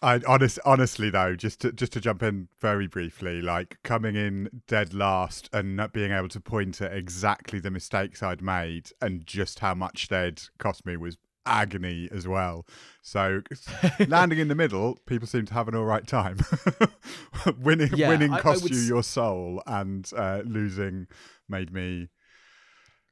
I 0.00 0.20
honest, 0.28 0.60
honestly 0.64 1.10
though, 1.10 1.34
just 1.34 1.60
to, 1.62 1.72
just 1.72 1.92
to 1.92 2.00
jump 2.00 2.22
in 2.22 2.48
very 2.60 2.86
briefly, 2.86 3.40
like 3.42 3.78
coming 3.82 4.14
in 4.14 4.62
dead 4.68 4.94
last 4.94 5.50
and 5.52 5.74
not 5.74 5.92
being 5.92 6.12
able 6.12 6.28
to 6.28 6.40
point 6.40 6.80
at 6.80 6.92
exactly 6.92 7.58
the 7.58 7.70
mistakes 7.70 8.22
I'd 8.22 8.40
made 8.40 8.92
and 9.02 9.26
just 9.26 9.58
how 9.58 9.74
much 9.74 10.06
they'd 10.06 10.40
cost 10.58 10.86
me 10.86 10.96
was 10.96 11.16
agony 11.48 12.08
as 12.12 12.28
well. 12.28 12.66
So 13.02 13.42
landing 14.06 14.38
in 14.38 14.48
the 14.48 14.54
middle, 14.54 14.98
people 15.06 15.26
seem 15.26 15.46
to 15.46 15.54
have 15.54 15.68
an 15.68 15.74
all 15.74 15.84
right 15.84 16.06
time. 16.06 16.38
winning, 17.60 17.90
Yeah, 17.94 18.08
winning 18.08 18.32
I- 18.32 18.36
I 18.36 18.40
cost 18.40 18.62
would 18.62 18.72
you 18.72 18.78
s- 18.80 18.88
your 18.88 19.02
soul, 19.02 19.62
and 19.66 20.10
uh, 20.16 20.42
losing 20.44 21.06
made 21.48 21.72
me 21.72 22.08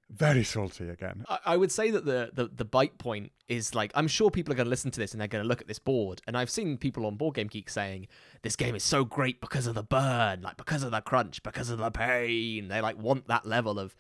very 0.09 0.45
salty 0.45 0.89
again. 0.89 1.25
I, 1.29 1.39
I 1.47 1.57
would 1.57 1.73
say 1.73 1.91
that 1.91 2.05
the, 2.05 2.31
the 2.33 2.47
the 2.49 2.65
bite 2.65 2.97
point 2.99 3.33
is 3.49 3.75
like 3.75 3.91
I'm 3.95 4.07
sure 4.07 4.31
people 4.31 4.53
are 4.53 4.57
going 4.57 4.67
to 4.67 4.71
listen 4.71 4.91
to 4.93 5.01
this 5.01 5.13
and 5.13 5.21
they're 5.21 5.27
going 5.29 5.43
to 5.43 5.49
look 5.49 5.61
at 5.61 5.67
this 5.67 5.81
board, 5.81 6.23
and 6.27 6.37
I've 6.37 6.51
seen 6.51 6.77
people 6.79 7.07
on 7.07 7.17
Board 7.17 7.35
Game 7.35 7.49
Geek 7.49 7.69
saying 7.69 8.07
this 8.43 8.55
game 8.55 8.77
is 8.77 8.85
so 8.85 9.05
great 9.05 9.41
because 9.41 9.67
of 9.67 9.75
the 9.75 9.83
burn, 9.83 10.43
like 10.43 10.57
because 10.59 10.83
of 10.85 10.93
the 10.93 11.01
crunch, 11.01 11.43
because 11.43 11.71
of 11.71 11.79
the 11.79 11.91
pain. 11.91 12.69
They 12.69 12.81
like 12.81 12.99
want 12.99 13.27
that 13.29 13.47
level 13.47 13.79
of 13.81 13.97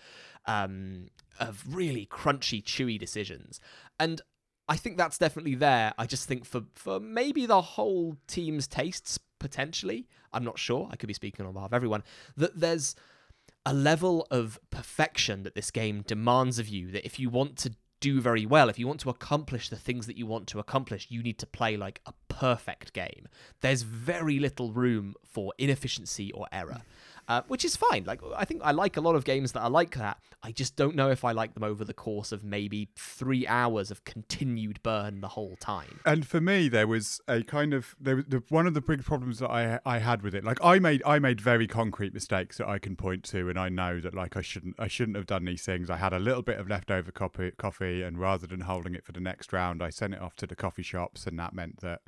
um 0.46 1.08
of 1.38 1.64
really 1.68 2.06
crunchy, 2.06 2.62
chewy 2.62 2.98
decisions, 2.98 3.60
and 3.98 4.22
I 4.68 4.76
think 4.76 4.96
that's 4.96 5.18
definitely 5.18 5.54
there. 5.54 5.94
I 5.98 6.06
just 6.06 6.26
think 6.26 6.44
for 6.44 6.62
for 6.74 6.98
maybe 6.98 7.46
the 7.46 7.62
whole 7.62 8.16
team's 8.26 8.66
tastes 8.66 9.18
potentially, 9.38 10.08
I'm 10.32 10.44
not 10.44 10.58
sure. 10.58 10.88
I 10.90 10.96
could 10.96 11.08
be 11.08 11.14
speaking 11.14 11.46
on 11.46 11.52
behalf 11.52 11.68
of 11.70 11.74
everyone. 11.74 12.02
That 12.36 12.58
there's 12.58 12.94
a 13.64 13.74
level 13.74 14.26
of 14.30 14.58
perfection 14.70 15.42
that 15.42 15.54
this 15.54 15.70
game 15.70 16.02
demands 16.06 16.58
of 16.58 16.68
you 16.68 16.90
that 16.92 17.04
if 17.04 17.18
you 17.18 17.28
want 17.28 17.56
to 17.58 17.74
do 18.00 18.20
very 18.20 18.44
well, 18.46 18.68
if 18.68 18.78
you 18.78 18.86
want 18.86 19.00
to 19.00 19.10
accomplish 19.10 19.68
the 19.68 19.76
things 19.76 20.06
that 20.06 20.16
you 20.16 20.26
want 20.26 20.46
to 20.48 20.58
accomplish, 20.58 21.06
you 21.10 21.22
need 21.22 21.38
to 21.38 21.46
play 21.46 21.76
like 21.76 22.00
a 22.06 22.12
perfect 22.28 22.92
game. 22.92 23.26
There's 23.60 23.82
very 23.82 24.38
little 24.38 24.72
room 24.72 25.14
for 25.24 25.52
inefficiency 25.58 26.30
or 26.32 26.46
error 26.52 26.82
uh, 27.28 27.42
which 27.48 27.64
is 27.64 27.76
fine. 27.76 28.04
Like 28.04 28.20
I 28.36 28.44
think 28.44 28.62
I 28.64 28.72
like 28.72 28.96
a 28.96 29.00
lot 29.00 29.14
of 29.14 29.24
games 29.24 29.52
that 29.52 29.60
are 29.60 29.70
like 29.70 29.96
that. 29.96 30.18
I 30.42 30.52
just 30.52 30.76
don't 30.76 30.94
know 30.94 31.10
if 31.10 31.24
I 31.24 31.32
like 31.32 31.54
them 31.54 31.64
over 31.64 31.84
the 31.84 31.94
course 31.94 32.30
of 32.32 32.44
maybe 32.44 32.88
three 32.96 33.46
hours 33.46 33.90
of 33.90 34.04
continued 34.04 34.82
burn 34.82 35.20
the 35.20 35.28
whole 35.28 35.56
time. 35.58 36.00
And 36.04 36.26
for 36.26 36.40
me, 36.40 36.68
there 36.68 36.86
was 36.86 37.20
a 37.26 37.42
kind 37.42 37.74
of 37.74 37.96
there 38.00 38.16
was 38.16 38.26
the, 38.26 38.42
one 38.48 38.66
of 38.66 38.74
the 38.74 38.80
big 38.80 39.04
problems 39.04 39.38
that 39.40 39.50
I 39.50 39.80
I 39.84 39.98
had 39.98 40.22
with 40.22 40.34
it. 40.34 40.44
Like 40.44 40.58
I 40.62 40.78
made 40.78 41.02
I 41.04 41.18
made 41.18 41.40
very 41.40 41.66
concrete 41.66 42.14
mistakes 42.14 42.58
that 42.58 42.68
I 42.68 42.78
can 42.78 42.96
point 42.96 43.24
to, 43.24 43.48
and 43.48 43.58
I 43.58 43.68
know 43.68 44.00
that 44.00 44.14
like 44.14 44.36
I 44.36 44.42
shouldn't 44.42 44.76
I 44.78 44.88
shouldn't 44.88 45.16
have 45.16 45.26
done 45.26 45.44
these 45.44 45.62
things. 45.62 45.90
I 45.90 45.96
had 45.96 46.12
a 46.12 46.18
little 46.18 46.42
bit 46.42 46.58
of 46.58 46.68
leftover 46.68 47.10
coffee, 47.10 47.50
coffee, 47.56 48.02
and 48.02 48.18
rather 48.18 48.46
than 48.46 48.60
holding 48.60 48.94
it 48.94 49.04
for 49.04 49.12
the 49.12 49.20
next 49.20 49.52
round, 49.52 49.82
I 49.82 49.90
sent 49.90 50.14
it 50.14 50.20
off 50.20 50.36
to 50.36 50.46
the 50.46 50.56
coffee 50.56 50.82
shops, 50.82 51.26
and 51.26 51.38
that 51.38 51.54
meant 51.54 51.80
that 51.80 52.02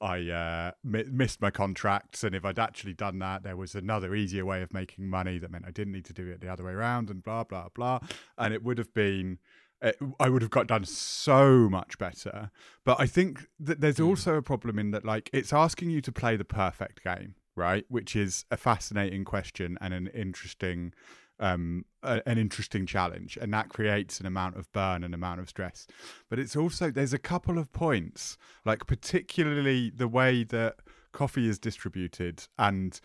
I 0.00 0.28
uh, 0.28 0.72
missed 0.84 1.40
my 1.40 1.50
contracts, 1.50 2.22
and 2.22 2.34
if 2.34 2.44
I'd 2.44 2.58
actually 2.58 2.92
done 2.94 3.18
that, 3.20 3.42
there 3.42 3.56
was 3.56 3.74
another 3.74 4.14
easier 4.14 4.44
way 4.44 4.62
of 4.62 4.72
making 4.72 5.08
money 5.08 5.38
that 5.38 5.50
meant 5.50 5.64
I 5.66 5.70
didn't 5.70 5.94
need 5.94 6.04
to 6.06 6.12
do 6.12 6.28
it 6.28 6.40
the 6.40 6.48
other 6.48 6.64
way 6.64 6.72
around, 6.72 7.08
and 7.08 7.22
blah 7.22 7.44
blah 7.44 7.68
blah. 7.74 8.00
And 8.36 8.52
it 8.52 8.62
would 8.62 8.78
have 8.78 8.92
been, 8.92 9.38
it, 9.80 9.96
I 10.20 10.28
would 10.28 10.42
have 10.42 10.50
got 10.50 10.66
done 10.66 10.84
so 10.84 11.68
much 11.70 11.98
better. 11.98 12.50
But 12.84 13.00
I 13.00 13.06
think 13.06 13.48
that 13.58 13.80
there's 13.80 13.96
mm. 13.96 14.08
also 14.08 14.34
a 14.34 14.42
problem 14.42 14.78
in 14.78 14.90
that, 14.90 15.04
like, 15.04 15.30
it's 15.32 15.52
asking 15.52 15.90
you 15.90 16.00
to 16.02 16.12
play 16.12 16.36
the 16.36 16.44
perfect 16.44 17.02
game, 17.02 17.34
right? 17.54 17.84
Which 17.88 18.14
is 18.14 18.44
a 18.50 18.56
fascinating 18.56 19.24
question 19.24 19.78
and 19.80 19.94
an 19.94 20.08
interesting 20.08 20.92
um, 21.40 21.84
a, 22.02 22.22
an 22.26 22.38
interesting 22.38 22.86
challenge, 22.86 23.36
and 23.40 23.52
that 23.52 23.68
creates 23.68 24.20
an 24.20 24.26
amount 24.26 24.56
of 24.56 24.70
burn 24.72 25.04
and 25.04 25.14
amount 25.14 25.40
of 25.40 25.48
stress. 25.48 25.86
But 26.28 26.38
it's 26.38 26.56
also 26.56 26.90
there's 26.90 27.12
a 27.12 27.18
couple 27.18 27.58
of 27.58 27.72
points, 27.72 28.36
like 28.64 28.86
particularly 28.86 29.90
the 29.90 30.08
way 30.08 30.44
that 30.44 30.76
coffee 31.12 31.48
is 31.48 31.58
distributed 31.58 32.46
and 32.58 33.00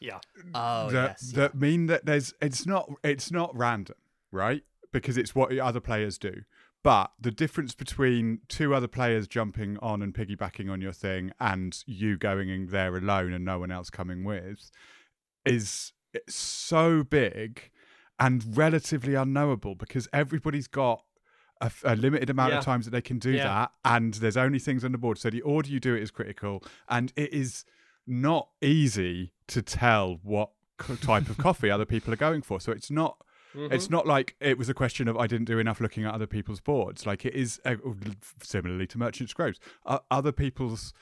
yeah, 0.00 0.18
oh, 0.54 0.90
that 0.90 1.16
yes, 1.20 1.32
that 1.32 1.54
yeah. 1.54 1.60
mean 1.60 1.86
that 1.86 2.04
there's 2.04 2.32
it's 2.40 2.66
not 2.66 2.90
it's 3.02 3.30
not 3.30 3.56
random, 3.56 3.96
right? 4.30 4.62
Because 4.92 5.18
it's 5.18 5.34
what 5.34 5.56
other 5.58 5.80
players 5.80 6.18
do. 6.18 6.42
But 6.84 7.10
the 7.20 7.32
difference 7.32 7.74
between 7.74 8.40
two 8.48 8.74
other 8.74 8.86
players 8.86 9.26
jumping 9.26 9.78
on 9.82 10.00
and 10.00 10.14
piggybacking 10.14 10.70
on 10.70 10.80
your 10.80 10.92
thing 10.92 11.32
and 11.40 11.76
you 11.86 12.16
going 12.16 12.48
in 12.48 12.68
there 12.68 12.96
alone 12.96 13.32
and 13.32 13.44
no 13.44 13.58
one 13.58 13.72
else 13.72 13.90
coming 13.90 14.22
with 14.22 14.70
is 15.44 15.92
so 16.28 17.02
big 17.02 17.70
and 18.18 18.56
relatively 18.56 19.14
unknowable 19.14 19.74
because 19.74 20.08
everybody's 20.12 20.66
got 20.66 21.04
a, 21.60 21.70
a 21.84 21.96
limited 21.96 22.30
amount 22.30 22.52
yeah. 22.52 22.58
of 22.58 22.64
times 22.64 22.84
that 22.84 22.90
they 22.90 23.02
can 23.02 23.18
do 23.18 23.32
yeah. 23.32 23.44
that, 23.44 23.72
and 23.84 24.14
there's 24.14 24.36
only 24.36 24.58
things 24.58 24.84
on 24.84 24.92
the 24.92 24.98
board. 24.98 25.18
So 25.18 25.30
the 25.30 25.42
order 25.42 25.68
you 25.68 25.80
do 25.80 25.94
it 25.94 26.02
is 26.02 26.10
critical, 26.10 26.62
and 26.88 27.12
it 27.16 27.32
is 27.32 27.64
not 28.06 28.48
easy 28.62 29.32
to 29.48 29.62
tell 29.62 30.18
what 30.22 30.50
type 31.00 31.28
of 31.28 31.38
coffee 31.38 31.70
other 31.70 31.84
people 31.84 32.12
are 32.12 32.16
going 32.16 32.42
for. 32.42 32.60
So 32.60 32.72
it's 32.72 32.90
not. 32.90 33.18
Mm-hmm. 33.56 33.72
It's 33.72 33.88
not 33.88 34.06
like 34.06 34.36
it 34.40 34.58
was 34.58 34.68
a 34.68 34.74
question 34.74 35.08
of 35.08 35.16
I 35.16 35.26
didn't 35.26 35.46
do 35.46 35.58
enough 35.58 35.80
looking 35.80 36.04
at 36.04 36.12
other 36.12 36.26
people's 36.26 36.60
boards. 36.60 37.06
Like 37.06 37.24
it 37.24 37.34
is 37.34 37.58
uh, 37.64 37.76
similarly 38.42 38.86
to 38.88 38.98
Merchants 38.98 39.32
Cove. 39.32 39.54
Uh, 39.86 40.00
other 40.10 40.32
people's 40.32 40.92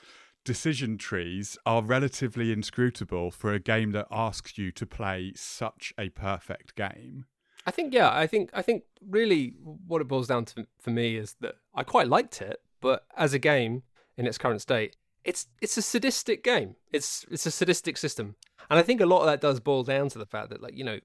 decision 0.47 0.97
trees 0.97 1.57
are 1.65 1.83
relatively 1.83 2.53
inscrutable 2.53 3.31
for 3.31 3.53
a 3.53 3.59
game 3.59 3.91
that 3.91 4.07
asks 4.09 4.57
you 4.57 4.71
to 4.71 4.85
play 4.85 5.33
such 5.35 5.93
a 5.99 6.07
perfect 6.07 6.73
game. 6.75 7.25
I 7.65 7.71
think 7.71 7.93
yeah, 7.93 8.09
I 8.09 8.27
think 8.27 8.49
I 8.53 8.61
think 8.61 8.83
really 9.05 9.55
what 9.59 9.99
it 9.99 10.07
boils 10.07 10.29
down 10.29 10.45
to 10.45 10.65
for 10.79 10.91
me 10.91 11.17
is 11.17 11.35
that 11.41 11.55
I 11.75 11.83
quite 11.83 12.07
liked 12.07 12.41
it, 12.41 12.61
but 12.79 13.05
as 13.17 13.33
a 13.33 13.39
game 13.39 13.83
in 14.15 14.25
its 14.25 14.37
current 14.37 14.61
state, 14.61 14.95
it's 15.25 15.47
it's 15.61 15.75
a 15.75 15.81
sadistic 15.81 16.45
game. 16.45 16.77
It's 16.93 17.25
it's 17.29 17.45
a 17.45 17.51
sadistic 17.51 17.97
system. 17.97 18.35
And 18.69 18.79
I 18.79 18.83
think 18.83 19.01
a 19.01 19.05
lot 19.05 19.19
of 19.19 19.25
that 19.25 19.41
does 19.41 19.59
boil 19.59 19.83
down 19.83 20.07
to 20.09 20.17
the 20.17 20.25
fact 20.25 20.49
that 20.51 20.61
like, 20.61 20.77
you 20.77 20.85
know, 20.85 20.99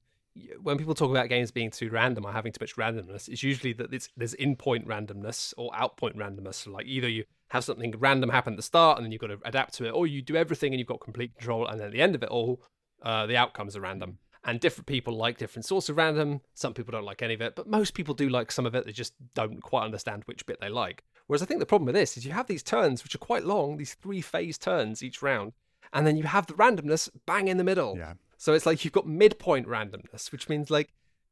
when 0.62 0.78
people 0.78 0.94
talk 0.94 1.10
about 1.10 1.28
games 1.28 1.50
being 1.50 1.72
too 1.72 1.90
random 1.90 2.24
or 2.24 2.32
having 2.32 2.52
too 2.52 2.62
much 2.62 2.76
randomness, 2.76 3.28
it's 3.28 3.42
usually 3.42 3.72
that 3.72 3.92
it's, 3.92 4.08
there's 4.16 4.34
in 4.34 4.54
point 4.54 4.86
randomness 4.86 5.52
or 5.56 5.74
out 5.74 5.96
point 5.96 6.16
randomness. 6.16 6.72
Like 6.72 6.86
either 6.86 7.08
you 7.08 7.24
have 7.52 7.64
something 7.64 7.94
random 7.98 8.30
happen 8.30 8.54
at 8.54 8.56
the 8.56 8.62
start 8.62 8.96
and 8.96 9.04
then 9.04 9.12
you've 9.12 9.20
got 9.20 9.26
to 9.26 9.38
adapt 9.44 9.74
to 9.74 9.84
it, 9.84 9.90
or 9.90 10.06
you 10.06 10.22
do 10.22 10.36
everything 10.36 10.72
and 10.72 10.80
you've 10.80 10.88
got 10.88 11.00
complete 11.00 11.36
control, 11.36 11.66
and 11.66 11.78
then 11.78 11.88
at 11.88 11.92
the 11.92 12.00
end 12.00 12.14
of 12.14 12.22
it 12.22 12.30
all, 12.30 12.62
uh, 13.02 13.26
the 13.26 13.36
outcomes 13.36 13.76
are 13.76 13.82
random. 13.82 14.16
And 14.44 14.58
different 14.58 14.86
people 14.86 15.14
like 15.14 15.36
different 15.36 15.66
sorts 15.66 15.90
of 15.90 15.98
random. 15.98 16.40
Some 16.54 16.72
people 16.72 16.92
don't 16.92 17.04
like 17.04 17.20
any 17.20 17.34
of 17.34 17.42
it, 17.42 17.54
but 17.54 17.68
most 17.68 17.92
people 17.92 18.14
do 18.14 18.30
like 18.30 18.50
some 18.50 18.64
of 18.64 18.74
it. 18.74 18.86
They 18.86 18.92
just 18.92 19.12
don't 19.34 19.62
quite 19.62 19.84
understand 19.84 20.22
which 20.24 20.46
bit 20.46 20.60
they 20.60 20.70
like. 20.70 21.04
Whereas 21.26 21.42
I 21.42 21.44
think 21.44 21.60
the 21.60 21.66
problem 21.66 21.86
with 21.86 21.94
this 21.94 22.16
is 22.16 22.24
you 22.24 22.32
have 22.32 22.46
these 22.46 22.62
turns 22.62 23.04
which 23.04 23.14
are 23.14 23.18
quite 23.18 23.44
long, 23.44 23.76
these 23.76 23.94
three 23.94 24.22
phase 24.22 24.56
turns 24.56 25.02
each 25.02 25.20
round, 25.20 25.52
and 25.92 26.06
then 26.06 26.16
you 26.16 26.24
have 26.24 26.46
the 26.46 26.54
randomness 26.54 27.10
bang 27.26 27.48
in 27.48 27.58
the 27.58 27.64
middle. 27.64 27.98
Yeah. 27.98 28.14
So 28.38 28.54
it's 28.54 28.66
like 28.66 28.82
you've 28.82 28.94
got 28.94 29.06
midpoint 29.06 29.68
randomness, 29.68 30.32
which 30.32 30.48
means 30.48 30.70
like 30.70 30.88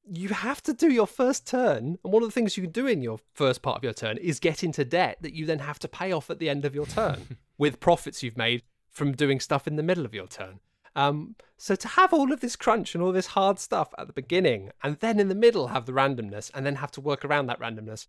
you 0.08 0.28
have 0.28 0.62
to 0.62 0.72
do 0.72 0.90
your 0.92 1.06
first 1.06 1.46
turn. 1.46 1.98
And 2.02 2.12
one 2.12 2.22
of 2.22 2.28
the 2.28 2.32
things 2.32 2.56
you 2.56 2.62
can 2.64 2.72
do 2.72 2.86
in 2.86 3.02
your 3.02 3.18
first 3.32 3.62
part 3.62 3.76
of 3.76 3.84
your 3.84 3.92
turn 3.92 4.16
is 4.18 4.40
get 4.40 4.64
into 4.64 4.84
debt 4.84 5.18
that 5.20 5.34
you 5.34 5.46
then 5.46 5.60
have 5.60 5.78
to 5.80 5.88
pay 5.88 6.12
off 6.12 6.30
at 6.30 6.38
the 6.38 6.48
end 6.48 6.64
of 6.64 6.74
your 6.74 6.86
turn 6.86 7.38
with 7.58 7.80
profits 7.80 8.22
you've 8.22 8.36
made 8.36 8.62
from 8.90 9.12
doing 9.12 9.40
stuff 9.40 9.66
in 9.66 9.76
the 9.76 9.82
middle 9.82 10.04
of 10.04 10.14
your 10.14 10.26
turn. 10.26 10.60
Um, 10.96 11.36
so 11.56 11.76
to 11.76 11.88
have 11.88 12.12
all 12.12 12.32
of 12.32 12.40
this 12.40 12.56
crunch 12.56 12.94
and 12.94 13.04
all 13.04 13.12
this 13.12 13.28
hard 13.28 13.58
stuff 13.60 13.94
at 13.96 14.08
the 14.08 14.12
beginning 14.12 14.70
and 14.82 14.96
then 14.98 15.20
in 15.20 15.28
the 15.28 15.36
middle 15.36 15.68
have 15.68 15.86
the 15.86 15.92
randomness 15.92 16.50
and 16.52 16.66
then 16.66 16.76
have 16.76 16.90
to 16.92 17.00
work 17.00 17.24
around 17.24 17.46
that 17.46 17.60
randomness, 17.60 18.06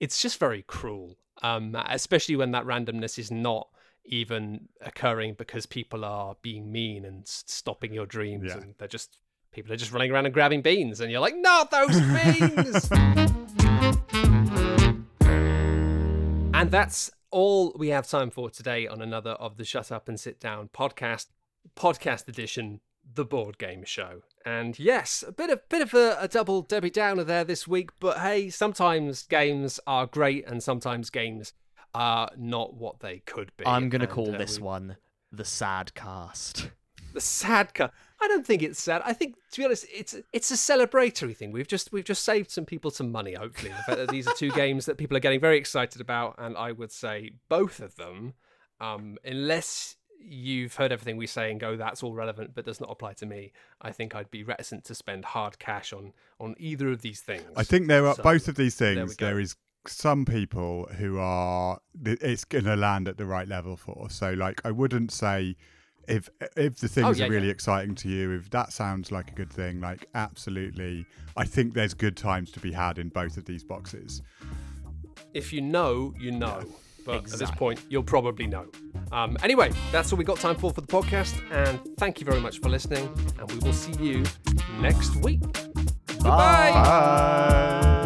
it's 0.00 0.20
just 0.20 0.38
very 0.38 0.62
cruel. 0.62 1.18
Um, 1.42 1.74
especially 1.88 2.36
when 2.36 2.52
that 2.52 2.64
randomness 2.64 3.18
is 3.18 3.30
not 3.30 3.68
even 4.04 4.68
occurring 4.80 5.34
because 5.34 5.66
people 5.66 6.04
are 6.04 6.36
being 6.42 6.70
mean 6.70 7.04
and 7.04 7.26
stopping 7.26 7.92
your 7.92 8.06
dreams 8.06 8.46
yeah. 8.48 8.58
and 8.58 8.74
they're 8.78 8.88
just 8.88 9.18
people 9.52 9.72
are 9.72 9.76
just 9.76 9.92
running 9.92 10.10
around 10.10 10.26
and 10.26 10.34
grabbing 10.34 10.62
beans 10.62 11.00
and 11.00 11.10
you're 11.10 11.20
like 11.20 11.36
not 11.36 11.70
those 11.70 12.00
beans 12.00 12.90
and 16.54 16.70
that's 16.70 17.10
all 17.30 17.72
we 17.76 17.88
have 17.88 18.08
time 18.08 18.30
for 18.30 18.50
today 18.50 18.86
on 18.86 19.00
another 19.00 19.32
of 19.32 19.56
the 19.56 19.64
shut 19.64 19.92
up 19.92 20.08
and 20.08 20.18
sit 20.18 20.40
down 20.40 20.68
podcast 20.74 21.26
podcast 21.76 22.28
edition 22.28 22.80
the 23.14 23.24
board 23.24 23.58
game 23.58 23.84
show 23.84 24.22
and 24.46 24.78
yes 24.78 25.24
a 25.26 25.32
bit 25.32 25.50
of 25.50 25.68
bit 25.68 25.82
of 25.82 25.92
a, 25.94 26.16
a 26.20 26.28
double 26.28 26.62
debbie 26.62 26.90
downer 26.90 27.24
there 27.24 27.44
this 27.44 27.68
week 27.68 27.90
but 28.00 28.18
hey 28.18 28.48
sometimes 28.48 29.24
games 29.24 29.78
are 29.86 30.06
great 30.06 30.46
and 30.46 30.62
sometimes 30.62 31.10
games 31.10 31.52
are 31.94 32.30
not 32.36 32.74
what 32.74 33.00
they 33.00 33.18
could 33.20 33.52
be. 33.56 33.66
I'm 33.66 33.88
going 33.88 34.00
to 34.00 34.06
call 34.06 34.34
uh, 34.34 34.38
this 34.38 34.58
we... 34.58 34.64
one 34.64 34.96
the 35.30 35.44
sad 35.44 35.94
cast. 35.94 36.70
The 37.14 37.20
sad 37.20 37.74
cast. 37.74 37.92
I 38.22 38.28
don't 38.28 38.46
think 38.46 38.62
it's 38.62 38.80
sad. 38.80 39.02
I 39.04 39.12
think, 39.12 39.34
to 39.50 39.60
be 39.60 39.64
honest, 39.64 39.84
it's 39.92 40.14
it's 40.32 40.50
a 40.52 40.54
celebratory 40.54 41.36
thing. 41.36 41.50
We've 41.50 41.66
just 41.66 41.92
we've 41.92 42.04
just 42.04 42.24
saved 42.24 42.50
some 42.50 42.64
people 42.64 42.92
some 42.92 43.10
money. 43.10 43.34
Hopefully, 43.34 43.72
the 43.72 43.82
fact 43.82 43.98
that 43.98 44.10
these 44.10 44.28
are 44.28 44.34
two 44.34 44.50
games 44.62 44.86
that 44.86 44.96
people 44.96 45.16
are 45.16 45.20
getting 45.20 45.40
very 45.40 45.58
excited 45.58 46.00
about, 46.00 46.36
and 46.38 46.56
I 46.56 46.70
would 46.70 46.92
say 46.92 47.32
both 47.48 47.80
of 47.80 47.96
them, 47.96 48.34
um, 48.80 49.18
unless 49.24 49.96
you've 50.24 50.76
heard 50.76 50.92
everything 50.92 51.16
we 51.16 51.26
say 51.26 51.50
and 51.50 51.58
go, 51.58 51.76
that's 51.76 52.04
all 52.04 52.14
relevant, 52.14 52.54
but 52.54 52.64
does 52.64 52.80
not 52.80 52.90
apply 52.92 53.12
to 53.14 53.26
me. 53.26 53.50
I 53.80 53.90
think 53.90 54.14
I'd 54.14 54.30
be 54.30 54.44
reticent 54.44 54.84
to 54.84 54.94
spend 54.94 55.24
hard 55.24 55.58
cash 55.58 55.92
on 55.92 56.12
on 56.38 56.54
either 56.58 56.90
of 56.90 57.02
these 57.02 57.20
things. 57.20 57.42
I 57.56 57.64
think 57.64 57.88
there 57.88 58.06
are 58.06 58.14
so, 58.14 58.22
both 58.22 58.46
of 58.46 58.54
these 58.54 58.76
things. 58.76 59.16
There, 59.16 59.30
there 59.30 59.40
is 59.40 59.56
some 59.86 60.24
people 60.24 60.88
who 60.96 61.18
are 61.18 61.80
it's 62.04 62.44
going 62.44 62.64
to 62.64 62.76
land 62.76 63.08
at 63.08 63.16
the 63.16 63.26
right 63.26 63.48
level 63.48 63.76
for. 63.76 64.08
So 64.10 64.32
like 64.32 64.60
I 64.64 64.70
wouldn't 64.70 65.10
say 65.10 65.56
if 66.08 66.28
if 66.56 66.78
the 66.78 66.88
things 66.88 67.06
oh, 67.06 67.10
yeah, 67.12 67.26
are 67.26 67.30
really 67.30 67.46
yeah. 67.46 67.52
exciting 67.52 67.94
to 67.96 68.08
you, 68.08 68.32
if 68.32 68.50
that 68.50 68.72
sounds 68.72 69.12
like 69.12 69.30
a 69.30 69.34
good 69.34 69.50
thing, 69.50 69.80
like 69.80 70.06
absolutely, 70.14 71.06
I 71.36 71.44
think 71.44 71.74
there's 71.74 71.94
good 71.94 72.16
times 72.16 72.50
to 72.52 72.60
be 72.60 72.72
had 72.72 72.98
in 72.98 73.08
both 73.08 73.36
of 73.36 73.44
these 73.44 73.64
boxes. 73.64 74.22
If 75.34 75.52
you 75.52 75.60
know, 75.60 76.14
you 76.18 76.32
know. 76.32 76.60
Yeah, 76.60 76.72
but 77.04 77.16
exactly. 77.16 77.32
at 77.32 77.38
this 77.50 77.58
point, 77.58 77.80
you'll 77.88 78.04
probably 78.04 78.46
know. 78.46 78.66
Um, 79.10 79.36
anyway, 79.42 79.72
that's 79.90 80.12
all 80.12 80.18
we 80.18 80.24
got 80.24 80.38
time 80.38 80.54
for 80.54 80.70
for 80.70 80.80
the 80.80 80.86
podcast, 80.86 81.34
and 81.50 81.80
thank 81.96 82.20
you 82.20 82.26
very 82.26 82.40
much 82.40 82.60
for 82.60 82.68
listening. 82.68 83.12
And 83.38 83.50
we 83.50 83.58
will 83.58 83.72
see 83.72 83.92
you 84.00 84.22
next 84.80 85.16
week. 85.16 85.40
Bye. 85.42 86.70
Goodbye. 86.70 86.72
Bye. 86.72 88.01